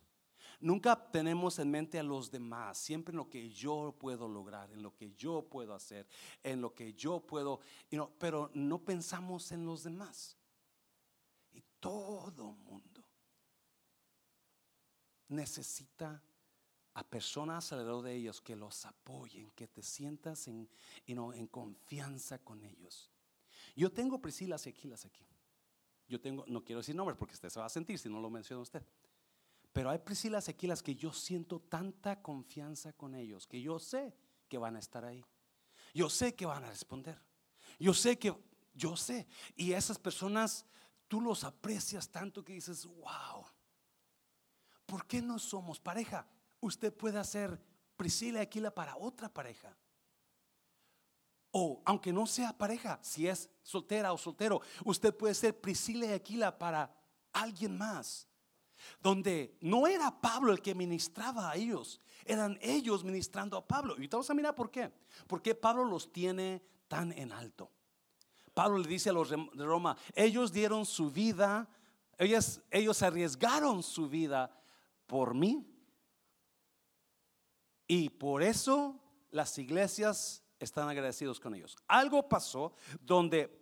Nunca 0.60 0.94
tenemos 1.10 1.58
en 1.58 1.70
mente 1.70 1.98
a 1.98 2.02
los 2.02 2.30
demás, 2.30 2.76
siempre 2.76 3.12
en 3.12 3.16
lo 3.16 3.30
que 3.30 3.48
yo 3.48 3.94
puedo 3.98 4.28
lograr, 4.28 4.70
en 4.72 4.82
lo 4.82 4.94
que 4.94 5.12
yo 5.12 5.48
puedo 5.48 5.74
hacer, 5.74 6.06
en 6.42 6.60
lo 6.60 6.74
que 6.74 6.92
yo 6.92 7.20
puedo, 7.20 7.60
pero 8.18 8.50
no 8.52 8.78
pensamos 8.84 9.50
en 9.52 9.64
los 9.64 9.82
demás. 9.82 10.36
Y 11.52 11.62
todo 11.80 12.52
mundo 12.52 13.02
necesita 15.28 16.22
a 16.94 17.04
personas 17.08 17.72
alrededor 17.72 18.02
de 18.02 18.14
ellos 18.14 18.40
que 18.40 18.56
los 18.56 18.84
apoyen, 18.84 19.50
que 19.52 19.66
te 19.66 19.82
sientas 19.82 20.48
en, 20.48 20.68
confianza 21.50 22.38
con 22.38 22.62
ellos. 22.64 23.10
Yo 23.74 23.90
tengo 23.90 24.20
Priscilas 24.20 24.66
y 24.66 24.70
Aquilas 24.70 25.06
aquí. 25.06 25.26
Yo 26.08 26.20
tengo, 26.20 26.44
no 26.48 26.62
quiero 26.62 26.80
decir 26.80 26.94
nombres 26.94 27.16
porque 27.16 27.34
usted 27.34 27.48
se 27.48 27.60
va 27.60 27.66
a 27.66 27.70
sentir 27.70 27.98
si 27.98 28.08
no 28.08 28.20
lo 28.20 28.28
menciona 28.28 28.60
usted. 28.60 28.84
Pero 29.72 29.90
hay 29.90 29.98
Priscilas 29.98 30.48
y 30.48 30.50
Aquilas 30.50 30.82
que 30.82 30.96
yo 30.96 31.12
siento 31.12 31.60
tanta 31.60 32.20
confianza 32.22 32.92
con 32.92 33.14
ellos, 33.14 33.46
que 33.46 33.60
yo 33.60 33.78
sé 33.78 34.14
que 34.48 34.58
van 34.58 34.76
a 34.76 34.80
estar 34.80 35.04
ahí. 35.04 35.24
Yo 35.94 36.10
sé 36.10 36.34
que 36.34 36.46
van 36.46 36.64
a 36.64 36.70
responder. 36.70 37.20
Yo 37.78 37.94
sé 37.94 38.18
que, 38.18 38.34
yo 38.74 38.96
sé. 38.96 39.26
Y 39.54 39.72
esas 39.72 39.98
personas, 39.98 40.66
tú 41.08 41.20
los 41.20 41.44
aprecias 41.44 42.10
tanto 42.10 42.44
que 42.44 42.54
dices, 42.54 42.86
wow, 42.86 43.46
¿por 44.86 45.06
qué 45.06 45.22
no 45.22 45.38
somos 45.38 45.78
pareja? 45.78 46.26
Usted 46.60 46.92
puede 46.92 47.18
hacer 47.18 47.60
Priscila 47.96 48.40
y 48.40 48.42
Aquila 48.42 48.74
para 48.74 48.96
otra 48.96 49.32
pareja. 49.32 49.76
O 51.52 51.82
aunque 51.84 52.12
no 52.12 52.26
sea 52.26 52.56
pareja, 52.56 52.98
si 53.02 53.26
es 53.26 53.50
soltera 53.62 54.12
o 54.12 54.18
soltero, 54.18 54.60
usted 54.84 55.14
puede 55.16 55.34
ser 55.34 55.60
Priscila 55.60 56.06
y 56.06 56.12
Aquila 56.12 56.58
para 56.58 56.94
alguien 57.32 57.76
más 57.76 58.29
donde 59.00 59.56
no 59.60 59.86
era 59.86 60.20
Pablo 60.20 60.52
el 60.52 60.60
que 60.60 60.74
ministraba 60.74 61.50
a 61.50 61.56
ellos, 61.56 62.00
eran 62.24 62.58
ellos 62.60 63.04
ministrando 63.04 63.56
a 63.56 63.66
Pablo. 63.66 63.96
Y 63.98 64.06
vamos 64.06 64.30
a 64.30 64.34
mirar 64.34 64.54
por 64.54 64.70
qué. 64.70 64.92
Porque 65.26 65.54
Pablo 65.54 65.84
los 65.84 66.12
tiene 66.12 66.62
tan 66.88 67.12
en 67.12 67.32
alto. 67.32 67.70
Pablo 68.54 68.78
le 68.78 68.88
dice 68.88 69.10
a 69.10 69.12
los 69.12 69.30
de 69.30 69.64
Roma, 69.64 69.96
ellos 70.14 70.52
dieron 70.52 70.84
su 70.84 71.10
vida, 71.10 71.68
ellos, 72.18 72.60
ellos 72.70 73.02
arriesgaron 73.02 73.82
su 73.82 74.08
vida 74.08 74.50
por 75.06 75.34
mí. 75.34 75.66
Y 77.86 78.10
por 78.10 78.42
eso 78.42 79.00
las 79.30 79.56
iglesias 79.58 80.42
están 80.58 80.88
agradecidos 80.88 81.40
con 81.40 81.54
ellos. 81.54 81.76
Algo 81.88 82.28
pasó 82.28 82.74
donde 83.00 83.58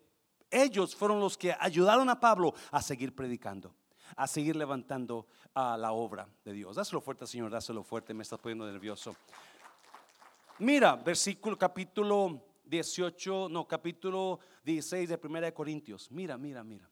ellos 0.51 0.97
fueron 0.97 1.21
los 1.21 1.39
que 1.39 1.55
ayudaron 1.59 2.09
a 2.09 2.19
Pablo 2.19 2.55
a 2.71 2.83
seguir 2.83 3.15
predicando 3.15 3.75
a 4.17 4.27
seguir 4.27 4.57
levantando 4.57 5.27
a 5.55 5.77
la 5.77 5.93
obra 5.93 6.29
de 6.45 6.53
Dios. 6.53 6.77
Dáselo 6.77 7.01
fuerte, 7.01 7.27
Señor, 7.27 7.51
dáselo 7.51 7.83
fuerte, 7.83 8.15
me 8.15 8.23
estás 8.23 8.39
poniendo 8.39 8.67
nervioso. 8.71 9.15
Mira, 10.59 10.97
versículo 10.97 11.57
capítulo 11.57 12.43
18, 12.65 13.49
no, 13.49 13.67
capítulo 13.67 14.41
16 14.65 15.09
de 15.09 15.19
Primera 15.19 15.47
de 15.47 15.55
Corintios. 15.55 16.11
Mira, 16.11 16.37
mira, 16.37 16.65
mira. 16.65 16.89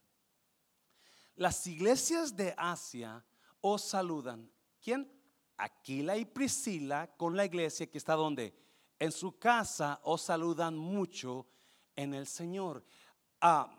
Las 1.35 1.67
iglesias 1.67 2.35
de 2.35 2.53
Asia 2.57 3.23
os 3.61 3.83
saludan. 3.83 4.49
¿Quién? 4.81 5.11
Aquila 5.57 6.17
y 6.17 6.25
Priscila 6.25 7.07
con 7.15 7.35
la 7.35 7.45
iglesia 7.45 7.89
que 7.89 7.97
está 7.97 8.13
donde? 8.13 8.53
En 8.99 9.11
su 9.11 9.37
casa 9.37 9.99
os 10.03 10.21
saludan 10.21 10.77
mucho 10.77 11.47
en 11.95 12.13
el 12.13 12.25
Señor. 12.25 12.83
Ah, 13.41 13.69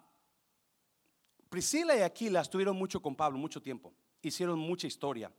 Priscila 1.49 1.97
y 1.97 2.01
Aquila 2.01 2.41
estuvieron 2.41 2.77
mucho 2.77 3.01
con 3.01 3.17
Pablo, 3.17 3.39
mucho 3.39 3.63
tiempo. 3.63 3.95
Hicieron 4.23 4.59
mucha 4.59 4.87
historia. 4.87 5.33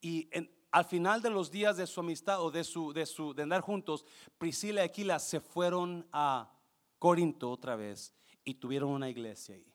Y 0.00 0.28
al 0.70 0.84
final 0.84 1.20
de 1.20 1.30
los 1.30 1.50
días 1.50 1.76
de 1.76 1.86
su 1.86 2.00
amistad 2.00 2.42
o 2.42 2.50
de 2.50 2.64
su, 2.64 2.92
de 2.92 3.06
su 3.06 3.34
de 3.34 3.42
andar 3.42 3.60
juntos, 3.60 4.04
Priscila 4.38 4.82
y 4.82 4.84
Aquila 4.84 5.18
se 5.18 5.40
fueron 5.40 6.06
a 6.12 6.50
Corinto 6.98 7.50
otra 7.50 7.76
vez 7.76 8.14
y 8.44 8.54
tuvieron 8.54 8.90
una 8.90 9.10
iglesia 9.10 9.56
ahí. 9.56 9.72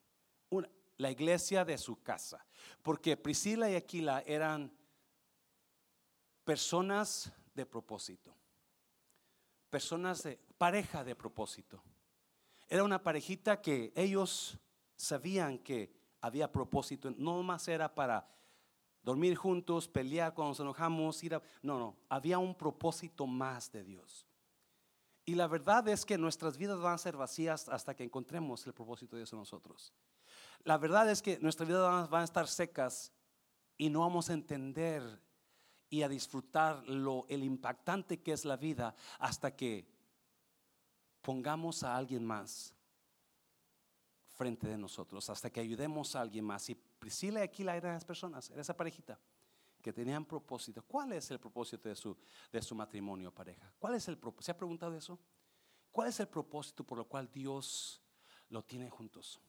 Una, 0.50 0.69
la 0.98 1.12
iglesia 1.12 1.65
de 1.65 1.78
su 1.78 2.02
casa. 2.02 2.45
Porque 2.82 3.17
Priscila 3.17 3.69
y 3.69 3.76
Aquila 3.76 4.24
eran 4.26 4.71
personas 6.43 7.32
de 7.54 7.65
propósito. 7.65 8.36
Personas 9.69 10.24
de 10.24 10.39
pareja 10.58 11.04
de 11.04 11.15
propósito. 11.15 11.84
Era 12.67 12.84
una 12.84 13.04
parejita 13.04 13.62
que 13.62 13.91
ellos 13.95 14.58
sabían 14.95 15.58
que 15.60 15.93
había 16.21 16.51
propósito. 16.51 17.12
No 17.17 17.41
más 17.43 17.67
era 17.67 17.93
para 17.93 18.27
dormir 19.03 19.36
juntos, 19.36 19.88
pelear 19.88 20.34
cuando 20.34 20.49
nos 20.49 20.60
enojamos, 20.60 21.23
ir. 21.23 21.39
No, 21.62 21.79
no, 21.79 21.95
había 22.10 22.39
un 22.39 22.55
propósito 22.55 23.27
más 23.27 23.71
de 23.71 23.84
Dios. 23.84 24.25
Y 25.25 25.36
la 25.36 25.47
verdad 25.47 25.88
es 25.88 26.05
que 26.05 26.17
nuestras 26.17 26.58
vidas 26.58 26.79
van 26.79 26.93
a 26.93 26.99
ser 26.99 27.17
vacías 27.17 27.67
hasta 27.69 27.95
que 27.95 28.03
encontremos 28.03 28.65
el 28.67 28.73
propósito 28.73 29.15
de 29.15 29.21
Dios 29.21 29.34
en 29.34 29.39
nosotros. 29.39 29.93
La 30.63 30.77
verdad 30.77 31.10
es 31.10 31.21
que 31.21 31.39
nuestras 31.39 31.67
vidas 31.67 32.10
van 32.10 32.21
a 32.21 32.25
estar 32.25 32.47
secas 32.47 33.12
y 33.77 33.89
no 33.89 34.01
vamos 34.01 34.29
a 34.29 34.34
entender 34.34 35.21
y 35.89 36.03
a 36.03 36.10
disfrutar 36.10 36.84
lo 36.88 37.25
el 37.29 37.43
impactante 37.43 38.21
que 38.21 38.34
es 38.34 38.45
la 38.45 38.58
vida 38.58 38.95
hasta 39.19 39.55
que 39.55 39.88
pongamos 41.21 41.84
a 41.84 41.95
alguien 41.95 42.25
más 42.25 42.75
frente 44.36 44.67
de 44.67 44.78
nosotros, 44.78 45.30
hasta 45.30 45.50
que 45.50 45.60
ayudemos 45.60 46.15
a 46.15 46.21
alguien 46.21 46.45
más. 46.45 46.69
Y 46.69 46.76
Priscila 46.76 47.39
y 47.39 47.43
Aquila 47.43 47.76
eran 47.76 47.93
las 47.93 48.06
personas, 48.06 48.50
era 48.52 48.62
esa 48.62 48.76
parejita 48.76 49.19
que 49.82 49.93
tenían 49.93 50.26
propósito. 50.26 50.84
¿Cuál 50.84 51.13
es 51.13 51.30
el 51.32 51.39
propósito 51.39 51.89
de 51.89 51.95
su, 51.95 52.17
de 52.52 52.62
su 52.62 52.76
matrimonio, 52.76 53.34
pareja? 53.34 53.71
¿Cuál 53.80 53.95
es 53.95 54.08
el 54.08 54.17
propósito? 54.17 54.45
¿Se 54.45 54.52
ha 54.52 54.58
preguntado 54.58 54.95
eso? 54.95 55.19
¿Cuál 55.91 56.10
es 56.10 56.19
el 56.19 56.28
propósito 56.28 56.84
por 56.84 56.98
lo 56.98 57.08
cual 57.08 57.30
Dios 57.32 58.02
lo 58.50 58.63
tiene 58.63 58.89
juntos? 58.89 59.39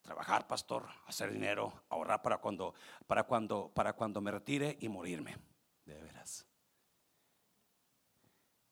Trabajar, 0.00 0.48
pastor, 0.48 0.88
hacer 1.06 1.30
dinero, 1.30 1.84
ahorrar 1.88 2.22
para 2.22 2.38
cuando, 2.38 2.74
para 3.06 3.22
cuando, 3.22 3.70
para 3.72 3.92
cuando 3.92 4.20
me 4.20 4.32
retire 4.32 4.76
y 4.80 4.88
morirme. 4.88 5.36
De 5.84 6.00
veras. 6.00 6.46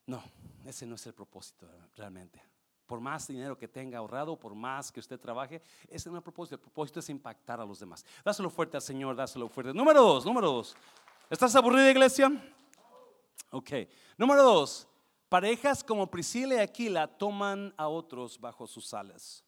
No, 0.06 0.22
ese 0.64 0.86
no 0.86 0.96
es 0.96 1.06
el 1.06 1.14
propósito 1.14 1.68
realmente 1.94 2.50
por 2.90 2.98
más 2.98 3.28
dinero 3.28 3.56
que 3.56 3.68
tenga 3.68 3.98
ahorrado, 3.98 4.36
por 4.36 4.52
más 4.52 4.90
que 4.90 4.98
usted 4.98 5.20
trabaje, 5.20 5.62
ese 5.86 6.08
es 6.08 6.12
el 6.12 6.20
propósito. 6.22 6.56
El 6.56 6.60
propósito 6.60 6.98
es 6.98 7.08
impactar 7.08 7.60
a 7.60 7.64
los 7.64 7.78
demás. 7.78 8.04
Dáselo 8.24 8.50
fuerte 8.50 8.76
al 8.76 8.82
Señor, 8.82 9.14
dáselo 9.14 9.48
fuerte. 9.48 9.72
Número 9.72 10.02
dos, 10.02 10.26
número 10.26 10.50
dos. 10.50 10.74
¿Estás 11.30 11.54
aburrida, 11.54 11.88
iglesia? 11.88 12.32
Ok. 13.52 13.70
Número 14.18 14.42
dos. 14.42 14.88
Parejas 15.28 15.84
como 15.84 16.10
Priscila 16.10 16.56
y 16.56 16.58
Aquila 16.58 17.06
toman 17.06 17.72
a 17.76 17.86
otros 17.86 18.40
bajo 18.40 18.66
sus 18.66 18.92
alas. 18.92 19.44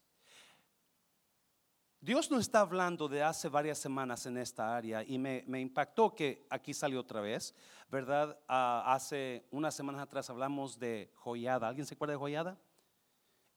Dios 1.99 2.31
nos 2.31 2.39
está 2.39 2.61
hablando 2.61 3.09
de 3.09 3.23
hace 3.23 3.49
varias 3.49 3.77
semanas 3.77 4.25
en 4.25 4.37
esta 4.37 4.73
área 4.73 5.03
y 5.03 5.17
me, 5.17 5.43
impactó 5.59 6.15
que 6.15 6.47
aquí 6.49 6.73
salió 6.73 7.01
otra 7.01 7.19
vez, 7.19 7.53
¿verdad? 7.89 8.39
Ah, 8.47 8.85
hace 8.87 9.45
unas 9.51 9.75
semanas 9.75 9.99
atrás 9.99 10.29
hablamos 10.29 10.79
de 10.79 11.11
joyada. 11.15 11.67
¿Alguien 11.67 11.85
se 11.85 11.95
acuerda 11.95 12.13
de 12.13 12.19
joyada? 12.19 12.57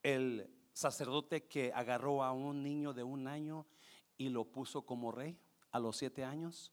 El 0.07 0.49
sacerdote 0.73 1.49
que 1.49 1.73
agarró 1.75 2.23
a 2.23 2.31
un 2.31 2.63
niño 2.63 2.93
de 2.93 3.03
un 3.03 3.27
año 3.27 3.67
y 4.17 4.29
lo 4.29 4.45
puso 4.45 4.87
como 4.87 5.11
rey 5.11 5.37
a 5.73 5.81
los 5.81 5.97
siete 5.97 6.25
años. 6.25 6.73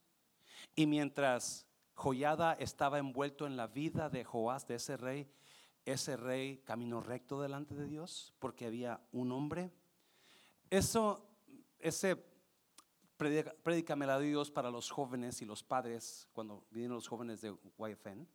Y 0.75 0.85
mientras 0.85 1.65
Joyada 1.95 2.53
estaba 2.53 2.99
envuelto 2.99 3.47
en 3.47 3.57
la 3.57 3.65
vida 3.65 4.07
de 4.11 4.23
Joás, 4.23 4.67
de 4.67 4.75
ese 4.75 4.97
rey, 4.97 5.27
ese 5.83 6.15
rey 6.15 6.59
caminó 6.59 7.01
recto 7.01 7.41
delante 7.41 7.73
de 7.73 7.87
Dios 7.87 8.35
porque 8.37 8.67
había 8.67 9.01
un 9.11 9.31
hombre. 9.31 9.71
Eso, 10.69 11.27
ese 11.79 12.23
prédica 13.17 13.95
me 13.95 14.05
la 14.05 14.19
dio 14.19 14.29
Dios 14.29 14.51
para 14.51 14.69
los 14.69 14.91
jóvenes 14.91 15.41
y 15.41 15.45
los 15.45 15.63
padres 15.63 16.29
cuando 16.33 16.67
vinieron 16.69 16.97
los 16.97 17.07
jóvenes 17.07 17.41
de 17.41 17.49
YFN. 17.79 18.27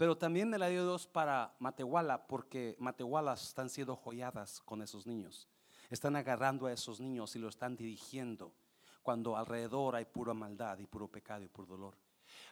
Pero 0.00 0.16
también 0.16 0.48
me 0.48 0.56
la 0.56 0.68
dio 0.68 0.82
Dios 0.84 1.06
para 1.06 1.54
Matehuala, 1.58 2.26
porque 2.26 2.74
Matehualas 2.78 3.48
están 3.48 3.68
siendo 3.68 3.94
joyadas 3.96 4.62
con 4.62 4.80
esos 4.80 5.06
niños. 5.06 5.46
Están 5.90 6.16
agarrando 6.16 6.64
a 6.64 6.72
esos 6.72 7.00
niños 7.00 7.36
y 7.36 7.38
lo 7.38 7.50
están 7.50 7.76
dirigiendo 7.76 8.54
cuando 9.02 9.36
alrededor 9.36 9.96
hay 9.96 10.06
pura 10.06 10.32
maldad 10.32 10.78
y 10.78 10.86
puro 10.86 11.06
pecado 11.06 11.44
y 11.44 11.48
puro 11.48 11.66
dolor. 11.66 11.98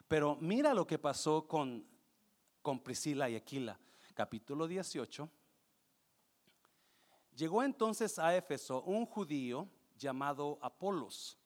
Pero 0.07 0.37
mira 0.39 0.75
lo 0.75 0.85
que 0.85 0.99
pasó 0.99 1.47
con, 1.47 1.83
con 2.61 2.81
Priscila 2.81 3.27
y 3.31 3.35
Aquila. 3.35 3.79
Capítulo 4.13 4.67
18. 4.67 5.27
Llegó 7.35 7.63
entonces 7.63 8.19
a 8.19 8.37
Éfeso 8.37 8.83
un 8.83 9.07
judío 9.07 9.67
llamado 9.97 10.59
Apolos, 10.61 11.39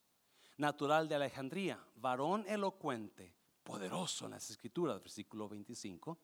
natural 0.57 1.07
de 1.07 1.15
Alejandría, 1.15 1.79
varón 1.95 2.43
elocuente 2.45 3.33
poderoso 3.63 4.25
en 4.25 4.31
las 4.31 4.49
escrituras, 4.49 4.99
versículo 4.99 5.47
25. 5.49 6.17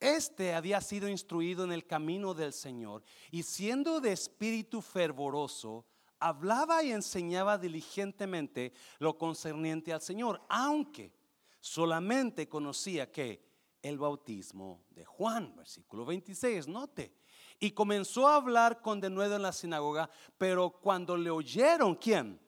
Este 0.00 0.54
había 0.54 0.80
sido 0.80 1.08
instruido 1.08 1.64
en 1.64 1.72
el 1.72 1.86
camino 1.86 2.34
del 2.34 2.52
Señor 2.52 3.04
y 3.30 3.44
siendo 3.44 4.00
de 4.00 4.12
espíritu 4.12 4.82
fervoroso, 4.82 5.86
hablaba 6.18 6.82
y 6.82 6.90
enseñaba 6.90 7.56
diligentemente 7.56 8.72
lo 8.98 9.16
concerniente 9.16 9.92
al 9.92 10.00
Señor, 10.00 10.42
aunque 10.48 11.12
solamente 11.60 12.48
conocía 12.48 13.12
que 13.12 13.44
el 13.80 13.98
bautismo 13.98 14.84
de 14.90 15.04
Juan, 15.04 15.54
versículo 15.54 16.04
26, 16.04 16.66
note. 16.66 17.14
Y 17.60 17.70
comenzó 17.70 18.26
a 18.26 18.36
hablar 18.36 18.80
con 18.82 19.00
denuedo 19.00 19.36
en 19.36 19.42
la 19.42 19.52
sinagoga, 19.52 20.10
pero 20.36 20.70
cuando 20.70 21.16
le 21.16 21.30
oyeron, 21.30 21.94
¿quién? 21.94 22.40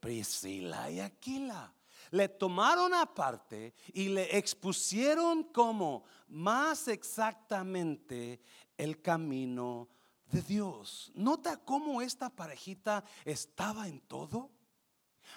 Priscila 0.00 0.90
y 0.90 0.98
Aquila 0.98 1.72
le 2.10 2.28
tomaron 2.28 2.94
aparte 2.94 3.74
y 3.92 4.08
le 4.08 4.36
expusieron 4.36 5.44
como 5.44 6.04
más 6.28 6.88
exactamente 6.88 8.40
el 8.76 9.00
camino 9.00 9.88
de 10.26 10.42
Dios. 10.42 11.10
Nota 11.14 11.56
cómo 11.56 12.02
esta 12.02 12.30
parejita 12.30 13.04
estaba 13.24 13.88
en 13.88 14.00
todo. 14.00 14.50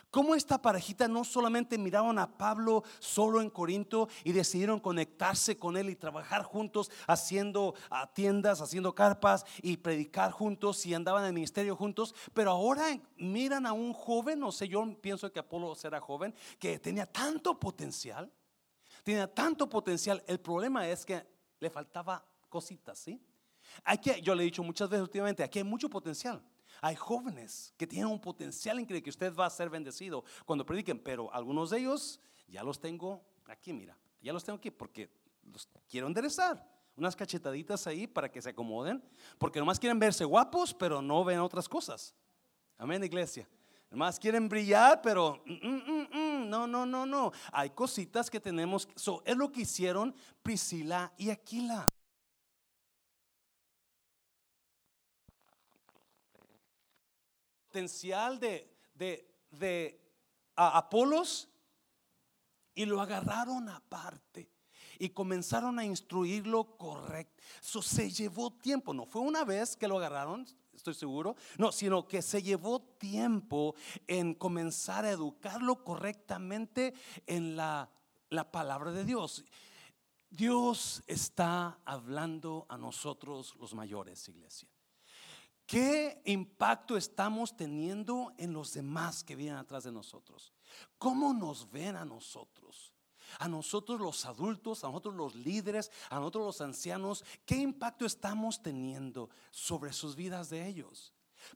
Cómo 0.10 0.36
esta 0.36 0.62
parejita 0.62 1.08
no 1.08 1.24
solamente 1.24 1.78
miraban 1.78 2.20
a 2.20 2.38
Pablo 2.38 2.84
solo 3.00 3.42
en 3.42 3.50
Corinto 3.50 4.10
y 4.24 4.32
decidieron 4.32 4.80
conectarse 4.80 5.58
con 5.58 5.78
él 5.78 5.90
y 5.90 5.96
trabajar 5.96 6.44
juntos 6.44 6.92
haciendo 7.08 7.76
ah, 7.90 8.12
tiendas, 8.14 8.62
haciendo 8.62 8.94
carpas 8.94 9.46
y 9.62 9.78
predicar 9.78 10.32
juntos 10.32 10.86
y 10.86 10.94
andaban 10.94 11.24
en 11.24 11.28
el 11.30 11.34
ministerio 11.34 11.76
juntos, 11.76 12.14
pero 12.34 12.52
ahora 12.52 13.00
miran 13.18 13.66
a 13.66 13.74
un 13.74 13.94
joven, 13.94 14.40
no 14.40 14.52
sé, 14.52 14.68
yo 14.68 14.86
pienso 15.00 15.32
que 15.32 15.40
Apolo 15.40 15.76
era 15.84 16.00
joven, 16.00 16.34
que 16.60 16.80
tenía 16.80 17.06
tanto 17.06 17.60
potencial, 17.60 18.32
tenía 19.04 19.34
tanto 19.34 19.70
potencial. 19.70 20.24
El 20.28 20.40
problema 20.40 20.88
es 20.88 21.06
que 21.06 21.26
le 21.60 21.70
faltaba 21.70 22.24
cositas, 22.50 23.00
¿sí? 23.00 23.22
Hay 23.84 23.98
que, 24.00 24.22
yo 24.22 24.36
le 24.36 24.44
he 24.44 24.46
dicho 24.46 24.64
muchas 24.64 24.90
veces 24.90 25.04
últimamente, 25.04 25.44
aquí 25.44 25.60
hay 25.60 25.64
mucho 25.64 25.90
potencial. 25.90 26.42
Hay 26.82 26.96
jóvenes 26.96 27.74
que 27.78 27.86
tienen 27.86 28.08
un 28.08 28.20
potencial 28.20 28.80
increíble 28.80 29.04
que 29.04 29.12
usted 29.12 29.34
va 29.36 29.46
a 29.46 29.50
ser 29.52 29.70
bendecido 29.70 30.24
cuando 30.46 30.66
prediquen, 30.66 30.98
pero 30.98 31.32
algunos 31.32 31.70
de 31.70 31.78
ellos 31.78 32.20
ya 32.48 32.64
los 32.64 32.80
tengo 32.80 33.24
aquí, 33.46 33.72
mira, 33.72 33.96
ya 34.20 34.34
los 34.34 34.44
tengo 34.44 34.58
aquí 34.58 34.72
porque 34.72 35.10
los 35.44 35.70
quiero 35.88 36.08
enderezar. 36.08 36.68
Unas 36.98 37.16
cachetaditas 37.16 37.88
ahí 37.88 38.08
para 38.08 38.30
que 38.30 38.42
se 38.42 38.50
acomoden, 38.50 39.02
porque 39.38 39.60
nomás 39.60 39.80
quieren 39.80 40.00
verse 40.00 40.26
guapos, 40.26 40.74
pero 40.74 41.02
no 41.02 41.24
ven 41.24 41.40
otras 41.40 41.70
cosas. 41.70 42.14
Amén, 42.78 43.04
iglesia. 43.04 43.48
Nomás 43.92 44.20
quieren 44.20 44.50
brillar, 44.50 45.02
pero 45.02 45.44
mm, 45.46 45.68
mm, 45.68 46.08
mm, 46.12 46.50
no, 46.50 46.66
no, 46.66 46.86
no, 46.86 47.06
no. 47.06 47.32
Hay 47.52 47.70
cositas 47.70 48.30
que 48.30 48.40
tenemos. 48.40 48.88
es 49.26 49.38
lo 49.38 49.52
que 49.52 49.62
hicieron 49.62 50.16
Priscila 50.42 51.14
y 51.18 51.30
Aquila. 51.30 51.94
Potencial 57.72 58.38
de, 58.38 58.70
de, 59.50 59.98
Apolos 60.58 61.48
y 62.76 62.86
lo 62.86 63.00
agarraron 63.00 63.70
aparte. 63.70 64.52
y 65.00 65.10
comenzaron 65.10 65.80
a 65.80 65.86
instruirlo 65.86 66.78
correcto. 66.78 67.42
Eso 67.60 67.82
se 67.82 68.12
llevó 68.12 68.52
tiempo, 68.52 68.94
no 68.94 69.06
fue 69.06 69.22
una 69.22 69.44
vez 69.44 69.76
que 69.76 69.88
lo 69.88 69.98
agarraron, 69.98 70.46
estoy 70.74 70.94
seguro, 70.94 71.36
no, 71.58 71.72
sino 71.72 72.08
que 72.08 72.22
se 72.22 72.44
llevó 72.44 72.82
tiempo 72.82 73.74
en 74.06 74.36
comenzar 74.36 75.06
a 75.06 75.12
educarlo 75.12 75.84
correctamente 75.84 76.94
en 77.26 77.56
la, 77.56 77.90
la 78.30 78.52
palabra 78.52 78.92
de 78.92 79.06
Dios. 79.06 79.44
Dios 80.30 81.02
está 81.08 81.80
hablando 81.84 82.68
a 82.70 82.78
nosotros 82.78 83.56
los 83.56 83.74
mayores, 83.74 84.28
iglesia. 84.30 84.71
¿Qué 85.72 86.22
impacto 86.26 86.98
estamos 86.98 87.56
teniendo 87.56 88.34
en 88.38 88.52
los 88.52 88.74
demás 88.74 89.24
que 89.24 89.38
vienen 89.38 89.56
atrás 89.56 89.86
de 89.86 89.92
nosotros? 89.94 90.52
¿Cómo 90.98 91.34
nos 91.34 91.72
ven 91.72 91.96
a 91.96 92.04
nosotros? 92.04 92.92
A 93.40 93.48
nosotros 93.48 94.02
los 94.02 94.26
adultos, 94.26 94.84
a 94.84 94.88
nosotros 94.88 95.16
los 95.16 95.34
líderes, 95.34 95.90
a 96.10 96.20
nosotros 96.20 96.46
los 96.48 96.60
ancianos, 96.60 97.24
¿qué 97.46 97.56
impacto 97.56 98.06
estamos 98.06 98.62
teniendo 98.62 99.30
sobre 99.50 99.94
sus 99.94 100.18
vidas 100.18 100.50
de 100.50 100.68
ellos? 100.68 101.14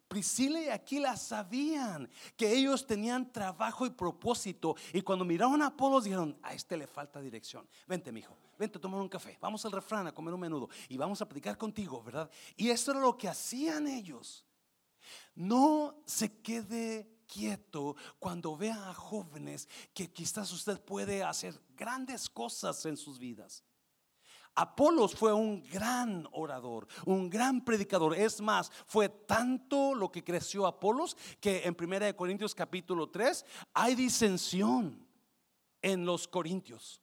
Priscila 0.07 0.61
y 0.61 0.69
Aquila 0.69 1.15
sabían 1.17 2.09
que 2.35 2.51
ellos 2.51 2.85
tenían 2.85 3.31
trabajo 3.31 3.85
y 3.85 3.89
propósito. 3.89 4.75
Y 4.93 5.01
cuando 5.01 5.25
miraron 5.25 5.61
a 5.61 5.67
Apolos 5.67 6.03
dijeron, 6.03 6.37
a 6.41 6.53
este 6.53 6.77
le 6.77 6.87
falta 6.87 7.21
dirección. 7.21 7.67
Vente, 7.87 8.11
mijo, 8.11 8.37
vente 8.57 8.77
a 8.77 8.81
tomar 8.81 9.01
un 9.01 9.09
café. 9.09 9.37
Vamos 9.41 9.65
al 9.65 9.71
refrán 9.71 10.07
a 10.07 10.13
comer 10.13 10.33
un 10.33 10.39
menudo 10.39 10.69
y 10.89 10.97
vamos 10.97 11.21
a 11.21 11.25
platicar 11.27 11.57
contigo, 11.57 12.01
¿verdad? 12.03 12.29
Y 12.55 12.69
eso 12.69 12.91
era 12.91 12.99
lo 12.99 13.17
que 13.17 13.27
hacían 13.27 13.87
ellos. 13.87 14.45
No 15.35 16.01
se 16.05 16.41
quede 16.41 17.15
quieto 17.27 17.95
cuando 18.19 18.55
vea 18.55 18.89
a 18.89 18.93
jóvenes 18.93 19.67
que 19.93 20.11
quizás 20.11 20.51
usted 20.51 20.79
puede 20.79 21.23
hacer 21.23 21.59
grandes 21.75 22.29
cosas 22.29 22.85
en 22.85 22.97
sus 22.97 23.19
vidas. 23.19 23.63
Apolos 24.55 25.13
fue 25.13 25.33
un 25.33 25.61
gran 25.63 26.27
orador, 26.31 26.87
un 27.05 27.29
gran 27.29 27.63
predicador. 27.63 28.15
Es 28.15 28.39
más, 28.39 28.71
fue 28.87 29.09
tanto 29.09 29.93
lo 29.93 30.09
que 30.09 30.23
creció 30.23 30.65
Apolos 30.65 31.17
que 31.41 31.63
en 31.65 31.75
1 31.77 32.15
Corintios 32.15 32.55
capítulo 32.55 33.09
3 33.09 33.45
hay 33.73 33.95
disensión 33.95 35.05
en 35.81 36.05
los 36.05 36.27
corintios. 36.27 37.01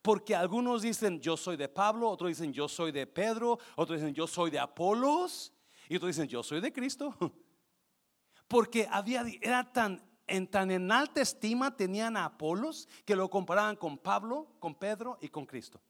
Porque 0.00 0.34
algunos 0.34 0.82
dicen 0.82 1.20
yo 1.20 1.36
soy 1.36 1.56
de 1.56 1.68
Pablo, 1.68 2.08
otros 2.08 2.28
dicen 2.30 2.52
yo 2.52 2.66
soy 2.66 2.92
de 2.92 3.06
Pedro, 3.06 3.58
otros 3.76 4.00
dicen 4.00 4.14
yo 4.14 4.26
soy 4.26 4.50
de 4.50 4.58
Apolos 4.58 5.52
y 5.88 5.96
otros 5.96 6.16
dicen 6.16 6.28
yo 6.28 6.42
soy 6.42 6.60
de 6.60 6.72
Cristo. 6.72 7.14
Porque 8.48 8.88
había 8.90 9.24
era 9.42 9.70
tan 9.70 10.02
en 10.26 10.48
tan 10.48 10.70
en 10.70 10.90
alta 10.90 11.20
estima 11.20 11.76
tenían 11.76 12.16
a 12.16 12.24
Apolos 12.24 12.88
que 13.04 13.14
lo 13.14 13.28
comparaban 13.28 13.76
con 13.76 13.98
Pablo, 13.98 14.48
con 14.58 14.74
Pedro 14.74 15.18
y 15.20 15.28
con 15.28 15.44
Cristo. 15.44 15.80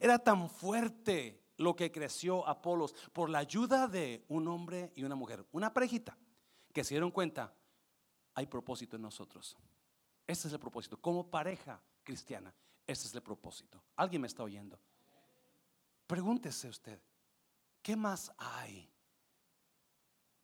Era 0.00 0.18
tan 0.18 0.48
fuerte 0.48 1.44
lo 1.56 1.76
que 1.76 1.92
creció 1.92 2.46
Apolos 2.46 2.94
por 3.12 3.30
la 3.30 3.38
ayuda 3.38 3.86
de 3.86 4.24
un 4.28 4.48
hombre 4.48 4.92
y 4.96 5.04
una 5.04 5.14
mujer, 5.14 5.46
una 5.52 5.72
parejita, 5.72 6.16
que 6.72 6.84
se 6.84 6.94
dieron 6.94 7.10
cuenta, 7.10 7.54
hay 8.34 8.46
propósito 8.46 8.96
en 8.96 9.02
nosotros. 9.02 9.56
Ese 10.26 10.48
es 10.48 10.54
el 10.54 10.60
propósito. 10.60 11.00
Como 11.00 11.30
pareja 11.30 11.80
cristiana, 12.02 12.52
ese 12.86 13.06
es 13.06 13.14
el 13.14 13.22
propósito. 13.22 13.82
¿Alguien 13.96 14.22
me 14.22 14.28
está 14.28 14.42
oyendo? 14.42 14.78
Pregúntese 16.06 16.68
usted, 16.68 17.00
¿qué 17.82 17.96
más 17.96 18.32
hay 18.36 18.90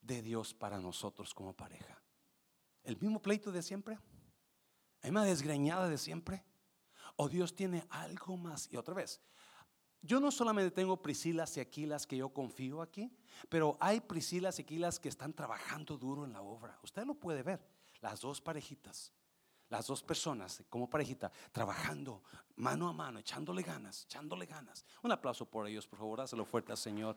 de 0.00 0.22
Dios 0.22 0.54
para 0.54 0.78
nosotros 0.78 1.34
como 1.34 1.52
pareja? 1.52 2.00
¿El 2.82 2.96
mismo 2.98 3.20
pleito 3.20 3.52
de 3.52 3.62
siempre? 3.62 3.98
¿La 5.02 5.08
misma 5.08 5.24
desgreñada 5.24 5.88
de 5.88 5.98
siempre? 5.98 6.44
¿O 7.16 7.28
Dios 7.28 7.54
tiene 7.54 7.84
algo 7.90 8.36
más? 8.36 8.68
Y 8.72 8.76
otra 8.76 8.94
vez, 8.94 9.20
yo 10.02 10.20
no 10.20 10.30
solamente 10.30 10.70
tengo 10.70 11.00
Priscilas 11.00 11.56
y 11.56 11.60
Aquilas 11.60 12.06
que 12.06 12.16
yo 12.16 12.30
confío 12.30 12.82
aquí, 12.82 13.10
pero 13.48 13.76
hay 13.80 14.00
Priscilas 14.00 14.58
y 14.58 14.62
Aquilas 14.62 14.98
que 14.98 15.08
están 15.08 15.32
trabajando 15.32 15.96
duro 15.98 16.24
en 16.24 16.32
la 16.32 16.42
obra. 16.42 16.78
Usted 16.82 17.04
lo 17.04 17.14
puede 17.14 17.42
ver, 17.42 17.60
las 18.00 18.20
dos 18.20 18.40
parejitas, 18.40 19.12
las 19.68 19.86
dos 19.86 20.02
personas 20.02 20.62
como 20.68 20.90
parejita, 20.90 21.30
trabajando 21.52 22.22
mano 22.56 22.88
a 22.88 22.92
mano, 22.92 23.18
echándole 23.18 23.62
ganas, 23.62 24.04
echándole 24.04 24.46
ganas. 24.46 24.84
Un 25.02 25.12
aplauso 25.12 25.46
por 25.46 25.66
ellos, 25.66 25.86
por 25.86 25.98
favor, 25.98 26.20
hazlo 26.20 26.44
fuerte 26.44 26.72
al 26.72 26.78
Señor. 26.78 27.16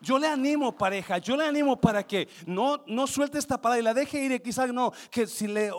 Yo 0.00 0.18
le 0.18 0.26
animo, 0.26 0.76
pareja, 0.76 1.18
yo 1.18 1.36
le 1.36 1.46
animo 1.46 1.80
para 1.80 2.04
que 2.04 2.28
no, 2.46 2.82
no 2.86 3.06
suelte 3.06 3.38
esta 3.38 3.60
palabra 3.60 3.80
y 3.80 3.84
la 3.84 3.94
deje 3.94 4.24
ir. 4.24 4.42
Quizás 4.42 4.72
no, 4.72 4.92
que 5.10 5.26
si 5.26 5.46
le 5.46 5.70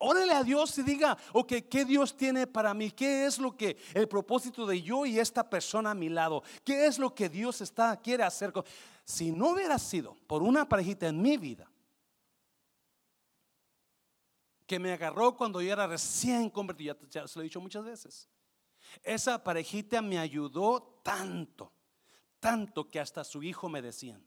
órele 0.00 0.32
a 0.32 0.42
Dios 0.42 0.76
y 0.78 0.82
diga, 0.82 1.16
ok, 1.32 1.52
¿qué 1.70 1.84
Dios 1.84 2.16
tiene 2.16 2.46
para 2.46 2.74
mí? 2.74 2.90
¿Qué 2.90 3.26
es 3.26 3.38
lo 3.38 3.56
que 3.56 3.76
el 3.94 4.08
propósito 4.08 4.66
de 4.66 4.82
yo 4.82 5.06
y 5.06 5.18
esta 5.18 5.48
persona 5.48 5.92
a 5.92 5.94
mi 5.94 6.08
lado? 6.08 6.42
¿Qué 6.64 6.86
es 6.86 6.98
lo 6.98 7.14
que 7.14 7.28
Dios 7.28 7.60
está 7.60 7.96
quiere 8.00 8.24
hacer? 8.24 8.52
Si 9.04 9.30
no 9.30 9.50
hubiera 9.50 9.78
sido 9.78 10.16
por 10.26 10.42
una 10.42 10.68
parejita 10.68 11.06
en 11.06 11.20
mi 11.20 11.36
vida 11.36 11.70
que 14.66 14.78
me 14.78 14.92
agarró 14.92 15.36
cuando 15.36 15.60
yo 15.60 15.72
era 15.72 15.86
recién 15.86 16.48
convertido, 16.48 16.96
ya, 17.10 17.26
se 17.26 17.38
lo 17.38 17.42
he 17.42 17.44
dicho 17.44 17.60
muchas 17.60 17.84
veces. 17.84 18.28
Esa 19.02 19.42
parejita 19.42 20.00
me 20.00 20.18
ayudó 20.18 21.00
tanto, 21.02 21.72
tanto 22.38 22.88
que 22.88 23.00
hasta 23.00 23.22
su 23.22 23.42
hijo 23.42 23.68
me 23.68 23.82
decían. 23.82 24.24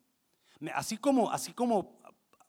Así 0.73 0.97
como, 0.97 1.31
así 1.31 1.53
como, 1.53 1.99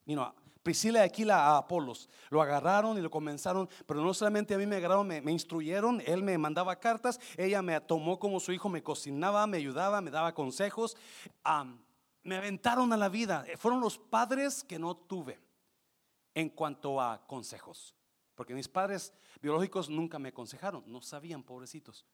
you 0.06 0.16
Priscila 0.64 1.00
y 1.00 1.03
Aquila 1.03 1.46
a 1.46 1.59
Apolos. 1.59 2.09
Lo 2.31 2.40
agarraron 2.40 2.96
y 2.98 3.03
lo 3.03 3.11
comenzaron, 3.11 3.68
pero 3.87 4.03
no 4.03 4.14
solamente 4.14 4.55
a 4.55 4.59
mí 4.59 4.66
me 4.66 4.77
agarraron, 4.77 5.07
me, 5.07 5.31
instruyeron, 5.31 6.03
él 6.07 6.22
me 6.22 6.37
mandaba 6.38 6.81
cartas, 6.81 7.20
ella 7.37 7.61
me 7.62 7.79
tomó 7.83 8.18
como 8.18 8.40
su 8.40 8.50
hijo, 8.50 8.68
me 8.70 8.83
cocinaba, 8.83 9.46
me 9.46 9.59
ayudaba, 9.59 10.00
me 10.00 10.11
daba 10.11 10.35
consejos. 10.35 10.96
me 12.22 12.37
aventaron 12.37 12.92
a 12.94 12.96
la 12.96 13.11
vida. 13.11 13.44
Fueron 13.59 13.81
los 13.81 13.98
padres 13.98 14.64
que 14.64 14.79
no 14.79 14.96
tuve 14.96 15.38
en 16.35 16.48
cuanto 16.48 16.98
a 16.98 17.24
consejos. 17.27 17.94
Porque 18.35 18.55
mis 18.55 18.66
padres 18.66 19.12
biológicos 19.42 19.90
nunca 19.90 20.18
me 20.18 20.31
aconsejaron, 20.31 20.83
no 20.87 21.03
sabían, 21.03 21.42
pobrecitos. 21.42 22.07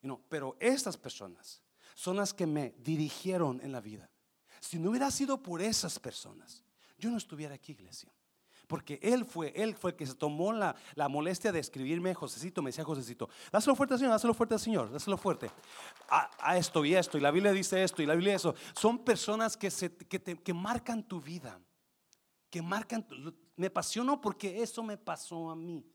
No, 0.00 0.20
pero 0.28 0.56
estas 0.60 0.96
personas 0.96 1.60
son 1.96 2.16
las 2.16 2.32
que 2.32 2.46
me 2.46 2.72
dirigieron 2.78 3.60
en 3.62 3.72
la 3.72 3.80
vida. 3.80 4.08
Si 4.60 4.78
no 4.78 4.90
hubiera 4.90 5.10
sido 5.10 5.42
por 5.42 5.60
esas 5.60 5.98
personas, 5.98 6.64
yo 6.98 7.10
no 7.10 7.16
estuviera 7.16 7.54
aquí, 7.54 7.72
iglesia. 7.72 8.12
Porque 8.66 8.98
él 9.02 9.24
fue, 9.24 9.52
él 9.54 9.74
fue 9.74 9.90
el 9.90 9.96
que 9.96 10.06
se 10.06 10.14
tomó 10.14 10.52
la, 10.52 10.74
molestia 11.08 11.52
de 11.52 11.60
escribirme, 11.60 12.14
Josecito, 12.14 12.62
me 12.62 12.70
decía 12.70 12.84
Josecito, 12.84 13.28
dáselo 13.52 13.76
fuerte 13.76 13.94
al 13.94 14.00
Señor, 14.00 14.12
dáselo 14.12 14.34
fuerte 14.34 14.54
al 14.54 14.60
Señor, 14.60 14.90
dáselo 14.90 15.18
fuerte. 15.18 15.50
A, 16.08 16.56
esto 16.56 16.84
y 16.84 16.94
esto, 16.94 17.18
y 17.18 17.20
la 17.20 17.30
Biblia 17.30 17.52
dice 17.52 17.82
esto, 17.82 18.02
y 18.02 18.06
la 18.06 18.14
Biblia 18.14 18.34
eso. 18.34 18.54
Son 18.74 19.04
personas 19.04 19.56
que, 19.56 19.70
se, 19.70 19.94
que, 19.94 20.54
marcan 20.54 21.02
tu 21.02 21.20
vida, 21.20 21.60
que 22.48 22.62
marcan, 22.62 23.06
me 23.56 23.66
apasionó 23.66 24.20
porque 24.20 24.62
eso 24.62 24.82
me 24.82 24.96
pasó 24.96 25.50
a 25.50 25.56
mí. 25.56 25.86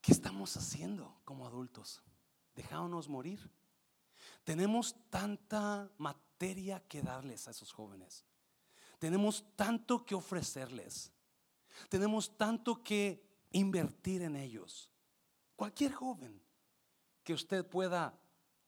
¿Qué 0.00 0.12
estamos 0.12 0.56
haciendo 0.56 1.20
como 1.24 1.46
adultos? 1.46 2.02
Dejámonos 2.54 3.08
morir. 3.08 3.50
Tenemos 4.42 4.96
tanta 5.10 5.90
materia 5.98 6.82
que 6.88 7.02
darles 7.02 7.46
a 7.46 7.52
esos 7.52 7.70
jóvenes. 7.70 8.24
Tenemos 9.00 9.46
tanto 9.56 10.04
que 10.04 10.14
ofrecerles. 10.14 11.10
Tenemos 11.88 12.36
tanto 12.36 12.84
que 12.84 13.26
invertir 13.50 14.20
en 14.20 14.36
ellos. 14.36 14.90
Cualquier 15.56 15.92
joven 15.92 16.38
que 17.24 17.32
usted 17.32 17.66
pueda 17.66 18.20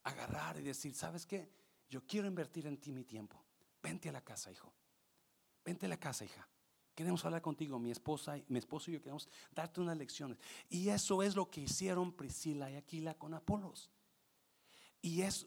agarrar 0.03 0.59
y 0.59 0.63
decir, 0.63 0.95
¿sabes 0.95 1.27
qué? 1.27 1.51
Yo 1.91 2.07
quiero 2.07 2.27
invertir 2.27 2.67
en 2.67 2.79
ti 2.79 2.93
mi 2.93 3.05
tiempo. 3.05 3.45
Vente 3.83 4.09
a 4.09 4.13
la 4.13 4.23
casa, 4.23 4.51
hijo. 4.51 4.73
Vente 5.63 5.85
a 5.85 5.91
la 5.91 6.01
casa, 6.01 6.25
hija. 6.25 6.49
Queremos 6.95 7.23
hablar 7.27 7.43
contigo, 7.43 7.79
mi 7.79 7.91
esposa, 7.91 8.41
mi 8.49 8.59
esposo 8.59 8.91
y 8.91 8.95
yo 8.95 9.03
queremos 9.03 9.29
darte 9.55 9.83
unas 9.83 9.99
lecciones. 9.99 10.39
Y 10.71 10.89
eso 10.89 11.23
es 11.23 11.37
lo 11.37 11.51
que 11.51 11.61
hicieron 11.61 12.11
Priscila 12.11 12.71
y 12.71 12.77
Aquila 12.77 13.19
con 13.19 13.35
Apolos. 13.35 13.91
Y 15.03 15.21
es, 15.21 15.47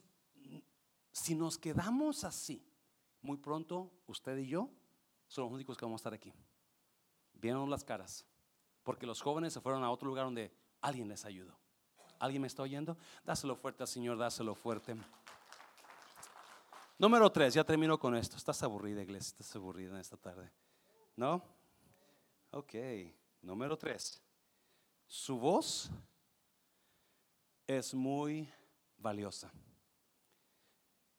si 1.10 1.34
nos 1.34 1.58
quedamos 1.58 2.22
así, 2.22 2.64
muy 3.26 3.36
pronto 3.36 3.90
usted 4.06 4.38
y 4.38 4.46
yo 4.46 4.70
son 5.26 5.44
los 5.44 5.52
únicos 5.52 5.76
que 5.76 5.84
vamos 5.84 5.98
a 5.98 6.02
estar 6.02 6.14
aquí. 6.14 6.32
Vieron 7.34 7.68
las 7.68 7.84
caras, 7.84 8.24
porque 8.82 9.06
los 9.06 9.20
jóvenes 9.20 9.52
se 9.52 9.60
fueron 9.60 9.84
a 9.84 9.90
otro 9.90 10.08
lugar 10.08 10.24
donde 10.24 10.54
alguien 10.80 11.08
les 11.08 11.24
ayudó. 11.24 11.58
¿Alguien 12.18 12.40
me 12.40 12.48
está 12.48 12.62
oyendo? 12.62 12.96
Dáselo 13.24 13.56
fuerte 13.56 13.82
al 13.82 13.88
Señor, 13.88 14.16
dáselo 14.16 14.54
fuerte. 14.54 14.96
Número 16.98 17.30
tres, 17.30 17.52
ya 17.52 17.64
termino 17.64 17.98
con 17.98 18.16
esto. 18.16 18.36
Estás 18.36 18.62
aburrida, 18.62 19.02
iglesia, 19.02 19.32
estás 19.32 19.54
aburrida 19.56 19.90
en 19.90 20.00
esta 20.00 20.16
tarde. 20.16 20.50
¿No? 21.14 21.42
Ok, 22.52 22.74
número 23.42 23.76
tres. 23.76 24.22
Su 25.06 25.38
voz 25.38 25.90
es 27.66 27.92
muy 27.92 28.48
valiosa. 28.96 29.52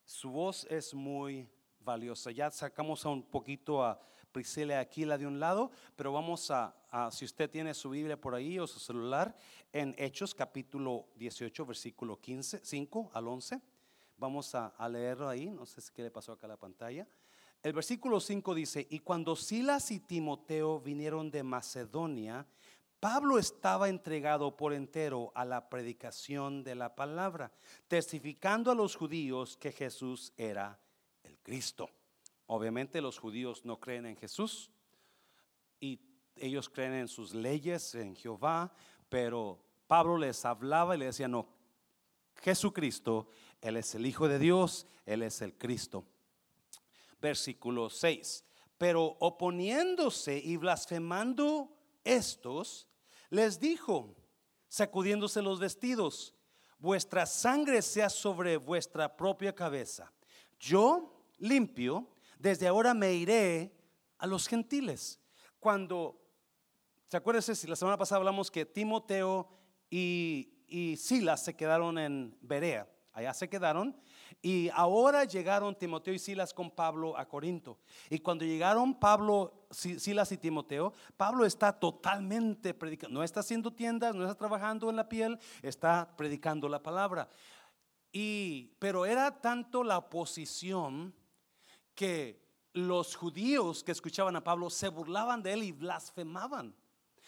Su 0.04 0.32
voz 0.32 0.66
es 0.70 0.94
muy 0.94 1.48
valiosa. 1.88 2.32
Ya 2.32 2.52
sacamos 2.52 3.04
a 3.06 3.10
un 3.10 3.24
poquito 3.24 3.84
a 3.84 4.00
Priscila 4.32 4.80
Aquila 4.80 5.18
de 5.18 5.26
un 5.26 5.40
lado, 5.40 5.72
pero 5.96 6.12
vamos 6.12 6.52
a, 6.52 6.76
si 7.12 7.26
usted 7.26 7.50
tiene 7.50 7.74
su 7.74 7.90
Biblia 7.90 8.20
por 8.20 8.36
ahí 8.36 8.60
o 8.60 8.68
su 8.68 8.80
celular, 8.80 9.34
en 9.72 9.96
Hechos 9.98 10.36
capítulo 10.36 11.08
18, 11.16 11.66
versículo 11.66 12.20
15, 12.20 12.60
5 12.64 13.12
al 13.14 13.28
11. 13.28 13.62
Vamos 14.18 14.54
a, 14.54 14.68
a 14.68 14.90
leerlo 14.90 15.30
ahí, 15.30 15.50
no 15.50 15.66
sé 15.66 15.82
qué 15.96 16.04
le 16.04 16.12
pasó 16.12 16.34
acá 16.34 16.46
a 16.46 16.50
la 16.50 16.58
pantalla. 16.58 17.08
El 17.64 17.74
versículo 17.74 18.20
5 18.20 18.54
dice, 18.54 18.86
y 18.90 19.00
cuando 19.00 19.36
Silas 19.36 19.90
y 19.92 20.00
Timoteo 20.00 20.80
vinieron 20.80 21.32
de 21.32 21.44
Macedonia, 21.44 22.46
Pablo 23.00 23.38
estaba 23.38 23.90
entregado 23.90 24.58
por 24.58 24.74
entero 24.74 25.32
a 25.36 25.46
la 25.46 25.70
predicación 25.70 26.64
de 26.64 26.76
la 26.76 26.96
palabra, 26.96 27.52
testificando 27.88 28.72
a 28.72 28.76
los 28.76 28.96
judíos 28.96 29.56
que 29.56 29.72
Jesús 29.72 30.34
era 30.36 30.80
Cristo. 31.48 31.90
Obviamente 32.46 33.00
los 33.00 33.18
judíos 33.18 33.64
no 33.64 33.80
creen 33.80 34.06
en 34.06 34.18
Jesús 34.18 34.70
y 35.80 36.02
ellos 36.36 36.68
creen 36.70 36.94
en 36.94 37.08
sus 37.08 37.34
leyes, 37.34 37.96
en 37.96 38.16
Jehová, 38.18 38.74
pero 39.08 39.64
Pablo 39.88 40.18
les 40.18 40.44
hablaba 40.44 40.96
y 40.96 41.00
les 41.00 41.08
decía, 41.16 41.30
no, 41.30 41.48
Jesucristo, 42.42 43.30
Él 43.62 43.78
es 43.78 43.96
el 43.96 44.06
Hijo 44.06 44.28
de 44.28 44.40
Dios, 44.40 44.86
Él 45.06 45.24
es 45.24 45.42
el 45.42 45.58
Cristo 45.58 46.06
versículo 47.22 47.90
6. 47.90 48.44
Pero 48.78 49.18
oponiéndose 49.20 50.38
y 50.38 50.58
blasfemando 50.58 51.76
estos, 52.04 52.88
les 53.30 53.60
dijo, 53.60 54.16
sacudiéndose 54.68 55.42
los 55.42 55.60
vestidos, 55.60 56.36
vuestra 56.78 57.26
sangre 57.26 57.82
sea 57.82 58.10
sobre 58.10 58.58
vuestra 58.58 59.16
propia 59.16 59.54
cabeza. 59.54 60.12
Yo, 60.60 61.17
limpio, 61.38 62.08
desde 62.40 62.68
ahora 62.68 62.94
me 62.94 63.14
iré 63.14 63.76
a 64.18 64.28
los 64.28 64.48
gentiles. 64.48 65.20
Cuando, 65.60 66.22
¿se 67.08 67.18
acuerdan 67.18 67.42
si 67.42 67.68
la 67.68 67.76
semana 67.76 67.98
pasada 67.98 68.20
hablamos 68.20 68.52
que 68.52 68.66
Timoteo 68.66 69.50
y, 69.90 70.64
y 70.68 70.98
Silas 70.98 71.44
se 71.44 71.56
quedaron 71.56 71.98
en 71.98 72.38
Berea? 72.42 72.88
Allá 73.14 73.34
se 73.34 73.50
quedaron 73.50 73.96
y 74.44 74.70
ahora 74.74 75.24
llegaron 75.24 75.76
Timoteo 75.76 76.14
y 76.14 76.20
Silas 76.20 76.54
con 76.54 76.70
Pablo 76.70 77.18
a 77.18 77.28
Corinto. 77.28 77.80
Y 78.10 78.20
cuando 78.20 78.46
llegaron 78.46 79.00
Pablo, 79.00 79.68
Silas 79.72 80.32
y 80.32 80.38
Timoteo, 80.38 80.94
Pablo 81.18 81.46
está 81.46 81.74
totalmente 81.74 82.76
predicando. 82.76 83.16
No 83.18 83.24
está 83.24 83.40
haciendo 83.40 83.74
tiendas, 83.74 84.14
no 84.14 84.24
está 84.24 84.36
trabajando 84.36 84.90
en 84.92 84.98
la 84.98 85.10
piel, 85.10 85.40
está 85.64 86.16
predicando 86.16 86.70
la 86.70 86.84
palabra. 86.84 87.28
Y, 88.12 88.76
pero 88.78 89.06
era 89.06 89.42
tanto 89.42 89.84
la 89.84 89.98
oposición 89.98 91.16
que 91.98 92.40
los 92.74 93.16
judíos 93.16 93.84
que 93.84 93.92
escuchaban 93.92 94.36
a 94.36 94.44
Pablo 94.44 94.70
se 94.70 94.88
burlaban 94.88 95.42
de 95.42 95.54
él 95.54 95.64
y 95.64 95.72
blasfemaban. 95.72 96.76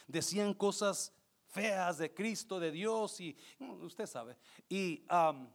Decían 0.07 0.53
cosas 0.53 1.11
feas 1.47 1.97
de 1.97 2.13
Cristo, 2.13 2.59
de 2.59 2.71
Dios 2.71 3.19
y 3.19 3.35
mm, 3.57 3.83
usted 3.83 4.05
sabe. 4.05 4.37
Y, 4.69 5.03
um, 5.11 5.49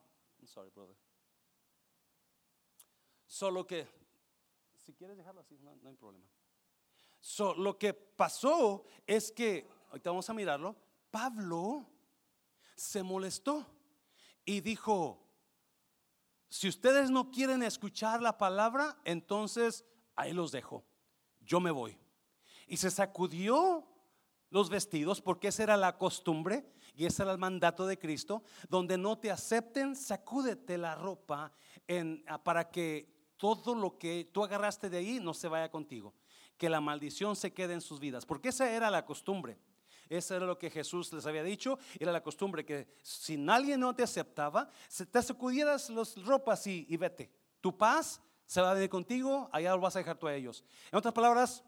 sorry, 0.44 0.70
brother. 0.70 0.96
Solo 3.24 3.64
que, 3.64 3.86
si 4.84 4.92
quieres 4.94 5.16
dejarlo 5.16 5.40
así, 5.40 5.56
no, 5.60 5.70
hay 5.88 5.96
problema. 5.96 6.26
lo 7.56 7.78
que 7.78 7.94
pasó 7.94 8.84
es 9.06 9.30
que, 9.30 9.68
ahorita 9.90 10.10
vamos 10.10 10.28
a 10.28 10.34
mirarlo, 10.34 10.76
Pablo 11.12 11.86
se 12.74 13.04
molestó 13.04 13.64
y 14.44 14.60
dijo, 14.60 15.23
si 16.54 16.68
ustedes 16.68 17.10
no 17.10 17.32
quieren 17.32 17.64
escuchar 17.64 18.22
la 18.22 18.38
palabra, 18.38 18.96
entonces 19.04 19.84
ahí 20.14 20.32
los 20.32 20.52
dejo, 20.52 20.84
yo 21.40 21.58
me 21.58 21.72
voy. 21.72 21.98
Y 22.68 22.76
se 22.76 22.92
sacudió 22.92 23.84
los 24.50 24.70
vestidos 24.70 25.20
porque 25.20 25.48
esa 25.48 25.64
era 25.64 25.76
la 25.76 25.98
costumbre 25.98 26.64
y 26.94 27.06
ese 27.06 27.24
era 27.24 27.32
el 27.32 27.38
mandato 27.38 27.88
de 27.88 27.98
Cristo, 27.98 28.44
donde 28.68 28.96
no 28.96 29.18
te 29.18 29.32
acepten, 29.32 29.96
sacúdete 29.96 30.78
la 30.78 30.94
ropa 30.94 31.52
en, 31.88 32.24
para 32.44 32.70
que 32.70 33.32
todo 33.36 33.74
lo 33.74 33.98
que 33.98 34.30
tú 34.32 34.44
agarraste 34.44 34.88
de 34.88 34.98
ahí 34.98 35.18
no 35.18 35.34
se 35.34 35.48
vaya 35.48 35.72
contigo. 35.72 36.14
Que 36.56 36.70
la 36.70 36.80
maldición 36.80 37.34
se 37.34 37.52
quede 37.52 37.74
en 37.74 37.80
sus 37.80 37.98
vidas. 37.98 38.24
Porque 38.24 38.50
esa 38.50 38.70
era 38.70 38.92
la 38.92 39.04
costumbre. 39.04 39.58
Eso 40.08 40.36
era 40.36 40.46
lo 40.46 40.58
que 40.58 40.70
Jesús 40.70 41.12
les 41.12 41.26
había 41.26 41.42
dicho. 41.42 41.78
Era 41.98 42.12
la 42.12 42.22
costumbre 42.22 42.64
que 42.64 42.86
si 43.02 43.36
nadie 43.36 43.76
no 43.76 43.94
te 43.94 44.02
aceptaba, 44.02 44.70
te 45.10 45.22
sacudieras 45.22 45.90
las 45.90 46.22
ropas 46.24 46.66
y, 46.66 46.96
vete. 46.96 47.30
Tu 47.60 47.76
paz 47.76 48.20
se 48.46 48.60
va 48.60 48.72
a 48.72 48.82
ir 48.82 48.90
contigo, 48.90 49.48
allá 49.52 49.74
lo 49.74 49.80
vas 49.80 49.96
a 49.96 50.00
dejar 50.00 50.18
tú 50.18 50.26
a 50.26 50.34
ellos. 50.34 50.64
En 50.92 50.98
otras 50.98 51.14
palabras, 51.14 51.64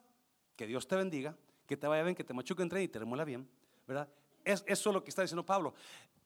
que 0.55 0.67
Dios 0.67 0.87
te 0.87 0.97
bendiga, 0.97 1.37
que 1.67 1.77
te 1.77 1.87
vaya 1.87 2.03
bien, 2.03 2.15
que 2.15 2.25
te 2.25 2.35
machuque 2.35 2.63
entre 2.63 2.83
y 2.83 2.89
te 2.89 2.99
remuela 2.99 3.25
bien. 3.25 3.49
¿Verdad? 3.87 4.09
Es, 4.45 4.63
eso 4.67 4.91
es 4.91 4.95
lo 4.95 5.03
que 5.03 5.11
está 5.11 5.23
diciendo 5.23 5.45
Pablo. 5.45 5.75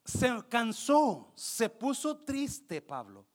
Se 0.05 0.29
cansó, 0.49 1.33
se 1.35 1.69
puso 1.69 2.19
triste 2.19 2.81
Pablo 2.81 3.27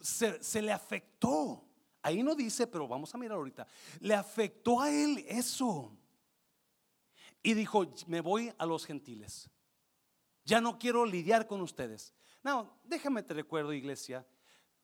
se, 0.00 0.62
le 0.62 0.72
afectó. 0.72 1.64
Ahí 2.02 2.22
no 2.22 2.34
dice, 2.34 2.66
pero 2.66 2.86
vamos 2.86 3.14
a 3.14 3.18
mirar 3.18 3.36
ahorita. 3.36 3.66
Le 4.00 4.14
afectó 4.14 4.80
a 4.80 4.90
él 4.90 5.24
eso. 5.28 5.96
Y 7.48 7.54
dijo, 7.54 7.86
me 8.08 8.20
voy 8.20 8.52
a 8.58 8.66
los 8.66 8.84
gentiles. 8.84 9.48
Ya 10.44 10.60
no 10.60 10.78
quiero 10.78 11.06
lidiar 11.06 11.46
con 11.46 11.62
ustedes. 11.62 12.12
No, 12.42 12.78
déjame 12.84 13.22
te 13.22 13.32
recuerdo, 13.32 13.72
iglesia. 13.72 14.26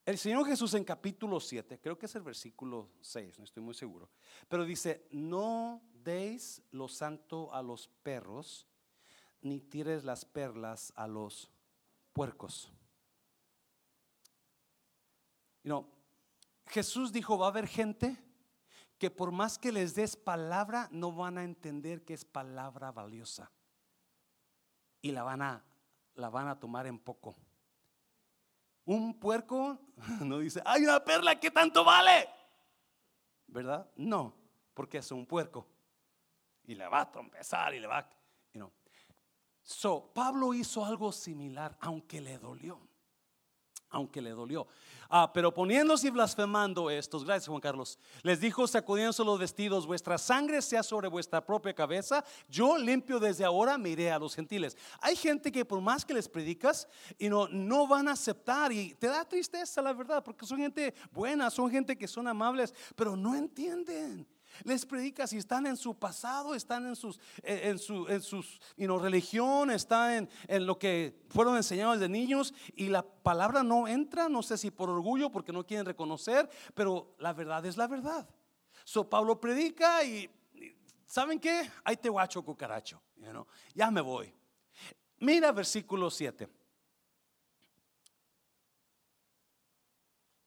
El 0.07 0.17
Señor 0.17 0.47
Jesús 0.47 0.73
en 0.73 0.83
capítulo 0.83 1.41
7, 1.41 1.79
creo 1.79 1.99
que 1.99 2.07
es 2.07 2.15
el 2.15 2.23
versículo 2.23 2.91
6, 3.03 3.39
no 3.39 3.45
estoy 3.45 3.63
muy 3.63 3.75
seguro, 3.75 4.09
pero 4.49 4.65
dice, 4.65 5.07
no 5.11 5.83
deis 5.93 6.63
lo 6.71 6.89
santo 6.89 7.53
a 7.53 7.61
los 7.61 7.89
perros, 8.03 8.67
ni 9.43 9.61
tires 9.61 10.03
las 10.03 10.25
perlas 10.25 10.91
a 10.97 11.07
los 11.07 11.51
puercos. 12.15 12.73
You 15.65 15.87
Jesús 16.69 17.13
dijo, 17.13 17.37
va 17.37 17.49
a 17.49 17.51
haber 17.51 17.67
gente 17.67 18.24
que 19.05 19.11
por 19.11 19.33
más 19.33 19.59
que 19.59 19.71
les 19.71 19.95
des 19.95 20.17
palabra, 20.17 20.89
no 20.91 21.13
van 21.13 21.37
a 21.37 21.45
entender 21.45 22.07
que 22.07 22.15
es 22.15 22.25
palabra 22.25 22.91
valiosa. 22.91 23.51
Y 25.03 25.13
la 25.13 25.23
van 25.23 25.43
a, 25.43 25.63
la 26.15 26.31
van 26.31 26.49
a 26.49 26.59
tomar 26.59 26.87
en 26.87 26.99
poco. 26.99 27.37
Un 28.87 29.21
puerco 29.21 29.79
no 30.23 30.39
dice, 30.39 30.63
hay 30.65 30.85
una 30.85 31.05
perla 31.05 31.39
que 31.39 31.51
tanto 31.51 31.85
vale. 31.85 32.31
¿Verdad? 33.47 33.91
No, 33.97 34.35
porque 34.73 34.97
es 34.97 35.13
un 35.13 35.27
puerco. 35.27 35.67
Y 36.63 36.75
le 36.75 36.89
va 36.89 37.03
a 37.03 37.13
trompezar 37.13 37.75
y 37.75 37.81
le 37.81 37.87
va 37.87 38.09
you 38.55 38.61
know. 38.61 38.73
So, 39.63 40.15
Pablo 40.15 40.55
hizo 40.55 40.83
algo 40.83 41.13
similar, 41.13 41.77
aunque 41.83 42.23
le 42.23 42.39
dolió 42.39 42.81
aunque 43.95 44.21
le 44.21 44.31
dolió. 44.31 44.67
Ah, 45.09 45.31
pero 45.33 45.55
poniéndose 45.55 46.09
y 46.09 46.11
blasfemando 46.11 46.91
estos, 46.91 47.25
gracias 47.25 47.49
Juan 47.49 47.61
Carlos, 47.61 47.99
les 48.23 48.41
dijo 48.41 48.67
sacudiéndose 48.67 49.25
los 49.25 49.39
vestidos, 49.39 49.87
vuestra 49.87 50.19
sangre 50.19 50.61
sea 50.61 50.83
sobre 50.83 51.09
vuestra 51.09 51.45
propia 51.45 51.73
cabeza, 51.73 52.25
yo 52.49 52.77
limpio 52.77 53.21
desde 53.21 53.45
ahora, 53.45 53.79
miré 53.79 54.11
a 54.11 54.19
los 54.19 54.35
gentiles. 54.35 54.77
Hay 55.01 55.15
gente 55.15 55.53
que 55.53 55.65
por 55.65 55.81
más 55.81 56.05
que 56.05 56.15
les 56.15 56.29
predicas, 56.29 56.89
y 57.19 57.29
no, 57.29 57.47
no 57.49 57.87
van 57.87 58.09
a 58.09 58.13
aceptar 58.13 58.73
y 58.73 58.95
te 58.95 59.07
da 59.07 59.25
tristeza 59.25 59.81
la 59.81 59.93
verdad, 59.93 60.23
porque 60.25 60.47
son 60.47 60.59
gente 60.59 60.95
buena, 61.13 61.51
son 61.51 61.71
gente 61.71 61.97
que 61.97 62.09
son 62.09 62.27
amables, 62.27 62.75
pero 62.97 63.15
no 63.15 63.35
entienden. 63.35 64.27
Les 64.63 64.87
predica 64.87 65.27
si 65.27 65.39
están 65.39 65.67
en 65.67 65.77
su 65.77 65.99
pasado, 65.99 66.55
están 66.55 66.87
en 66.87 66.95
sus, 66.95 67.19
en 67.43 67.79
su, 67.79 68.07
en 68.09 68.23
sus 68.23 68.61
religión, 68.77 69.71
están 69.71 70.29
en, 70.47 70.67
lo 70.67 70.79
que 70.79 71.25
fueron 71.29 71.57
enseñados 71.57 71.99
de 71.99 72.09
niños 72.09 72.55
y 72.77 72.89
la 72.89 73.03
palabra 73.03 73.63
no 73.63 73.89
entra, 73.89 74.29
no 74.29 74.43
sé 74.43 74.57
si 74.57 74.71
por 74.71 74.89
orgullo, 74.89 75.31
porque 75.31 75.53
no 75.53 75.67
quieren 75.67 75.87
reconocer, 75.87 76.49
pero 76.75 77.15
la 77.19 77.33
verdad 77.33 77.67
es 77.67 77.77
la 77.77 77.87
verdad. 77.87 78.29
So 78.85 79.09
Pablo 79.09 79.41
predica 79.41 80.05
y, 80.05 80.31
¿saben 81.07 81.41
qué? 81.41 81.71
Ahí 81.83 81.97
te 81.97 82.09
guacho 82.09 82.43
cucaracho, 82.45 83.03
ya 83.75 83.91
me 83.91 84.01
voy. 84.01 84.33
Mira 85.19 85.53
versículo 85.53 86.11
7. 86.11 86.49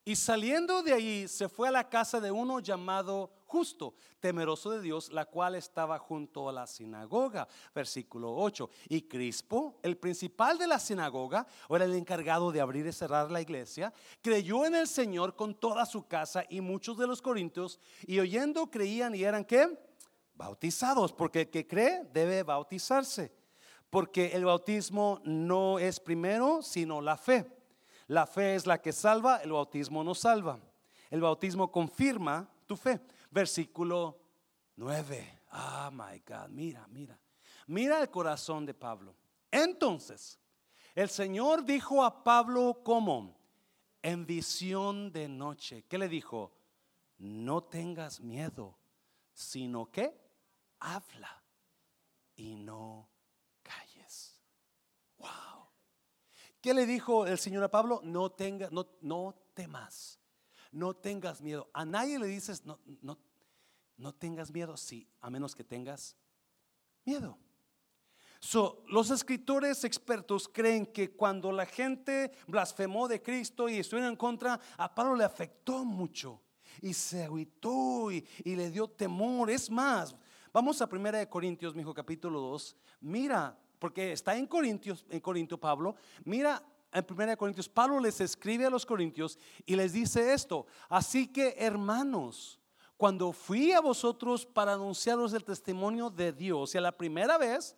Y 0.08 0.16
saliendo 0.16 0.84
de 0.84 0.94
ahí 0.94 1.28
se 1.28 1.50
fue 1.50 1.68
a 1.68 1.72
la 1.72 1.90
casa 1.90 2.22
de 2.22 2.32
uno 2.32 2.62
llamado 2.62 3.30
justo, 3.48 3.96
temeroso 4.20 4.70
de 4.70 4.82
Dios, 4.82 5.12
la 5.12 5.26
cual 5.26 5.56
estaba 5.56 5.98
junto 5.98 6.48
a 6.50 6.52
la 6.52 6.68
sinagoga. 6.68 7.48
Versículo 7.74 8.36
8. 8.36 8.70
Y 8.90 9.04
Crispo, 9.04 9.80
el 9.82 9.98
principal 9.98 10.58
de 10.58 10.68
la 10.68 10.78
sinagoga, 10.78 11.48
o 11.70 11.76
era 11.76 11.86
el 11.86 11.96
encargado 11.96 12.52
de 12.52 12.62
abrir 12.62 12.86
y 12.86 12.92
cerrar 12.92 13.32
la 13.32 13.42
iglesia, 13.42 13.94
creyó 14.22 14.66
en 14.66 14.76
el 14.76 14.88
Señor 14.88 15.36
con 15.36 15.56
toda 15.56 15.86
su 15.86 16.08
casa 16.08 16.44
y 16.50 16.62
muchos 16.62 16.98
de 16.98 17.08
los 17.08 17.22
corintios, 17.22 17.80
y 18.06 18.20
oyendo 18.20 18.70
creían 18.70 19.16
y 19.16 19.24
eran 19.24 19.46
qué? 19.46 19.80
Bautizados, 20.36 21.14
porque 21.14 21.42
el 21.42 21.50
que 21.50 21.66
cree 21.66 22.04
debe 22.14 22.44
bautizarse, 22.44 23.34
porque 23.90 24.28
el 24.34 24.46
bautismo 24.46 25.22
no 25.24 25.80
es 25.80 26.00
primero, 26.00 26.62
sino 26.62 27.02
la 27.02 27.18
fe. 27.18 27.50
La 28.08 28.26
fe 28.26 28.56
es 28.56 28.66
la 28.66 28.82
que 28.82 28.94
salva, 28.94 29.38
el 29.38 29.52
bautismo 29.52 30.04
no 30.04 30.14
salva. 30.14 30.60
El 31.10 31.22
bautismo 31.22 31.72
confirma 31.72 32.50
tu 32.66 32.76
fe. 32.76 33.00
Versículo 33.38 34.20
9. 34.78 35.42
Ah, 35.52 35.92
my 35.94 36.24
God, 36.26 36.50
mira, 36.50 36.88
mira. 36.88 37.20
Mira 37.68 38.02
el 38.02 38.10
corazón 38.10 38.66
de 38.66 38.74
Pablo. 38.74 39.16
Entonces, 39.52 40.40
el 40.96 41.08
Señor 41.08 41.64
dijo 41.64 42.04
a 42.04 42.24
Pablo 42.24 42.82
como 42.84 43.38
en 44.02 44.26
visión 44.26 45.12
de 45.12 45.30
noche. 45.30 45.86
¿Qué 45.88 46.00
le 46.00 46.10
dijo? 46.10 46.52
No 47.20 47.64
tengas 47.64 48.22
miedo, 48.22 48.76
sino 49.36 49.92
que 49.92 50.20
habla 50.80 51.44
y 52.36 52.56
no 52.56 53.08
calles. 53.62 54.42
Wow. 55.20 55.70
¿Qué 56.60 56.74
le 56.74 56.88
dijo 56.88 57.28
el 57.28 57.38
Señor 57.38 57.64
a 57.64 57.70
Pablo? 57.70 58.02
No 58.04 58.32
tengas, 58.32 58.72
no, 58.72 58.88
no 59.02 59.36
temas, 59.54 60.20
no 60.72 60.96
tengas 60.96 61.40
miedo. 61.40 61.70
A 61.72 61.86
nadie 61.86 62.18
le 62.18 62.26
dices 62.26 62.66
no, 62.66 62.80
no, 63.04 63.27
no 63.98 64.14
tengas 64.14 64.52
miedo, 64.52 64.78
sí, 64.78 65.08
a 65.22 65.30
menos 65.30 65.56
que 65.56 65.64
tengas 65.64 66.16
miedo. 67.04 67.38
So, 68.40 68.84
los 68.88 69.10
escritores 69.10 69.84
expertos 69.84 70.48
creen 70.48 70.86
que 70.86 71.12
cuando 71.12 71.52
la 71.52 71.66
gente 71.66 72.32
blasfemó 72.48 73.08
de 73.08 73.22
Cristo 73.22 73.68
y 73.68 73.78
estuvieron 73.78 74.12
en 74.12 74.16
contra, 74.16 74.60
a 74.78 74.94
Pablo 74.94 75.16
le 75.16 75.24
afectó 75.24 75.84
mucho 75.84 76.42
y 76.82 76.94
se 76.94 77.24
agüitó 77.24 78.12
y, 78.12 78.26
y 78.44 78.56
le 78.56 78.70
dio 78.70 78.88
temor. 78.88 79.50
Es 79.50 79.72
más, 79.72 80.16
vamos 80.54 80.82
a 80.82 80.90
1 80.92 81.30
Corintios, 81.30 81.74
mi 81.74 81.82
hijo, 81.82 81.94
capítulo 81.94 82.40
2. 82.40 82.76
Mira, 83.02 83.58
porque 83.80 84.12
está 84.12 84.36
en 84.38 84.46
Corintios, 84.46 85.06
en 85.10 85.20
Corinto 85.20 85.60
Pablo. 85.60 85.96
Mira, 86.24 86.64
en 86.92 87.06
1 87.10 87.38
Corintios, 87.38 87.68
Pablo 87.68 88.00
les 88.00 88.22
escribe 88.22 88.66
a 88.66 88.70
los 88.70 88.86
Corintios 88.86 89.40
y 89.66 89.76
les 89.76 89.94
dice 89.94 90.34
esto. 90.34 90.68
Así 90.90 91.28
que, 91.28 91.56
hermanos, 91.58 92.57
cuando 92.98 93.32
fui 93.32 93.72
a 93.72 93.80
vosotros 93.80 94.46
para 94.46 94.74
anunciaros 94.74 95.34
el 95.34 95.44
testimonio 95.44 96.10
de 96.10 96.34
Dios, 96.34 96.74
y 96.74 96.78
a 96.78 96.82
la 96.82 96.92
primera 96.92 97.38
vez, 97.38 97.76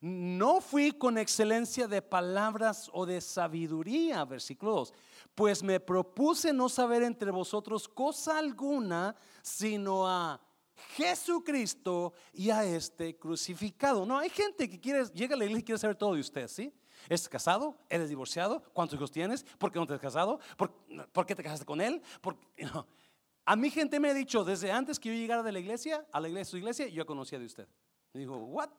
no 0.00 0.60
fui 0.60 0.92
con 0.92 1.18
excelencia 1.18 1.86
de 1.86 2.00
palabras 2.00 2.90
o 2.92 3.04
de 3.04 3.20
sabiduría, 3.20 4.24
versículo 4.24 4.72
2, 4.72 4.94
pues 5.34 5.62
me 5.62 5.80
propuse 5.80 6.52
no 6.52 6.68
saber 6.68 7.02
entre 7.02 7.30
vosotros 7.30 7.88
cosa 7.88 8.38
alguna, 8.38 9.14
sino 9.42 10.06
a 10.06 10.40
Jesucristo 10.96 12.14
y 12.32 12.50
a 12.50 12.64
este 12.64 13.16
crucificado. 13.18 14.06
No, 14.06 14.18
hay 14.18 14.30
gente 14.30 14.68
que 14.68 14.80
quiere, 14.80 15.04
llega 15.06 15.34
a 15.34 15.38
la 15.38 15.44
iglesia 15.44 15.60
y 15.60 15.64
quiere 15.64 15.78
saber 15.78 15.96
todo 15.96 16.14
de 16.14 16.20
usted, 16.20 16.48
¿sí? 16.48 16.72
¿Es 17.08 17.28
casado? 17.28 17.78
¿Eres 17.88 18.08
divorciado? 18.08 18.62
¿Cuántos 18.72 18.96
hijos 18.96 19.10
tienes? 19.10 19.44
¿Por 19.58 19.72
qué 19.72 19.78
no 19.78 19.86
te 19.86 19.94
has 19.94 20.00
casado? 20.00 20.38
¿Por, 20.56 21.26
qué 21.26 21.34
te 21.34 21.42
casaste 21.42 21.64
con 21.64 21.80
él? 21.80 22.02
A 23.50 23.56
mi 23.56 23.68
gente 23.68 23.98
me 23.98 24.08
ha 24.08 24.14
dicho, 24.14 24.44
desde 24.44 24.70
antes 24.70 25.00
que 25.00 25.08
yo 25.08 25.14
llegara 25.16 25.42
de 25.42 25.50
la 25.50 25.58
iglesia, 25.58 26.06
a 26.12 26.20
la 26.20 26.28
iglesia, 26.28 26.52
su 26.52 26.56
iglesia, 26.56 26.86
yo 26.86 27.04
conocía 27.04 27.36
de 27.36 27.46
usted. 27.46 27.68
Me 28.12 28.20
dijo, 28.20 28.36
¿what? 28.36 28.70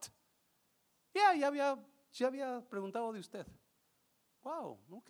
Ya, 1.13 1.35
ya 1.35 1.47
había, 1.47 1.77
ya 2.13 2.27
había 2.27 2.61
preguntado 2.69 3.11
de 3.11 3.19
usted. 3.19 3.45
Wow, 4.41 4.79
ok. 4.91 5.09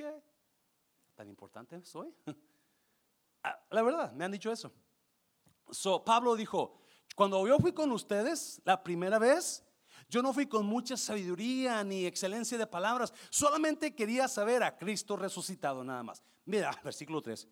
Tan 1.13 1.29
importante 1.29 1.85
soy. 1.85 2.11
Ah, 3.43 3.59
la 3.71 3.81
verdad, 3.81 4.11
me 4.13 4.23
han 4.23 4.31
dicho 4.31 4.51
eso. 4.51 4.71
So, 5.71 6.03
Pablo 6.03 6.35
dijo, 6.35 6.79
cuando 7.15 7.47
yo 7.47 7.57
fui 7.57 7.71
con 7.71 7.91
ustedes 7.91 8.61
la 8.65 8.83
primera 8.83 9.17
vez, 9.17 9.63
yo 10.09 10.21
no 10.21 10.31
fui 10.31 10.45
con 10.45 10.65
mucha 10.65 10.95
sabiduría 10.95 11.83
ni 11.83 12.05
excelencia 12.05 12.55
de 12.55 12.67
palabras, 12.67 13.11
solamente 13.31 13.95
quería 13.95 14.27
saber 14.27 14.61
a 14.61 14.77
Cristo 14.77 15.15
resucitado 15.15 15.83
nada 15.83 16.03
más. 16.03 16.23
Mira, 16.45 16.71
versículo 16.83 17.19
3. 17.19 17.47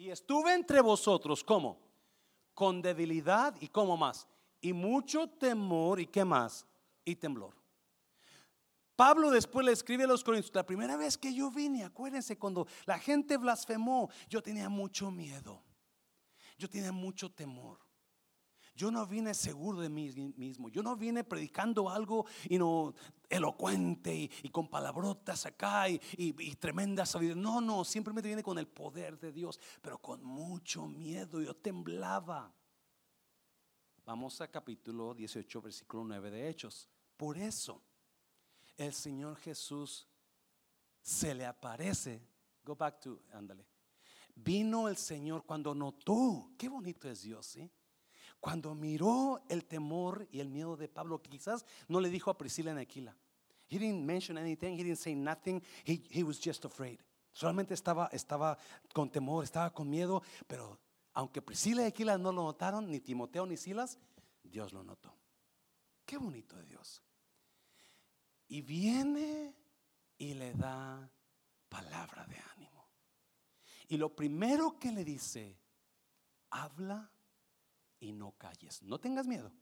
Y 0.00 0.08
estuve 0.10 0.54
entre 0.54 0.80
vosotros, 0.80 1.44
¿cómo? 1.44 1.78
Con 2.54 2.80
debilidad 2.80 3.54
y 3.60 3.68
¿cómo 3.68 3.96
más? 3.96 4.26
y 4.60 4.72
mucho 4.72 5.28
temor 5.28 6.00
y 6.00 6.06
qué 6.06 6.24
más, 6.24 6.66
y 7.04 7.16
temblor. 7.16 7.54
Pablo 8.96 9.30
después 9.30 9.64
le 9.64 9.72
escribe 9.72 10.04
a 10.04 10.06
los 10.06 10.22
Corintios, 10.22 10.54
la 10.54 10.66
primera 10.66 10.96
vez 10.96 11.16
que 11.16 11.32
yo 11.32 11.50
vine, 11.50 11.84
acuérdense, 11.84 12.36
cuando 12.36 12.66
la 12.84 12.98
gente 12.98 13.38
blasfemó, 13.38 14.10
yo 14.28 14.42
tenía 14.42 14.68
mucho 14.68 15.10
miedo, 15.10 15.62
yo 16.58 16.68
tenía 16.68 16.92
mucho 16.92 17.30
temor. 17.30 17.78
Yo 18.80 18.90
no 18.90 19.06
vine 19.06 19.34
seguro 19.34 19.82
de 19.82 19.90
mí 19.90 20.10
mismo. 20.38 20.70
Yo 20.70 20.82
no 20.82 20.96
vine 20.96 21.22
predicando 21.22 21.90
algo 21.90 22.24
y 22.48 22.56
no 22.56 22.94
elocuente 23.28 24.30
y, 24.42 24.48
con 24.48 24.68
palabrotas 24.68 25.44
acá 25.44 25.86
y, 25.90 26.00
y, 26.16 26.54
tremenda 26.56 27.04
sabiduría. 27.04 27.42
No, 27.42 27.60
no, 27.60 27.84
simplemente 27.84 28.28
viene 28.28 28.42
con 28.42 28.58
el 28.58 28.66
poder 28.66 29.18
de 29.18 29.32
Dios, 29.32 29.60
pero 29.82 29.98
con 29.98 30.24
mucho 30.24 30.86
miedo. 30.86 31.42
Yo 31.42 31.54
temblaba. 31.54 32.54
Vamos 34.06 34.40
a 34.40 34.50
capítulo 34.50 35.12
18, 35.12 35.60
versículo 35.60 36.04
9 36.04 36.30
de 36.30 36.48
Hechos. 36.48 36.88
Por 37.18 37.36
eso 37.36 37.82
el 38.78 38.94
Señor 38.94 39.36
Jesús 39.36 40.08
se 41.02 41.34
le 41.34 41.44
aparece. 41.44 42.26
Go 42.64 42.74
back 42.74 42.98
to, 43.00 43.20
ándale. 43.34 43.66
Vino 44.34 44.88
el 44.88 44.96
Señor 44.96 45.44
cuando 45.44 45.74
notó, 45.74 46.52
qué 46.56 46.70
bonito 46.70 47.10
es 47.10 47.20
Dios, 47.20 47.44
¿sí? 47.44 47.70
Cuando 48.40 48.74
miró 48.74 49.42
el 49.48 49.66
temor 49.66 50.26
y 50.32 50.40
el 50.40 50.48
miedo 50.48 50.76
de 50.76 50.88
Pablo, 50.88 51.22
quizás 51.22 51.66
no 51.88 52.00
le 52.00 52.08
dijo 52.08 52.30
a 52.30 52.38
Priscila 52.38 52.70
en 52.70 52.78
Aquila. 52.78 53.14
He 53.68 53.78
didn't 53.78 54.04
mention 54.04 54.38
anything, 54.38 54.72
he 54.72 54.82
didn't 54.82 54.98
say 54.98 55.14
nothing, 55.14 55.62
he, 55.84 56.02
he 56.10 56.24
was 56.24 56.40
just 56.42 56.64
afraid. 56.64 56.98
Solamente 57.32 57.74
estaba, 57.74 58.08
estaba 58.12 58.58
con 58.92 59.10
temor, 59.10 59.44
estaba 59.44 59.72
con 59.72 59.88
miedo, 59.88 60.22
pero 60.46 60.80
aunque 61.12 61.42
Priscila 61.42 61.82
y 61.82 61.86
Aquila 61.86 62.18
no 62.18 62.32
lo 62.32 62.42
notaron, 62.42 62.90
ni 62.90 63.00
Timoteo 63.00 63.46
ni 63.46 63.56
Silas, 63.56 63.98
Dios 64.42 64.72
lo 64.72 64.82
notó. 64.82 65.14
Qué 66.04 66.16
bonito 66.16 66.56
de 66.56 66.64
Dios. 66.64 67.02
Y 68.48 68.62
viene 68.62 69.54
y 70.18 70.34
le 70.34 70.52
da 70.54 71.08
palabra 71.68 72.26
de 72.26 72.36
ánimo. 72.56 72.88
Y 73.86 73.96
lo 73.96 74.14
primero 74.14 74.78
que 74.78 74.90
le 74.90 75.04
dice, 75.04 75.56
habla 76.50 77.10
y 78.00 78.12
no 78.12 78.32
calles. 78.32 78.82
No 78.82 78.98
tengas 78.98 79.26
miedo. 79.26 79.52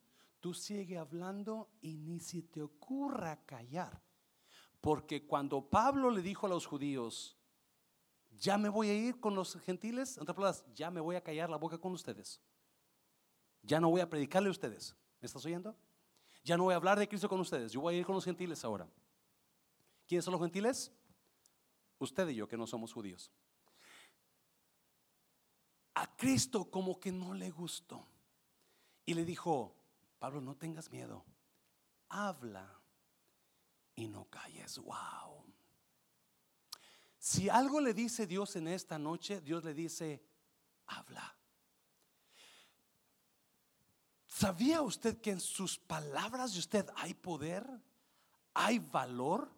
Tú 0.41 0.55
sigue 0.55 0.97
hablando 0.97 1.69
y 1.81 1.99
ni 1.99 2.21
si 2.21 2.43
te 2.43 2.63
ocurra 2.63 3.45
callar. 3.45 4.01
Porque 4.81 5.27
cuando 5.27 5.69
Pablo 5.69 6.11
le 6.11 6.23
dijo 6.23 6.47
a 6.47 6.49
los 6.49 6.65
judíos, 6.65 7.37
ya 8.31 8.57
me 8.57 8.69
voy 8.69 8.89
a 8.89 8.95
ir 8.95 9.19
con 9.19 9.35
los 9.35 9.57
gentiles, 9.61 10.17
en 10.17 10.23
otras 10.23 10.37
palabras, 10.37 10.65
ya 10.75 10.91
me 10.91 11.01
voy 11.01 11.17
a 11.17 11.23
callar 11.23 11.51
la 11.51 11.57
boca 11.57 11.79
con 11.79 11.93
ustedes. 11.93 12.41
Ya 13.63 13.81
no 13.81 13.91
voy 13.91 14.01
a 14.01 14.09
predicarle 14.09 14.49
a 14.49 14.53
ustedes. 14.53 14.95
¿Me 15.21 15.27
estás 15.27 15.45
oyendo? 15.45 15.77
Ya 16.45 16.57
no 16.57 16.65
voy 16.65 16.75
a 16.75 16.77
hablar 16.77 16.99
de 16.99 17.09
Cristo 17.09 17.29
con 17.29 17.41
ustedes. 17.41 17.73
Yo 17.73 17.81
voy 17.81 17.97
a 17.97 17.99
ir 17.99 18.07
con 18.07 18.15
los 18.15 18.25
gentiles 18.25 18.65
ahora. 18.65 18.89
¿Quiénes 20.07 20.25
son 20.25 20.33
los 20.33 20.41
gentiles? 20.41 20.93
Usted 21.99 22.29
y 22.29 22.37
yo 22.37 22.47
que 22.47 22.57
no 22.57 22.67
somos 22.67 22.93
judíos. 22.93 23.33
A 25.95 26.07
Cristo 26.17 26.71
como 26.71 27.01
que 27.01 27.11
no 27.11 27.35
le 27.35 27.51
gustó. 27.51 28.07
Y 29.09 29.15
le 29.15 29.25
dijo, 29.25 29.75
Pablo, 30.19 30.43
no 30.43 30.55
tengas 30.55 30.91
miedo. 30.91 31.25
Habla 32.11 32.79
y 33.97 34.07
no 34.07 34.27
calles. 34.27 34.79
Wow. 34.81 35.47
Si 37.19 37.49
algo 37.49 37.81
le 37.81 37.95
dice 37.95 38.27
Dios 38.27 38.55
en 38.57 38.69
esta 38.69 38.99
noche, 38.99 39.41
Dios 39.41 39.65
le 39.65 39.73
dice, 39.73 40.23
habla. 40.89 41.35
¿Sabía 44.27 44.83
usted 44.83 45.19
que 45.23 45.31
en 45.31 45.41
sus 45.41 45.79
palabras 45.79 46.53
de 46.53 46.59
usted 46.59 46.91
hay 46.95 47.15
poder? 47.15 47.67
¿Hay 48.53 48.79
valor? 48.79 49.51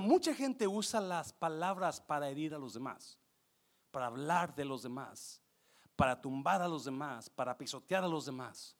Mucha 0.00 0.32
gente 0.32 0.66
usa 0.66 1.02
las 1.02 1.34
palabras 1.34 2.00
para 2.00 2.30
herir 2.30 2.54
a 2.54 2.58
los 2.58 2.72
demás, 2.72 3.18
para 3.90 4.06
hablar 4.06 4.54
de 4.54 4.64
los 4.64 4.84
demás, 4.84 5.42
para 5.98 6.20
tumbar 6.20 6.62
a 6.62 6.68
los 6.68 6.84
demás, 6.84 7.28
para 7.28 7.58
pisotear 7.58 8.04
a 8.04 8.06
los 8.06 8.24
demás. 8.24 8.76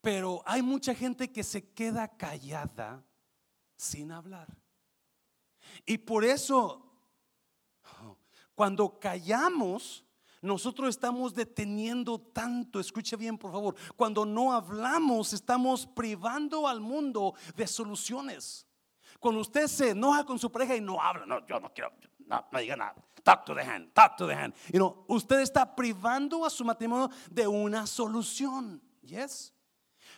Pero 0.00 0.40
hay 0.46 0.62
mucha 0.62 0.94
gente 0.94 1.32
que 1.32 1.42
se 1.42 1.72
queda 1.72 2.06
callada 2.06 3.04
sin 3.76 4.12
hablar. 4.12 4.46
Y 5.84 5.98
por 5.98 6.24
eso, 6.24 6.94
cuando 8.54 9.00
callamos, 9.00 10.04
nosotros 10.40 10.90
estamos 10.90 11.34
deteniendo 11.34 12.20
tanto, 12.20 12.78
escuche 12.78 13.16
bien 13.16 13.36
por 13.36 13.50
favor, 13.50 13.74
cuando 13.96 14.24
no 14.24 14.52
hablamos 14.52 15.32
estamos 15.32 15.88
privando 15.88 16.68
al 16.68 16.80
mundo 16.80 17.34
de 17.56 17.66
soluciones. 17.66 18.64
Cuando 19.18 19.40
usted 19.40 19.66
se 19.66 19.90
enoja 19.90 20.24
con 20.24 20.38
su 20.38 20.52
pareja 20.52 20.76
y 20.76 20.80
no 20.80 21.02
habla, 21.02 21.26
no, 21.26 21.44
yo 21.48 21.58
no 21.58 21.72
quiero, 21.74 21.90
no, 22.26 22.46
no 22.52 22.58
diga 22.60 22.76
nada, 22.76 22.94
talk 23.24 23.46
to 23.46 23.54
the 23.54 23.62
hand, 23.62 23.88
talk 23.94 24.16
to 24.16 24.26
the 24.26 24.34
hand. 24.34 24.52
You 24.72 24.78
know, 24.78 25.04
usted 25.08 25.40
está 25.40 25.66
privando 25.76 26.44
a 26.44 26.50
su 26.50 26.64
matrimonio 26.64 27.10
de 27.30 27.46
una 27.46 27.86
solución. 27.86 28.80
Yes. 29.02 29.52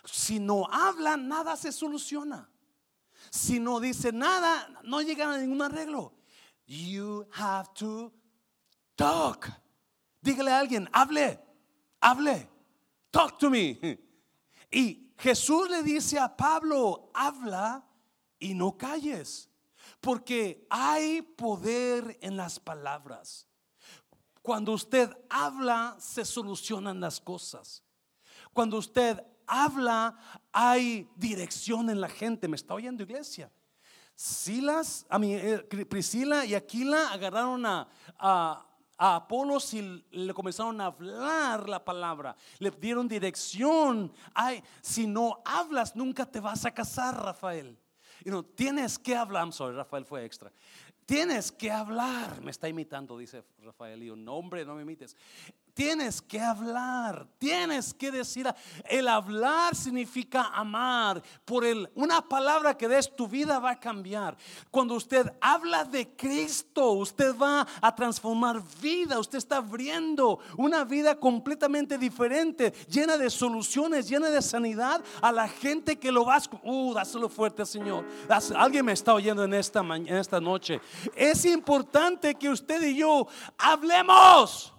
Si 0.05 0.39
no 0.39 0.65
habla, 0.71 1.17
nada 1.17 1.55
se 1.55 1.69
soluciona. 1.69 2.47
Si 3.31 3.59
no 3.59 3.79
dice 3.79 4.11
nada, 4.11 4.67
no 4.83 5.01
llega 5.01 5.33
a 5.33 5.37
ningún 5.37 5.61
arreglo. 5.61 6.11
You 6.67 7.25
have 7.31 7.73
to 7.75 8.11
talk. 8.97 9.51
Dígale 10.23 10.51
a 10.51 10.59
alguien, 10.59 10.89
hable. 10.93 11.39
hable. 12.01 12.47
Talk 13.11 13.39
to 13.39 13.49
me. 13.49 13.77
Y 14.71 15.13
Jesús 15.17 15.69
le 15.69 15.83
dice 15.83 16.19
a 16.19 16.35
Pablo, 16.35 17.09
habla 17.13 17.85
y 18.39 18.53
no 18.53 18.77
calles, 18.77 19.49
porque 20.05 20.67
hay 20.69 21.23
poder 21.23 22.19
en 22.21 22.37
las 22.37 22.59
palabras. 22.59 23.47
Cuando 24.43 24.73
usted 24.73 25.09
habla, 25.27 25.95
se 25.99 26.23
solucionan 26.23 26.99
las 26.99 27.19
cosas. 27.19 27.81
Cuando 28.53 28.77
usted 28.77 29.19
habla, 29.47 30.15
hay 30.51 31.09
dirección 31.15 31.89
en 31.89 31.99
la 31.99 32.07
gente. 32.07 32.47
¿Me 32.47 32.55
está 32.55 32.75
oyendo, 32.75 33.01
iglesia? 33.01 33.51
Silas, 34.13 35.07
a 35.09 35.17
mí, 35.17 35.33
eh, 35.33 35.57
Priscila 35.89 36.45
y 36.45 36.53
Aquila 36.53 37.11
agarraron 37.11 37.65
a, 37.65 37.87
a, 38.19 38.63
Apolos 38.97 39.73
y 39.73 40.05
le 40.11 40.33
comenzaron 40.35 40.79
a 40.81 40.85
hablar 40.85 41.67
la 41.67 41.83
palabra. 41.83 42.35
Le 42.59 42.69
dieron 42.69 43.07
dirección. 43.07 44.13
Ay, 44.35 44.63
si 44.83 45.07
no 45.07 45.41
hablas, 45.43 45.95
nunca 45.95 46.27
te 46.27 46.39
vas 46.39 46.63
a 46.63 46.71
casar, 46.71 47.19
Rafael. 47.19 47.75
Y 48.25 48.31
no, 48.31 48.43
tienes 48.43 48.99
que 48.99 49.15
hablar. 49.15 49.43
I'm 49.45 49.53
sorry, 49.53 49.75
Rafael 49.75 50.03
fue 50.03 50.25
extra. 50.25 50.51
Tienes 51.05 51.51
que 51.51 51.71
hablar. 51.71 52.41
Me 52.41 52.49
está 52.49 52.67
imitando, 52.67 53.17
dice 53.17 53.43
Rafael. 53.61 54.01
Y 54.01 54.09
no, 54.15 54.33
hombre, 54.33 54.65
no 54.65 54.75
me 54.75 54.81
imites. 54.81 55.15
Tienes 55.75 56.21
que 56.21 56.39
hablar, 56.39 57.27
tienes 57.37 57.93
que 57.93 58.09
decir. 58.09 58.47
El 58.85 59.09
hablar 59.09 59.75
significa 59.75 60.43
amar. 60.53 61.21
Por 61.43 61.65
el, 61.65 61.91
una 61.95 62.21
palabra 62.21 62.77
que 62.77 62.87
des, 62.87 63.13
tu 63.13 63.27
vida 63.27 63.59
va 63.59 63.71
a 63.71 63.79
cambiar. 63.79 64.37
Cuando 64.71 64.93
usted 64.93 65.33
habla 65.41 65.83
de 65.83 66.15
Cristo, 66.15 66.91
usted 66.91 67.35
va 67.35 67.67
a 67.81 67.93
transformar 67.93 68.63
vida. 68.81 69.19
Usted 69.19 69.37
está 69.37 69.57
abriendo 69.57 70.39
una 70.55 70.85
vida 70.85 71.19
completamente 71.19 71.97
diferente, 71.97 72.71
llena 72.87 73.17
de 73.17 73.29
soluciones, 73.29 74.07
llena 74.07 74.29
de 74.29 74.41
sanidad 74.41 75.03
a 75.21 75.29
la 75.33 75.49
gente 75.49 75.99
que 75.99 76.09
lo 76.09 76.23
va 76.23 76.37
a. 76.37 76.41
Uh, 76.63 76.93
dáselo 76.93 77.27
fuerte, 77.27 77.65
Señor. 77.65 78.05
Alguien 78.55 78.85
me 78.85 78.93
está 78.93 79.13
oyendo 79.13 79.43
en 79.43 79.53
esta, 79.53 79.81
en 79.81 80.15
esta 80.15 80.39
noche. 80.39 80.79
Es 81.13 81.43
importante 81.43 82.33
que 82.35 82.49
usted 82.49 82.81
y 82.81 82.95
yo 82.95 83.27
hablemos. 83.57 84.71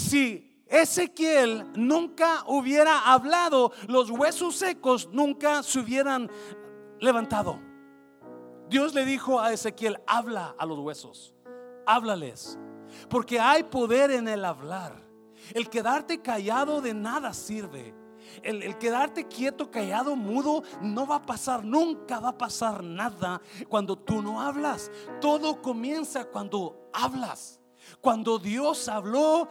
Si 0.00 0.64
Ezequiel 0.66 1.66
nunca 1.74 2.44
hubiera 2.46 3.12
hablado, 3.12 3.72
los 3.86 4.10
huesos 4.10 4.56
secos 4.56 5.08
nunca 5.12 5.62
se 5.62 5.78
hubieran 5.78 6.30
levantado. 7.00 7.60
Dios 8.68 8.94
le 8.94 9.04
dijo 9.04 9.40
a 9.40 9.52
Ezequiel, 9.52 10.00
habla 10.06 10.54
a 10.58 10.64
los 10.64 10.78
huesos, 10.78 11.34
háblales, 11.86 12.58
porque 13.08 13.38
hay 13.38 13.64
poder 13.64 14.10
en 14.10 14.26
el 14.26 14.44
hablar. 14.44 15.04
El 15.52 15.68
quedarte 15.68 16.22
callado 16.22 16.80
de 16.80 16.94
nada 16.94 17.32
sirve. 17.34 17.94
El, 18.42 18.62
el, 18.62 18.78
quedarte 18.78 19.26
quieto, 19.26 19.70
callado, 19.70 20.16
mudo, 20.16 20.62
no 20.80 21.06
va 21.06 21.16
a 21.16 21.26
pasar, 21.26 21.64
nunca 21.64 22.20
va 22.20 22.30
a 22.30 22.38
pasar 22.38 22.82
nada 22.82 23.40
cuando 23.68 23.98
tú 23.98 24.22
no 24.22 24.40
hablas. 24.40 24.90
Todo 25.20 25.60
comienza 25.60 26.24
cuando 26.24 26.88
hablas. 26.92 27.60
Cuando 28.00 28.38
Dios 28.38 28.88
habló, 28.88 29.48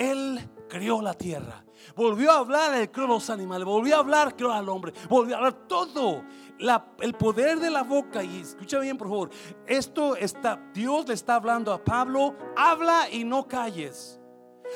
Él 0.00 0.40
creó 0.66 1.02
la 1.02 1.12
tierra. 1.12 1.62
Volvió 1.94 2.30
a 2.30 2.38
hablar, 2.38 2.74
Él 2.74 2.90
creó 2.90 3.06
los 3.06 3.28
animales. 3.28 3.66
Volvió 3.66 3.96
a 3.96 3.98
hablar, 3.98 4.34
creó 4.34 4.50
al 4.50 4.66
hombre. 4.70 4.94
Volvió 5.10 5.34
a 5.34 5.38
hablar 5.38 5.68
todo. 5.68 6.24
el 7.00 7.14
poder 7.14 7.60
de 7.60 7.70
la 7.70 7.82
boca. 7.82 8.24
Y 8.24 8.40
escucha 8.40 8.78
bien, 8.78 8.96
por 8.96 9.08
favor. 9.08 9.30
Esto 9.66 10.16
está, 10.16 10.58
Dios 10.72 11.06
le 11.06 11.12
está 11.12 11.34
hablando 11.34 11.70
a 11.70 11.84
Pablo. 11.84 12.34
Habla 12.56 13.10
y 13.10 13.24
no 13.24 13.46
calles. 13.46 14.19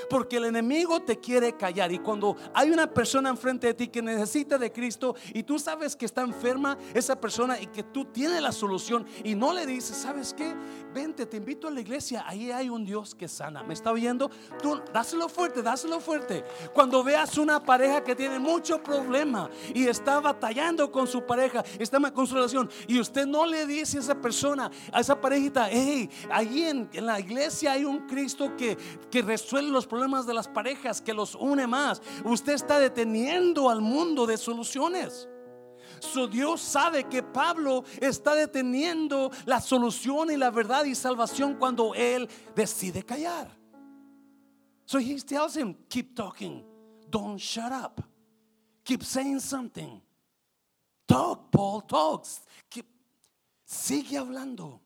Porque 0.08 0.36
el 0.36 0.44
enemigo 0.44 1.00
te 1.00 1.18
quiere 1.18 1.56
callar. 1.56 1.92
Y 1.92 1.98
cuando 1.98 2.36
hay 2.52 2.70
una 2.70 2.86
persona 2.86 3.30
enfrente 3.30 3.68
de 3.68 3.74
ti 3.74 3.88
que 3.88 4.02
necesita 4.02 4.58
de 4.58 4.72
Cristo 4.72 5.14
y 5.32 5.42
tú 5.42 5.58
sabes 5.58 5.96
que 5.96 6.04
está 6.04 6.22
enferma 6.22 6.78
esa 6.94 7.20
persona 7.20 7.60
y 7.60 7.66
que 7.66 7.82
tú 7.82 8.04
tienes 8.06 8.40
la 8.40 8.52
solución 8.52 9.06
y 9.22 9.34
no 9.34 9.52
le 9.52 9.66
dices, 9.66 9.96
¿sabes 9.96 10.34
qué? 10.34 10.54
Vente, 10.92 11.26
te 11.26 11.36
invito 11.36 11.68
a 11.68 11.70
la 11.70 11.80
iglesia. 11.80 12.24
Ahí 12.26 12.50
hay 12.50 12.68
un 12.68 12.84
Dios 12.84 13.14
que 13.14 13.28
sana. 13.28 13.62
¿Me 13.62 13.74
está 13.74 13.90
oyendo? 13.90 14.30
Tú 14.62 14.80
dáselo 14.92 15.28
fuerte, 15.28 15.62
dáselo 15.62 16.00
fuerte. 16.00 16.44
Cuando 16.72 17.02
veas 17.02 17.36
una 17.38 17.62
pareja 17.62 18.02
que 18.02 18.14
tiene 18.14 18.38
mucho 18.38 18.82
problema 18.82 19.50
y 19.74 19.86
está 19.86 20.20
batallando 20.20 20.90
con 20.90 21.06
su 21.06 21.24
pareja, 21.24 21.64
está 21.78 22.00
con 22.12 22.26
su 22.26 22.34
relación 22.34 22.70
y 22.86 22.98
usted 22.98 23.26
no 23.26 23.46
le 23.46 23.66
dice 23.66 23.98
a 23.98 24.00
esa 24.00 24.14
persona, 24.20 24.70
a 24.92 25.00
esa 25.00 25.20
parejita, 25.20 25.68
hey, 25.70 26.10
ahí 26.30 26.64
en, 26.64 26.88
en 26.92 27.06
la 27.06 27.20
iglesia 27.20 27.72
hay 27.72 27.84
un 27.84 28.06
Cristo 28.06 28.56
que, 28.56 28.76
que 29.10 29.22
resuelve 29.22 29.70
los 29.70 29.83
problemas 29.86 30.26
de 30.26 30.34
las 30.34 30.48
parejas, 30.48 31.00
que 31.00 31.14
los 31.14 31.34
une 31.34 31.66
más. 31.66 32.00
Usted 32.24 32.54
está 32.54 32.78
deteniendo 32.78 33.68
al 33.70 33.80
mundo 33.80 34.26
de 34.26 34.36
soluciones. 34.36 35.28
Su 36.00 36.28
Dios 36.28 36.60
sabe 36.60 37.04
que 37.04 37.22
Pablo 37.22 37.84
está 38.00 38.34
deteniendo 38.34 39.30
la 39.46 39.60
solución 39.60 40.30
y 40.30 40.36
la 40.36 40.50
verdad 40.50 40.84
y 40.84 40.94
salvación 40.94 41.54
cuando 41.54 41.94
él 41.94 42.28
decide 42.54 43.02
callar. 43.02 43.48
So 44.86 44.98
he 44.98 45.18
tells 45.20 45.56
him, 45.56 45.74
keep 45.88 46.14
talking, 46.14 46.62
don't 47.08 47.38
shut 47.38 47.72
up, 47.72 48.02
keep 48.84 49.02
saying 49.02 49.40
something. 49.40 50.02
Talk, 51.06 51.50
Paul, 51.50 51.82
talks. 51.82 52.42
sigue 53.64 54.16
hablando. 54.16 54.80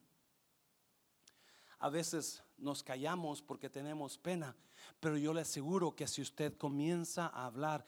A 1.80 1.90
veces 1.90 2.42
nos 2.56 2.82
callamos 2.82 3.42
porque 3.42 3.68
tenemos 3.68 4.18
pena, 4.18 4.56
pero 5.00 5.16
yo 5.16 5.32
le 5.32 5.42
aseguro 5.42 5.94
que 5.94 6.06
si 6.06 6.22
usted 6.22 6.56
comienza 6.56 7.26
a 7.26 7.46
hablar, 7.46 7.84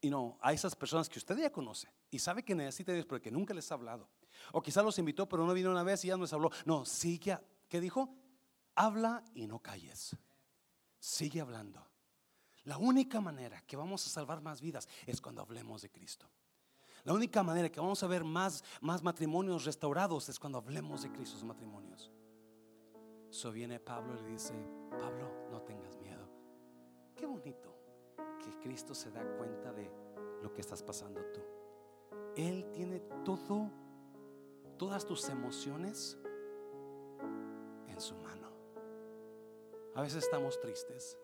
y 0.00 0.10
no, 0.10 0.38
a 0.40 0.52
esas 0.52 0.76
personas 0.76 1.08
que 1.08 1.18
usted 1.18 1.36
ya 1.38 1.50
conoce 1.50 1.92
y 2.10 2.18
sabe 2.18 2.44
que 2.44 2.54
necesita 2.54 2.92
Dios, 2.92 3.06
pero 3.06 3.20
que 3.20 3.30
nunca 3.30 3.54
les 3.54 3.70
ha 3.70 3.74
hablado, 3.74 4.08
o 4.52 4.62
quizá 4.62 4.82
los 4.82 4.98
invitó, 4.98 5.28
pero 5.28 5.46
no 5.46 5.52
vino 5.52 5.70
una 5.70 5.82
vez 5.82 6.04
y 6.04 6.08
ya 6.08 6.16
no 6.16 6.22
les 6.22 6.32
habló. 6.32 6.50
No, 6.64 6.84
sigue, 6.84 7.36
¿qué 7.68 7.80
dijo? 7.80 8.14
Habla 8.74 9.24
y 9.34 9.46
no 9.46 9.58
calles. 9.58 10.16
Sigue 10.98 11.40
hablando. 11.40 11.84
La 12.64 12.78
única 12.78 13.20
manera 13.20 13.62
que 13.62 13.76
vamos 13.76 14.06
a 14.06 14.10
salvar 14.10 14.40
más 14.40 14.60
vidas 14.60 14.88
es 15.06 15.20
cuando 15.20 15.42
hablemos 15.42 15.82
de 15.82 15.90
Cristo. 15.90 16.28
La 17.04 17.12
única 17.14 17.42
manera 17.42 17.70
que 17.70 17.80
vamos 17.80 18.02
a 18.02 18.06
ver 18.06 18.24
más, 18.24 18.62
más 18.80 19.02
matrimonios 19.02 19.64
restaurados 19.64 20.28
es 20.28 20.38
cuando 20.38 20.58
hablemos 20.58 21.02
de 21.02 21.10
Cristo, 21.10 21.44
matrimonios. 21.46 22.10
So 23.30 23.52
viene 23.52 23.78
Pablo 23.78 24.18
y 24.18 24.22
le 24.22 24.28
dice, 24.30 24.54
Pablo, 24.90 25.48
no 25.50 25.62
tengas 25.62 25.96
miedo. 25.96 26.17
Qué 27.18 27.26
bonito 27.26 27.74
que 28.38 28.56
Cristo 28.60 28.94
se 28.94 29.10
da 29.10 29.24
cuenta 29.36 29.72
de 29.72 29.90
lo 30.40 30.54
que 30.54 30.60
estás 30.60 30.84
pasando 30.84 31.20
tú. 31.32 31.40
Él 32.36 32.70
tiene 32.70 33.00
todo, 33.24 33.68
todas 34.76 35.04
tus 35.04 35.28
emociones 35.28 36.16
en 37.88 38.00
su 38.00 38.14
mano. 38.18 38.52
A 39.96 40.00
veces 40.00 40.22
estamos 40.22 40.60
tristes, 40.60 41.18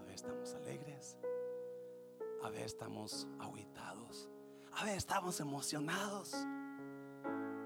a 0.00 0.04
veces 0.04 0.22
estamos 0.22 0.54
alegres, 0.54 1.16
a 2.42 2.50
veces 2.50 2.66
estamos 2.66 3.28
aguitados, 3.38 4.28
a 4.72 4.82
veces 4.82 4.98
estamos 4.98 5.38
emocionados, 5.38 6.34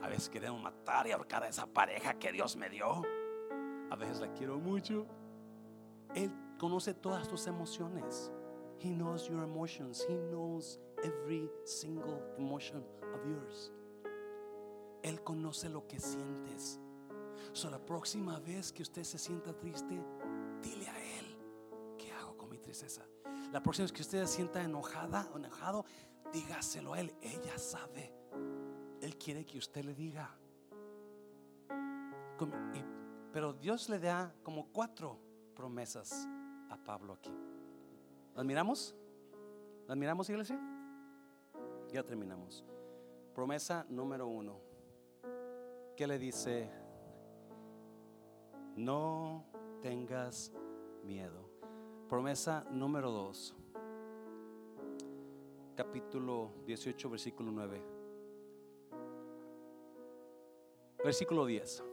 a 0.02 0.06
veces 0.06 0.28
queremos 0.28 0.60
matar 0.60 1.06
y 1.06 1.12
ahorcar 1.12 1.44
a 1.44 1.48
esa 1.48 1.66
pareja 1.66 2.18
que 2.18 2.30
Dios 2.30 2.56
me 2.56 2.68
dio. 2.68 3.00
A 3.88 3.96
veces 3.96 4.20
la 4.20 4.30
quiero 4.34 4.58
mucho. 4.58 5.06
Él 6.14 6.30
conoce 6.58 6.94
todas 6.94 7.28
tus 7.28 7.46
emociones. 7.46 8.30
He 8.78 8.90
knows 8.90 9.28
your 9.28 9.42
emotions. 9.42 10.04
He 10.08 10.14
knows 10.30 10.78
every 11.02 11.50
single 11.64 12.22
emotion 12.38 12.84
of 13.14 13.26
yours. 13.26 13.72
Él 15.02 15.22
conoce 15.22 15.68
lo 15.68 15.86
que 15.86 15.98
sientes. 16.00 16.80
So 17.52 17.70
la 17.70 17.78
próxima 17.78 18.38
vez 18.40 18.72
que 18.72 18.82
usted 18.82 19.04
se 19.04 19.18
sienta 19.18 19.52
triste, 19.52 20.02
dile 20.62 20.88
a 20.88 21.18
él, 21.18 21.36
¿qué 21.96 22.12
hago 22.12 22.36
con 22.36 22.50
mi 22.50 22.58
tristeza? 22.58 23.02
La 23.52 23.62
próxima 23.62 23.84
vez 23.84 23.92
que 23.92 24.02
usted 24.02 24.26
se 24.26 24.36
sienta 24.36 24.62
enojada 24.62 25.28
o 25.32 25.36
enojado, 25.36 25.84
dígaselo 26.32 26.94
a 26.94 27.00
él. 27.00 27.14
Ella 27.22 27.56
sabe. 27.56 28.12
Él 29.00 29.16
quiere 29.16 29.46
que 29.46 29.58
usted 29.58 29.84
le 29.84 29.94
diga. 29.94 30.36
Pero 33.32 33.52
Dios 33.52 33.88
le 33.88 33.98
da 33.98 34.34
como 34.42 34.66
cuatro 34.72 35.18
promesas 35.54 36.28
Pablo 36.78 37.14
aquí. 37.14 37.32
¿Las 38.34 38.44
miramos? 38.44 38.94
¿Las 39.86 39.96
miramos, 39.96 40.28
iglesia? 40.30 40.58
Ya 41.92 42.02
terminamos. 42.02 42.64
Promesa 43.34 43.86
número 43.88 44.26
uno. 44.26 44.60
¿Qué 45.96 46.06
le 46.06 46.18
dice? 46.18 46.70
No 48.76 49.44
tengas 49.80 50.52
miedo. 51.04 51.48
Promesa 52.08 52.64
número 52.70 53.10
dos. 53.10 53.54
Capítulo 55.74 56.52
18, 56.66 57.10
versículo 57.10 57.52
9. 57.52 57.82
Versículo 61.04 61.46
10. 61.46 61.84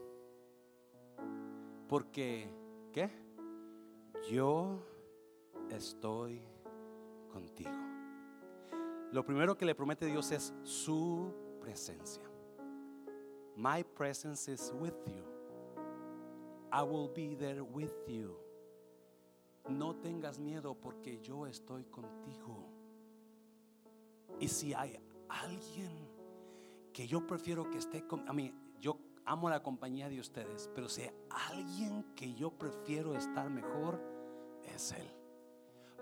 Porque, 1.87 2.49
¿qué? 2.91 3.22
Yo 4.29 4.79
estoy 5.69 6.41
contigo. 7.31 7.71
Lo 9.11 9.25
primero 9.25 9.57
que 9.57 9.65
le 9.65 9.75
promete 9.75 10.05
Dios 10.05 10.31
es 10.31 10.53
su 10.63 11.33
presencia. 11.59 12.23
My 13.57 13.83
presence 13.83 14.49
is 14.49 14.71
with 14.79 14.95
you. 15.05 15.23
I 16.71 16.83
will 16.83 17.09
be 17.13 17.35
there 17.35 17.61
with 17.61 17.93
you. 18.07 18.37
No 19.69 19.95
tengas 19.97 20.39
miedo 20.39 20.73
porque 20.73 21.19
yo 21.21 21.45
estoy 21.45 21.83
contigo. 21.85 22.69
Y 24.39 24.47
si 24.47 24.73
hay 24.73 24.97
alguien 25.27 25.91
que 26.93 27.07
yo 27.07 27.27
prefiero 27.27 27.69
que 27.69 27.77
esté 27.77 28.07
con 28.07 28.27
a 28.27 28.33
mí, 28.33 28.53
yo 28.79 28.97
amo 29.25 29.49
la 29.49 29.61
compañía 29.61 30.09
de 30.09 30.19
ustedes, 30.19 30.69
pero 30.73 30.87
si 30.87 31.01
hay 31.01 31.11
alguien 31.29 32.03
que 32.15 32.33
yo 32.33 32.51
prefiero 32.51 33.15
estar 33.15 33.49
mejor 33.49 34.12
es 34.65 34.91
él. 34.91 35.07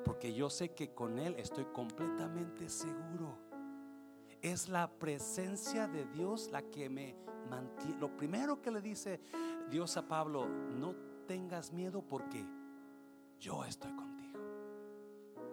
Porque 0.03 0.33
yo 0.33 0.49
sé 0.49 0.73
que 0.73 0.93
con 0.93 1.19
él 1.19 1.35
estoy 1.37 1.65
completamente 1.65 2.69
seguro. 2.69 3.37
Es 4.41 4.69
la 4.69 4.89
presencia 4.89 5.87
de 5.87 6.05
Dios 6.05 6.49
la 6.51 6.63
que 6.63 6.89
me 6.89 7.15
mantiene. 7.49 7.99
Lo 7.99 8.15
primero 8.17 8.61
que 8.61 8.71
le 8.71 8.81
dice 8.81 9.19
Dios 9.69 9.95
a 9.97 10.07
Pablo, 10.07 10.47
no 10.47 10.95
tengas 11.27 11.71
miedo 11.71 12.01
porque 12.01 12.43
yo 13.39 13.63
estoy 13.63 13.95
contigo. 13.95 14.39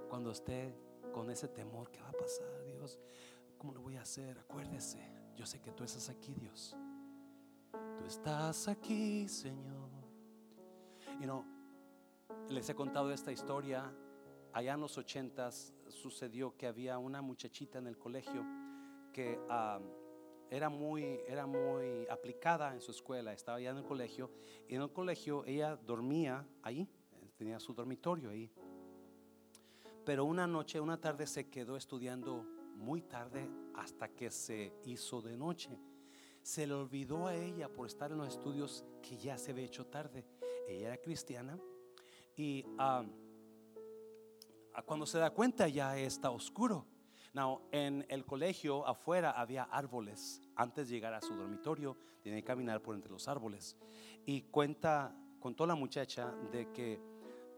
Cuando 0.09 0.31
esté 0.31 0.75
con 1.13 1.31
ese 1.31 1.49
temor, 1.49 1.91
¿qué 1.91 2.01
va 2.01 2.09
a 2.09 2.13
pasar, 2.13 2.65
Dios? 2.65 2.99
¿Cómo 3.59 3.75
lo 3.75 3.83
voy 3.83 3.97
a 3.97 4.03
hacer? 4.03 4.39
Acuérdese, 4.39 5.01
yo 5.37 5.45
sé 5.45 5.61
que 5.61 5.73
tú 5.73 5.85
estás 5.85 6.09
aquí, 6.09 6.35
Dios. 6.35 6.77
Tú 7.99 8.05
estás 8.07 8.69
aquí, 8.69 9.29
Señor. 9.29 9.91
Y 11.21 11.27
no, 11.27 11.45
les 12.49 12.69
he 12.69 12.75
contado 12.75 13.13
esta 13.13 13.33
historia. 13.33 13.93
Allá 14.53 14.75
en 14.75 14.81
los 14.81 14.97
ochentas 14.99 15.75
sucedió 15.89 16.57
que 16.57 16.67
había 16.67 16.99
una 16.99 17.21
muchachita 17.21 17.79
en 17.79 17.87
el 17.87 17.99
colegio 17.99 18.45
que 19.13 19.39
ah, 19.49 19.81
era, 20.51 20.69
muy, 20.69 21.21
era 21.27 21.47
muy 21.47 22.07
aplicada 22.09 22.75
en 22.75 22.81
su 22.81 22.91
escuela. 22.91 23.33
Estaba 23.33 23.59
allá 23.59 23.71
en 23.71 23.79
el 23.79 23.85
colegio. 23.85 24.31
Y 24.67 24.75
en 24.75 24.83
el 24.83 24.93
colegio 24.93 25.45
ella 25.45 25.77
dormía 25.77 26.47
ahí 26.63 26.89
tenía 27.39 27.61
su 27.61 27.73
dormitorio 27.73 28.31
ahí. 28.31 28.51
Pero 30.05 30.25
una 30.25 30.47
noche, 30.47 30.81
una 30.81 31.01
tarde 31.01 31.27
se 31.27 31.49
quedó 31.49 31.77
estudiando 31.77 32.45
muy 32.75 33.03
tarde 33.03 33.49
hasta 33.75 34.09
que 34.09 34.31
se 34.31 34.73
hizo 34.85 35.23
de 35.23 35.37
noche. 35.37 35.79
Se 36.43 36.67
le 36.67 36.75
olvidó 36.75 37.29
a 37.29 37.37
ella 37.37 37.69
por 37.69 37.87
estar 37.87 38.11
en 38.11 38.19
los 38.19 38.29
estudios 38.29 38.85
que 39.03 39.17
ya 39.17 39.39
se 39.39 39.53
había 39.53 39.67
hecho 39.67 39.87
tarde. 39.87 40.27
Ella 40.67 40.89
era 40.89 40.97
cristiana 40.97 41.59
y 42.39 42.65
cuando 44.87 45.07
se 45.07 45.19
da 45.19 45.31
cuenta 45.31 45.69
ya 45.69 45.99
está 45.99 46.31
oscuro. 46.31 46.87
Now, 47.35 47.69
en 47.73 48.07
el 48.09 48.25
colegio 48.25 48.87
afuera 48.87 49.33
había 49.33 49.65
árboles. 49.65 50.41
Antes 50.57 50.89
de 50.89 50.95
llegar 50.95 51.15
a 51.15 51.21
su 51.21 51.35
dormitorio, 51.35 51.97
tiene 52.23 52.39
que 52.39 52.45
caminar 52.45 52.81
por 52.81 52.95
entre 52.95 53.11
los 53.11 53.29
árboles. 53.29 53.77
Y 54.25 54.43
cuenta, 54.43 55.15
contó 55.41 55.67
la 55.67 55.75
muchacha 55.75 56.33
de 56.51 56.73
que 56.73 57.01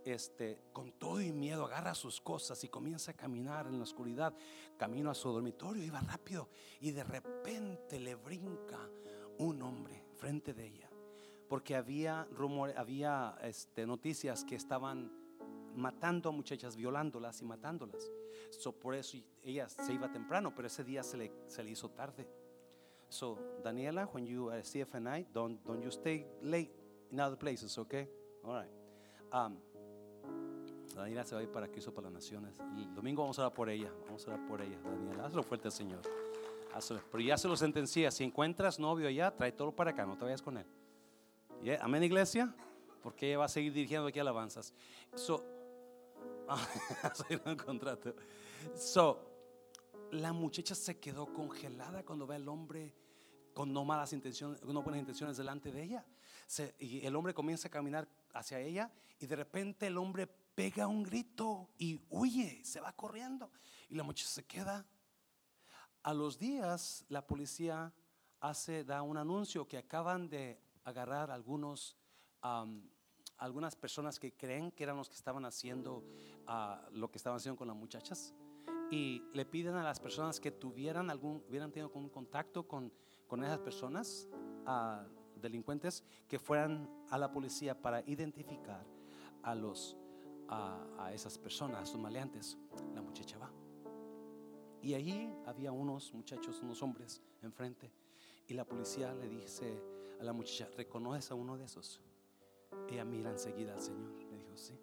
este, 0.04 0.58
con 0.72 0.92
todo 0.92 1.20
y 1.20 1.32
miedo, 1.32 1.66
agarra 1.66 1.94
sus 1.94 2.20
cosas 2.20 2.62
y 2.64 2.68
comienza 2.68 3.12
a 3.12 3.14
caminar 3.14 3.66
en 3.66 3.76
la 3.76 3.84
oscuridad, 3.84 4.34
camino 4.76 5.10
a 5.10 5.14
su 5.14 5.30
dormitorio, 5.30 5.84
iba 5.84 6.00
rápido 6.00 6.48
y 6.80 6.90
de 6.90 7.04
repente 7.04 8.00
le 8.00 8.14
brinca 8.14 8.78
un 9.38 9.62
hombre 9.62 10.04
frente 10.16 10.54
de 10.54 10.66
ella, 10.66 10.89
porque 11.50 11.74
había 11.74 12.28
rumores, 12.30 12.76
había 12.76 13.36
este, 13.42 13.84
noticias 13.84 14.44
que 14.44 14.54
estaban 14.54 15.10
matando 15.74 16.28
a 16.28 16.32
muchachas, 16.32 16.76
violándolas 16.76 17.42
y 17.42 17.44
matándolas. 17.44 18.08
So, 18.50 18.70
por 18.70 18.94
eso 18.94 19.18
ella 19.42 19.68
se 19.68 19.92
iba 19.92 20.12
temprano, 20.12 20.54
pero 20.54 20.68
ese 20.68 20.84
día 20.84 21.02
se 21.02 21.16
le, 21.16 21.32
se 21.48 21.64
le 21.64 21.70
hizo 21.70 21.90
tarde. 21.90 22.28
So, 23.08 23.36
Daniela, 23.64 24.08
when 24.14 24.24
you 24.24 24.48
are 24.48 24.60
at 24.60 24.64
CFNI, 24.64 25.26
don't, 25.32 25.60
don't 25.64 25.82
you 25.82 25.90
stay 25.90 26.24
late 26.40 26.70
in 27.10 27.18
other 27.18 27.36
places, 27.36 27.76
okay? 27.78 28.08
All 28.44 28.54
right. 28.54 28.70
Um, 29.32 29.56
Daniela 30.94 31.24
se 31.24 31.34
va 31.34 31.40
a 31.40 31.42
ir 31.42 31.50
para 31.50 31.66
Cristo 31.66 31.92
para 31.92 32.04
las 32.04 32.12
Naciones. 32.12 32.60
El 32.60 32.94
domingo 32.94 33.22
vamos 33.22 33.40
a 33.40 33.42
orar 33.42 33.54
por 33.54 33.68
ella. 33.68 33.90
Vamos 34.06 34.24
a 34.24 34.34
orar 34.34 34.46
por 34.46 34.62
ella, 34.62 34.78
Daniela. 34.84 35.26
Hazlo 35.26 35.42
fuerte 35.42 35.66
al 35.66 35.72
Señor. 35.72 36.02
Pero 37.10 37.24
ya 37.24 37.36
se 37.36 37.48
lo 37.48 37.56
sentencia. 37.56 38.12
Si 38.12 38.22
encuentras 38.22 38.78
novio 38.78 39.08
allá, 39.08 39.32
trae 39.32 39.50
todo 39.50 39.72
para 39.72 39.90
acá. 39.90 40.06
No 40.06 40.16
te 40.16 40.24
vayas 40.24 40.42
con 40.42 40.56
él. 40.56 40.66
Amén, 41.80 42.02
iglesia. 42.02 42.54
Porque 43.02 43.28
ella 43.28 43.38
va 43.38 43.44
a 43.44 43.48
seguir 43.48 43.72
dirigiendo 43.72 44.08
aquí 44.08 44.18
alabanzas. 44.18 44.72
So, 45.14 45.44
un 47.44 47.56
contrato. 47.56 48.14
So, 48.74 49.30
la 50.12 50.32
muchacha 50.32 50.74
se 50.74 50.98
quedó 50.98 51.32
congelada 51.32 52.02
cuando 52.02 52.26
ve 52.26 52.36
al 52.36 52.48
hombre 52.48 52.94
con 53.52 53.72
no 53.72 53.84
malas 53.84 54.12
intenciones, 54.12 54.62
no 54.62 54.82
buenas 54.82 55.00
intenciones 55.00 55.36
delante 55.36 55.70
de 55.70 55.82
ella. 55.82 56.06
y 56.78 57.04
el 57.04 57.14
hombre 57.14 57.34
comienza 57.34 57.68
a 57.68 57.70
caminar 57.70 58.08
hacia 58.32 58.58
ella 58.58 58.90
y 59.18 59.26
de 59.26 59.36
repente 59.36 59.86
el 59.86 59.98
hombre 59.98 60.26
pega 60.26 60.86
un 60.86 61.02
grito 61.02 61.68
y 61.78 62.00
huye, 62.08 62.64
se 62.64 62.80
va 62.80 62.92
corriendo. 62.92 63.50
Y 63.88 63.96
la 63.96 64.02
muchacha 64.02 64.30
se 64.30 64.44
queda. 64.44 64.86
A 66.02 66.14
los 66.14 66.38
días, 66.38 67.04
la 67.08 67.26
policía 67.26 67.92
hace, 68.40 68.82
da 68.84 69.02
un 69.02 69.18
anuncio 69.18 69.68
que 69.68 69.76
acaban 69.76 70.30
de 70.30 70.58
agarrar 70.84 71.30
algunos, 71.30 71.96
algunas 73.36 73.76
personas 73.76 74.18
que 74.18 74.32
creen 74.32 74.70
que 74.72 74.84
eran 74.84 74.96
los 74.96 75.08
que 75.08 75.16
estaban 75.16 75.44
haciendo 75.44 76.04
ah, 76.46 76.88
lo 76.92 77.10
que 77.10 77.18
estaban 77.18 77.36
haciendo 77.38 77.58
con 77.58 77.68
las 77.68 77.76
muchachas. 77.76 78.34
Y 78.90 79.22
le 79.34 79.44
piden 79.44 79.76
a 79.76 79.84
las 79.84 80.00
personas 80.00 80.40
que 80.40 80.50
tuvieran 80.50 81.10
algún, 81.10 81.44
hubieran 81.48 81.70
tenido 81.70 81.88
algún 81.88 82.08
contacto 82.08 82.66
con, 82.66 82.92
con 83.28 83.44
esas 83.44 83.60
personas, 83.60 84.28
a 84.66 85.06
delincuentes, 85.36 86.04
que 86.28 86.38
fueran 86.38 86.90
a 87.08 87.16
la 87.16 87.30
policía 87.30 87.80
para 87.80 88.00
identificar 88.06 88.84
a 89.42 89.54
los 89.54 89.96
a, 90.50 91.12
esas 91.14 91.38
personas, 91.38 91.80
a 91.80 91.82
esos 91.84 92.00
maleantes, 92.00 92.58
la 92.94 93.02
muchacha 93.02 93.38
va. 93.38 93.50
Y 94.82 94.94
allí 94.94 95.32
había 95.46 95.72
unos 95.72 96.12
muchachos, 96.14 96.60
unos 96.62 96.82
hombres 96.82 97.22
enfrente. 97.42 97.92
Y 98.48 98.54
la 98.54 98.64
policía 98.64 99.14
le 99.14 99.28
dice 99.28 99.80
a 100.20 100.22
la 100.22 100.32
muchacha, 100.32 100.68
¿reconoces 100.76 101.30
a 101.30 101.34
uno 101.34 101.56
de 101.56 101.64
esos? 101.64 102.00
Ella 102.88 103.04
mira 103.04 103.30
enseguida 103.30 103.74
al 103.74 103.80
Señor. 103.80 104.12
Le 104.30 104.36
dijo, 104.36 104.56
sí, 104.56 104.78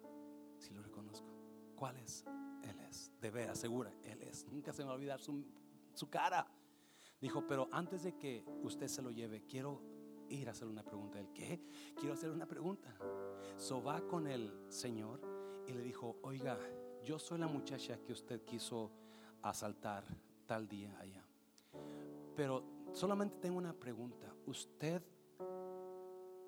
sí 0.58 0.74
lo 0.74 0.82
reconozco. 0.82 1.28
¿Cuál 1.76 1.96
es? 1.98 2.24
Él 2.62 2.78
es. 2.80 3.12
De 3.20 3.30
veras, 3.30 3.58
segura, 3.58 3.92
Él 4.02 4.22
es. 4.22 4.46
Nunca 4.46 4.72
se 4.72 4.82
me 4.82 4.86
va 4.86 4.92
a 4.92 4.96
olvidar 4.96 5.20
su, 5.20 5.44
su 5.94 6.10
cara. 6.10 6.46
Dijo, 7.20 7.46
pero 7.46 7.68
antes 7.70 8.02
de 8.02 8.16
que 8.16 8.44
usted 8.62 8.88
se 8.88 9.00
lo 9.00 9.10
lleve, 9.10 9.44
quiero 9.46 9.80
ir 10.28 10.48
a 10.48 10.52
hacer 10.52 10.66
una 10.66 10.82
pregunta. 10.82 11.18
¿El 11.20 11.32
qué? 11.32 11.60
Quiero 11.96 12.14
hacer 12.14 12.30
una 12.30 12.46
pregunta. 12.46 12.96
So 13.56 13.82
va 13.82 14.00
con 14.06 14.26
el 14.26 14.52
Señor 14.68 15.20
y 15.66 15.72
le 15.72 15.82
dijo, 15.82 16.18
oiga, 16.22 16.58
yo 17.04 17.18
soy 17.18 17.38
la 17.38 17.46
muchacha 17.46 17.98
que 18.04 18.12
usted 18.12 18.44
quiso 18.44 18.90
asaltar 19.42 20.04
tal 20.46 20.68
día 20.68 20.96
allá. 20.98 21.24
Pero 22.34 22.64
solamente 22.92 23.38
tengo 23.38 23.58
una 23.58 23.72
pregunta. 23.72 24.34
¿Usted 24.46 25.02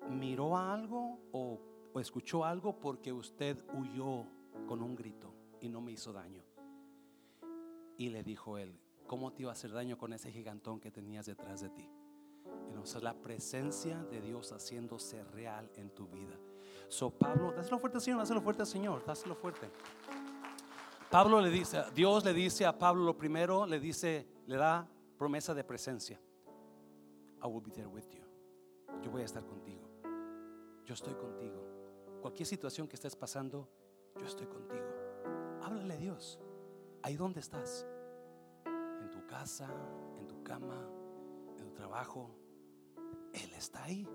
miró 0.09 0.57
algo 0.57 1.19
o, 1.31 1.59
escuchó 1.99 2.45
algo 2.45 2.79
porque 2.79 3.11
usted 3.11 3.57
huyó 3.73 4.25
con 4.67 4.81
un 4.81 4.95
grito 4.95 5.33
y 5.59 5.69
no 5.69 5.81
me 5.81 5.91
hizo 5.91 6.13
daño? 6.13 6.43
Y 7.97 8.09
le 8.09 8.23
dijo 8.23 8.57
él, 8.57 8.79
¿cómo 9.07 9.31
te 9.31 9.43
iba 9.43 9.51
a 9.51 9.53
hacer 9.53 9.71
daño 9.71 9.97
con 9.97 10.13
ese 10.13 10.31
gigantón 10.31 10.79
que 10.79 10.91
tenías 10.91 11.25
detrás 11.25 11.61
de 11.61 11.69
ti? 11.69 11.89
Entonces 12.67 13.03
la 13.03 13.13
presencia 13.13 14.03
de 14.05 14.21
Dios 14.21 14.51
haciéndose 14.51 15.23
real 15.25 15.69
en 15.75 15.89
tu 15.91 16.07
vida. 16.07 16.39
So 16.87 17.09
Pablo, 17.09 17.51
dáselo 17.51 17.79
fuerte 17.79 17.99
Señor, 17.99 18.19
dáselo 18.19 18.41
fuerte 18.41 18.65
Señor, 18.65 19.05
dáselo 19.05 19.35
fuerte. 19.35 19.69
Pablo 21.09 21.41
le 21.41 21.49
dice, 21.49 21.83
Dios 21.93 22.23
le 22.23 22.33
dice 22.33 22.65
a 22.65 22.77
Pablo 22.77 23.03
lo 23.03 23.17
primero, 23.17 23.65
le 23.65 23.81
dice, 23.81 24.25
le 24.47 24.55
da 24.55 24.87
promesa 25.17 25.53
de 25.53 25.63
presencia. 25.63 26.19
I 27.43 27.47
will 27.47 27.61
be 27.61 27.71
there 27.71 27.87
with 27.87 28.09
you. 28.11 28.23
Yo 29.03 29.11
voy 29.11 29.21
a 29.21 29.25
estar 29.25 29.45
contigo. 29.45 29.80
Yo 30.91 30.95
estoy 30.95 31.13
contigo. 31.13 32.19
Cualquier 32.21 32.45
situación 32.45 32.85
que 32.85 32.97
estés 32.97 33.15
pasando, 33.15 33.65
yo 34.19 34.25
estoy 34.25 34.45
contigo. 34.45 34.83
Háblale 35.63 35.93
a 35.93 35.97
Dios. 35.97 36.37
Ahí 37.01 37.15
donde 37.15 37.39
estás. 37.39 37.87
En 38.65 39.09
tu 39.09 39.25
casa, 39.25 39.69
en 40.19 40.27
tu 40.27 40.43
cama, 40.43 40.85
en 41.47 41.55
tu 41.55 41.71
trabajo. 41.71 42.29
Él 43.31 43.53
está 43.53 43.85
ahí. 43.85 44.05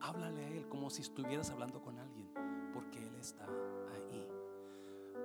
Háblale 0.00 0.46
a 0.46 0.48
Él 0.52 0.66
como 0.70 0.88
si 0.88 1.02
estuvieras 1.02 1.50
hablando 1.50 1.82
con 1.82 1.98
alguien, 1.98 2.32
porque 2.72 3.06
Él 3.06 3.16
está 3.16 3.44
ahí. 3.44 4.26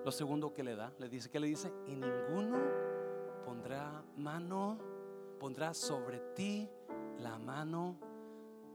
Lo 0.04 0.12
segundo 0.12 0.54
que 0.54 0.66
le 0.66 0.76
da, 0.76 0.94
le 1.00 1.08
dice, 1.08 1.30
que 1.30 1.40
le 1.40 1.48
dice? 1.48 1.72
Y 1.88 1.96
ninguno 1.96 2.60
pondrá 3.46 4.04
mano, 4.18 4.78
pondrá 5.40 5.74
sobre 5.74 6.20
ti 6.36 6.70
la 7.18 7.40
mano 7.40 7.98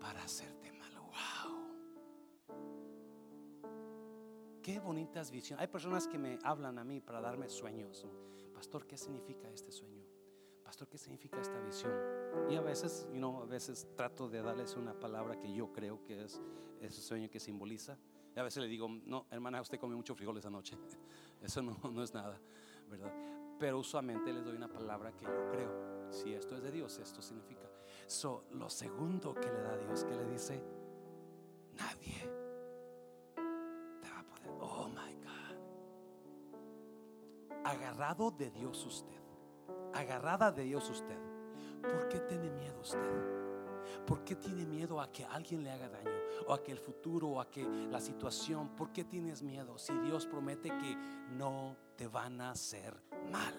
para 0.01 0.25
hacerte 0.25 0.54
qué 4.65 4.81
bonitas 4.81 5.31
visiones. 5.31 5.61
Hay 5.61 5.69
personas 5.69 6.09
que 6.09 6.19
me 6.19 6.39
hablan 6.43 6.79
a 6.79 6.85
mí 6.85 6.99
para 6.99 7.21
darme 7.21 7.51
sueños. 7.51 8.07
Pastor, 8.55 8.87
¿qué 8.87 8.97
significa 8.97 9.49
este 9.51 9.71
sueño? 9.71 10.03
Pastor, 10.65 10.89
¿qué 10.89 10.97
significa 10.97 11.39
esta 11.39 11.61
visión? 11.61 11.93
Y 12.49 12.57
a 12.57 12.63
veces, 12.63 13.07
you 13.13 13.19
know, 13.19 13.43
a 13.43 13.45
veces 13.45 13.87
trato 13.95 14.27
de 14.27 14.41
darles 14.41 14.75
una 14.75 14.99
palabra 14.99 15.39
que 15.39 15.53
yo 15.53 15.71
creo 15.71 16.03
que 16.03 16.25
es 16.25 16.41
ese 16.81 17.03
sueño 17.03 17.31
que 17.31 17.39
simboliza. 17.39 17.99
Y 18.35 18.41
a 18.41 18.43
veces 18.43 18.63
le 18.63 18.69
digo, 18.69 18.89
no, 18.89 19.27
hermana, 19.31 19.61
usted 19.61 19.79
comió 19.79 19.99
mucho 19.99 20.15
frijoles 20.15 20.47
anoche. 20.47 20.79
Eso 21.43 21.61
no, 21.61 21.79
no 21.93 22.03
es 22.03 22.15
nada, 22.15 22.41
¿verdad? 22.89 23.13
Pero 23.59 23.79
usualmente 23.79 24.33
les 24.33 24.47
doy 24.47 24.57
una 24.57 24.73
palabra 24.73 25.13
que 25.13 25.27
yo 25.27 25.49
creo. 25.51 26.11
Si 26.11 26.33
esto 26.33 26.57
es 26.57 26.63
de 26.63 26.73
Dios, 26.73 26.99
esto 26.99 27.21
significa. 27.21 27.69
So, 28.07 28.45
lo 28.53 28.71
segundo 28.71 29.35
que 29.35 29.51
le 29.51 29.61
da 29.61 29.77
Dios, 29.77 30.05
que 30.05 30.15
le 30.15 30.25
dice, 30.25 30.63
nadie 31.77 32.44
Agarrado 37.75 38.31
de 38.31 38.51
Dios 38.51 38.85
usted. 38.85 39.21
Agarrada 39.93 40.53
de 40.53 40.65
Dios 40.65 40.89
usted. 40.91 41.19
¿Por 41.83 42.09
qué 42.09 42.21
tiene 42.21 42.51
miedo 42.51 42.81
usted? 42.81 43.45
¿Por 44.07 44.25
qué 44.25 44.37
tiene 44.37 44.65
miedo 44.65 45.01
a 45.01 45.11
que 45.11 45.25
alguien 45.25 45.63
le 45.63 45.71
haga 45.71 45.89
daño? 45.89 46.11
O 46.47 46.55
a 46.55 46.63
que 46.63 46.73
el 46.73 46.79
futuro, 46.79 47.29
o 47.29 47.41
a 47.41 47.51
que 47.51 47.65
la 47.65 48.01
situación. 48.01 48.71
¿Por 48.71 48.93
qué 48.93 49.05
tienes 49.05 49.43
miedo 49.43 49.79
si 49.79 49.93
Dios 50.01 50.27
promete 50.27 50.69
que 50.69 50.97
no 51.37 51.77
te 51.97 52.07
van 52.09 52.41
a 52.41 52.51
hacer 52.51 53.03
mal? 53.31 53.55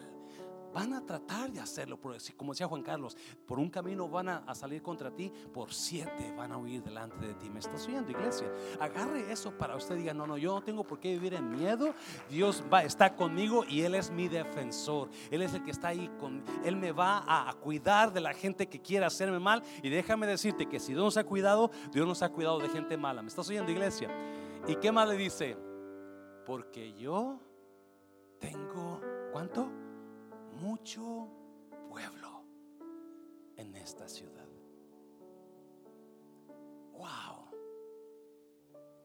Van 0.75 0.91
a 0.91 0.99
tratar 0.99 1.53
de 1.53 1.61
hacerlo, 1.61 1.97
como 2.35 2.51
decía 2.51 2.67
Juan 2.67 2.83
Carlos, 2.83 3.15
por 3.47 3.59
un 3.59 3.69
camino 3.69 4.09
van 4.09 4.27
a, 4.27 4.53
salir 4.53 4.81
contra 4.81 5.09
ti, 5.09 5.31
por 5.53 5.71
siete 5.71 6.33
van 6.35 6.51
a 6.51 6.57
huir 6.57 6.83
delante 6.83 7.25
de 7.25 7.33
ti. 7.35 7.49
¿Me 7.49 7.59
estás 7.59 7.87
oyendo, 7.87 8.11
iglesia? 8.11 8.51
Agarre 8.81 9.31
eso 9.31 9.57
para 9.57 9.77
usted. 9.77 9.95
Diga, 9.95 10.13
no, 10.13 10.27
no, 10.27 10.37
yo 10.37 10.53
no 10.53 10.61
tengo 10.61 10.83
por 10.83 10.99
qué 10.99 11.11
vivir 11.11 11.33
en 11.33 11.49
miedo. 11.49 11.95
Dios 12.29 12.61
va, 12.71 12.83
está 12.83 13.15
conmigo 13.15 13.63
y 13.63 13.83
Él 13.83 13.95
es 13.95 14.11
mi 14.11 14.27
defensor. 14.27 15.09
Él 15.31 15.43
es 15.43 15.53
el 15.53 15.63
que 15.63 15.71
está 15.71 15.87
ahí 15.87 16.11
con, 16.19 16.43
Él 16.65 16.75
me 16.75 16.91
va 16.91 17.23
a, 17.25 17.53
cuidar 17.53 18.11
de 18.11 18.19
la 18.19 18.33
gente 18.33 18.67
que 18.67 18.81
quiera 18.81 19.07
hacerme 19.07 19.39
mal. 19.39 19.63
Y 19.81 19.87
déjame 19.87 20.27
decirte 20.27 20.65
que 20.65 20.81
si 20.81 20.91
Dios 20.91 21.05
nos 21.05 21.15
ha 21.15 21.23
cuidado, 21.23 21.71
Dios 21.93 22.05
nos 22.05 22.21
ha 22.21 22.27
cuidado 22.27 22.59
de 22.59 22.67
gente 22.67 22.97
mala. 22.97 23.21
¿Me 23.21 23.29
estás 23.29 23.47
oyendo, 23.47 23.71
iglesia? 23.71 24.09
¿Y 24.67 24.75
qué 24.75 24.91
más 24.91 25.07
le 25.07 25.15
dice? 25.15 25.55
Porque 26.45 26.91
yo 26.91 27.39
tengo, 28.41 28.99
¿cuánto? 29.31 29.84
Mucho 30.55 31.29
pueblo 31.89 32.43
en 33.57 33.75
esta 33.75 34.07
ciudad. 34.07 34.47
Wow. 36.93 37.45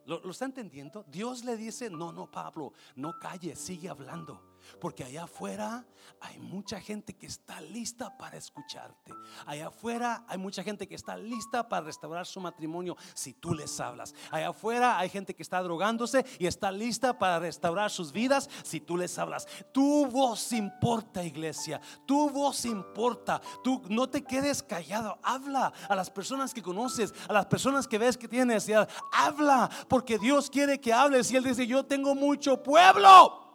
¿Lo, 0.07 0.21
¿Lo, 0.21 0.31
está 0.31 0.45
entendiendo? 0.47 1.05
Dios 1.09 1.45
le 1.45 1.57
dice, 1.57 1.91
no, 1.91 2.13
no, 2.13 2.31
Pablo, 2.31 2.73
no 2.97 3.19
calle, 3.19 3.55
sigue 3.55 3.89
hablando. 3.89 4.50
Porque 4.81 5.05
allá 5.05 5.25
afuera 5.25 5.85
hay 6.21 6.39
mucha 6.39 6.81
gente 6.81 7.15
que 7.15 7.27
está 7.27 7.61
lista 7.61 8.17
para 8.17 8.37
escucharte. 8.37 9.13
Allá 9.47 9.69
afuera 9.69 10.25
hay 10.29 10.39
mucha 10.39 10.63
gente 10.63 10.87
que 10.87 10.95
está 10.95 11.17
lista 11.17 11.69
para 11.69 11.87
restaurar 11.87 12.27
su 12.27 12.41
matrimonio 12.41 12.97
si 13.15 13.33
tú 13.35 13.55
les 13.55 13.81
hablas. 13.81 14.15
Allá 14.31 14.51
afuera 14.51 14.99
hay 14.99 15.09
gente 15.09 15.35
que 15.35 15.43
está 15.43 15.63
drogándose 15.63 16.25
y 16.39 16.47
está 16.47 16.71
lista 16.71 17.19
para 17.19 17.39
restaurar 17.39 17.91
sus 17.91 18.13
vidas 18.13 18.51
si 18.63 18.81
tú 18.81 18.97
les 18.97 19.19
hablas. 19.19 19.47
Tu 19.73 20.07
voz 20.07 20.53
importa, 20.53 21.25
iglesia. 21.25 21.81
Tu 22.07 22.29
voz 22.31 22.65
importa. 22.65 23.41
Tú 23.65 23.83
no 23.89 24.09
te 24.09 24.23
quedes 24.23 24.63
callado. 24.63 25.19
Habla 25.23 25.73
a 25.89 25.95
las 25.95 26.11
personas 26.11 26.53
que 26.53 26.63
conoces, 26.63 27.15
a 27.29 27.33
las 27.33 27.47
personas 27.47 27.89
que 27.89 27.99
ves 27.99 28.17
que 28.17 28.29
tienen 28.29 28.49
necesidad. 28.49 28.89
Habla 29.13 29.71
porque 29.89 30.19
Dios 30.19 30.51
quiere 30.51 30.81
que 30.81 30.93
hables 30.93 31.31
y 31.31 31.37
Él 31.37 31.45
dice, 31.45 31.67
yo 31.67 31.85
tengo 31.85 32.15
mucho 32.15 32.63
pueblo. 32.63 33.50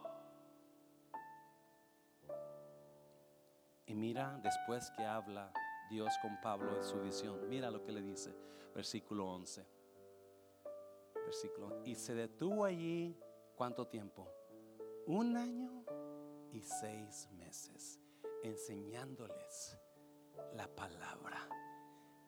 Mira 3.96 4.38
después 4.44 4.92
que 4.92 5.06
habla 5.06 5.54
Dios 5.90 6.14
con 6.22 6.38
Pablo 6.42 6.76
en 6.76 6.84
su 6.84 7.00
visión, 7.00 7.48
mira 7.48 7.72
lo 7.72 7.82
que 7.82 7.94
le 7.94 8.02
dice, 8.02 8.36
versículo 8.74 9.26
11. 9.26 9.66
Versículo. 11.24 11.82
Y 11.86 11.96
se 11.96 12.14
detuvo 12.14 12.66
allí, 12.66 13.18
¿cuánto 13.56 13.88
tiempo? 13.88 14.28
Un 15.08 15.38
año 15.38 15.86
y 16.52 16.62
seis 16.62 17.30
meses, 17.38 18.02
enseñándoles 18.44 19.78
la 20.56 20.68
palabra. 20.68 21.48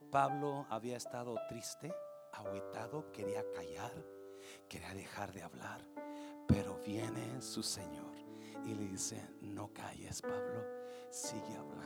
Pablo 0.09 0.65
había 0.69 0.95
estado 0.95 1.35
triste, 1.49 1.93
aguitado, 2.31 3.11
quería 3.11 3.43
callar, 3.51 3.91
quería 4.69 4.93
dejar 4.93 5.33
de 5.33 5.43
hablar, 5.43 5.81
pero 6.47 6.79
viene 6.79 7.41
su 7.41 7.61
Señor 7.61 8.15
y 8.65 8.73
le 8.73 8.87
dice, 8.87 9.21
no 9.41 9.73
calles, 9.73 10.21
Pablo, 10.21 10.76
sigue 11.09 11.55
hablando. 11.57 11.77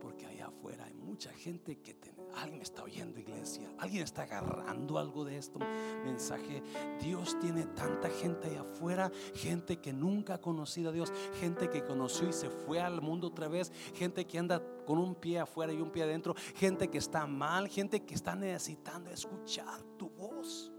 Porque 0.00 0.26
allá 0.26 0.48
afuera 0.48 0.84
hay 0.84 0.94
mucha 0.94 1.32
gente 1.32 1.80
que 1.80 1.96
alguien 2.36 2.62
está 2.62 2.82
oyendo 2.82 3.18
iglesia, 3.18 3.72
alguien 3.78 4.02
está 4.02 4.22
agarrando 4.22 4.98
algo 4.98 5.24
de 5.24 5.38
esto 5.38 5.60
mensaje. 6.04 6.62
Dios 7.00 7.38
tiene 7.40 7.64
tanta 7.66 8.10
gente 8.10 8.48
allá 8.48 8.62
afuera, 8.62 9.10
gente 9.34 9.78
que 9.78 9.92
nunca 9.92 10.34
ha 10.34 10.40
conocido 10.40 10.90
a 10.90 10.92
Dios, 10.92 11.12
gente 11.40 11.70
que 11.70 11.84
conoció 11.84 12.28
y 12.28 12.32
se 12.32 12.50
fue 12.50 12.80
al 12.80 13.00
mundo 13.00 13.28
otra 13.28 13.48
vez, 13.48 13.72
gente 13.94 14.26
que 14.26 14.38
anda 14.38 14.62
con 14.84 14.98
un 14.98 15.14
pie 15.14 15.38
afuera 15.40 15.72
y 15.72 15.80
un 15.80 15.90
pie 15.90 16.02
adentro, 16.02 16.34
gente 16.54 16.88
que 16.88 16.98
está 16.98 17.26
mal, 17.26 17.68
gente 17.68 18.04
que 18.04 18.14
está 18.14 18.34
necesitando 18.34 19.10
escuchar 19.10 19.82
tu 19.96 20.10
voz, 20.10 20.72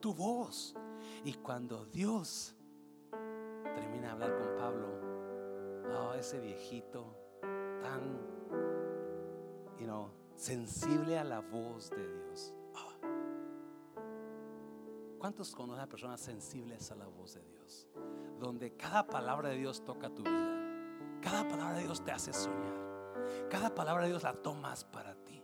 tu 0.00 0.14
voz. 0.14 0.74
Y 1.24 1.34
cuando 1.34 1.86
Dios 1.86 2.56
termina 3.74 4.06
de 4.06 4.12
hablar 4.12 4.34
con 4.34 4.56
Pablo, 4.56 5.13
oh, 5.92 6.14
ese 6.14 6.40
viejito 6.40 7.16
tan, 7.82 8.18
you 9.78 9.86
know, 9.86 10.10
sensible 10.34 11.18
a 11.18 11.24
la 11.24 11.40
voz 11.40 11.90
de 11.90 12.06
Dios. 12.06 12.54
Oh. 12.74 12.92
¿Cuántos 15.18 15.54
conocen 15.54 15.82
a 15.82 15.88
personas 15.88 16.20
sensibles 16.20 16.90
a 16.90 16.96
la 16.96 17.06
voz 17.06 17.34
de 17.34 17.42
Dios? 17.44 17.88
Donde 18.38 18.76
cada 18.76 19.06
palabra 19.06 19.50
de 19.50 19.56
Dios 19.56 19.84
toca 19.84 20.10
tu 20.10 20.22
vida. 20.22 20.60
Cada 21.22 21.48
palabra 21.48 21.78
de 21.78 21.84
Dios 21.84 22.04
te 22.04 22.12
hace 22.12 22.32
soñar. 22.32 22.84
Cada 23.48 23.74
palabra 23.74 24.04
de 24.04 24.10
Dios 24.10 24.22
la 24.22 24.34
tomas 24.34 24.84
para 24.84 25.14
ti. 25.14 25.42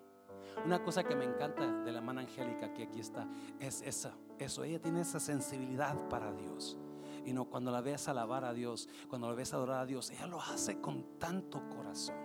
Una 0.64 0.82
cosa 0.82 1.05
que 1.05 1.16
me 1.16 1.24
encanta 1.24 1.82
de 1.82 1.93
la 1.93 1.99
hermana 1.99 2.20
Angélica 2.20 2.74
que 2.74 2.82
aquí 2.82 3.01
está 3.01 3.26
es 3.59 3.80
esa, 3.82 4.12
eso. 4.38 4.64
Ella 4.64 4.80
tiene 4.80 5.01
esa 5.01 5.20
sensibilidad 5.20 5.97
para 6.09 6.32
Dios. 6.32 6.76
Y 7.25 7.33
no, 7.33 7.45
cuando 7.45 7.71
la 7.71 7.81
ves 7.81 8.09
alabar 8.09 8.45
a 8.45 8.53
Dios, 8.53 8.89
cuando 9.09 9.29
la 9.29 9.35
ves 9.35 9.53
adorar 9.53 9.81
a 9.81 9.87
Dios, 9.87 10.11
ella 10.11 10.27
lo 10.27 10.41
hace 10.41 10.81
con 10.81 11.18
tanto 11.18 11.61
corazón. 11.68 12.16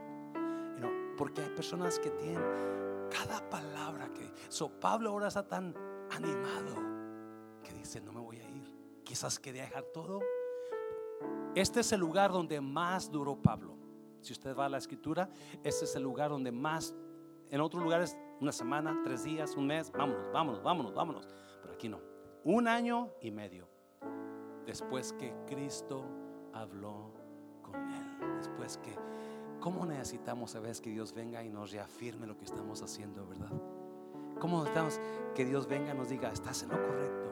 Y 0.78 0.82
no, 0.82 0.90
porque 1.18 1.42
hay 1.42 1.50
personas 1.50 2.00
que 2.00 2.10
tienen 2.12 2.42
cada 3.10 3.48
palabra 3.50 4.10
que. 4.14 4.32
So 4.50 4.70
Pablo 4.80 5.10
ahora 5.12 5.28
está 5.28 5.48
tan 5.48 5.76
animado 6.12 6.76
que 7.64 7.74
dice: 7.74 8.02
No 8.02 8.12
me 8.12 8.20
voy 8.20 8.40
a 8.40 8.50
ir. 8.50 8.74
Quizás 9.04 9.40
quería 9.40 9.64
dejar 9.64 9.84
todo. 9.94 10.22
Este 11.54 11.82
es 11.82 11.92
el 11.92 12.00
lugar 12.00 12.32
donde 12.32 12.60
más 12.62 13.12
duró 13.12 13.42
Pablo. 13.42 13.76
Si 14.22 14.34
usted 14.34 14.56
va 14.56 14.66
a 14.66 14.70
la 14.70 14.78
escritura, 14.78 15.30
este 15.64 15.86
es 15.86 15.96
el 15.96 16.04
lugar 16.04 16.30
donde 16.30 16.52
más. 16.52 16.96
En 17.50 17.62
otros 17.62 17.84
lugares, 17.84 18.18
una 18.42 18.52
semana, 18.52 19.00
tres 19.04 19.24
días, 19.24 19.56
un 19.56 19.68
mes, 19.68 19.92
vámonos, 19.92 20.32
vámonos, 20.32 20.64
vámonos, 20.64 20.94
vámonos. 20.94 21.28
Pero 21.62 21.74
aquí 21.74 21.88
no. 21.88 22.00
Un 22.44 22.68
año 22.68 23.12
y 23.22 23.32
medio 23.32 23.75
después 24.66 25.14
que 25.14 25.34
Cristo 25.48 26.04
habló 26.54 27.12
con 27.62 27.76
él. 27.76 28.38
Después 28.38 28.78
que, 28.78 28.96
¿cómo 29.60 29.86
necesitamos 29.86 30.56
a 30.56 30.60
veces 30.60 30.82
que 30.82 30.90
Dios 30.90 31.14
venga 31.14 31.44
y 31.44 31.50
nos 31.50 31.72
reafirme 31.72 32.28
lo 32.28 32.38
que 32.38 32.46
estamos 32.46 32.82
haciendo, 32.82 33.28
verdad? 33.28 33.52
¿Cómo 34.40 34.60
necesitamos 34.60 35.00
que 35.34 35.46
Dios 35.46 35.68
venga 35.68 35.94
y 35.94 35.98
nos 35.98 36.10
diga, 36.10 36.32
estás 36.32 36.64
en 36.64 36.70
lo 36.70 36.82
correcto? 36.82 37.32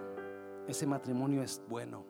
Ese 0.67 0.87
matrimonio 0.87 1.43
es 1.43 1.61
bueno, 1.67 2.05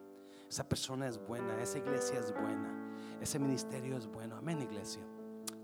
esa 0.47 0.67
persona 0.67 1.07
es 1.07 1.17
buena, 1.25 1.59
esa 1.61 1.79
iglesia 1.79 2.19
es 2.19 2.31
buena, 2.31 2.95
ese 3.19 3.39
ministerio 3.39 3.97
es 3.97 4.07
bueno. 4.07 4.35
Amén, 4.35 4.61
iglesia. 4.61 5.01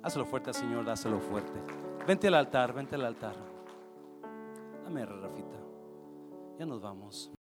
Hazlo 0.01 0.25
fuerte, 0.25 0.53
Señor, 0.53 0.85
dáselo 0.85 1.19
fuerte. 1.19 1.61
Vente 2.07 2.27
al 2.27 2.35
altar, 2.35 2.73
vente 2.73 2.95
al 2.95 3.05
altar. 3.05 3.35
Dame, 4.83 5.05
Rafita. 5.05 5.57
Ya 6.57 6.65
nos 6.65 6.81
vamos. 6.81 7.31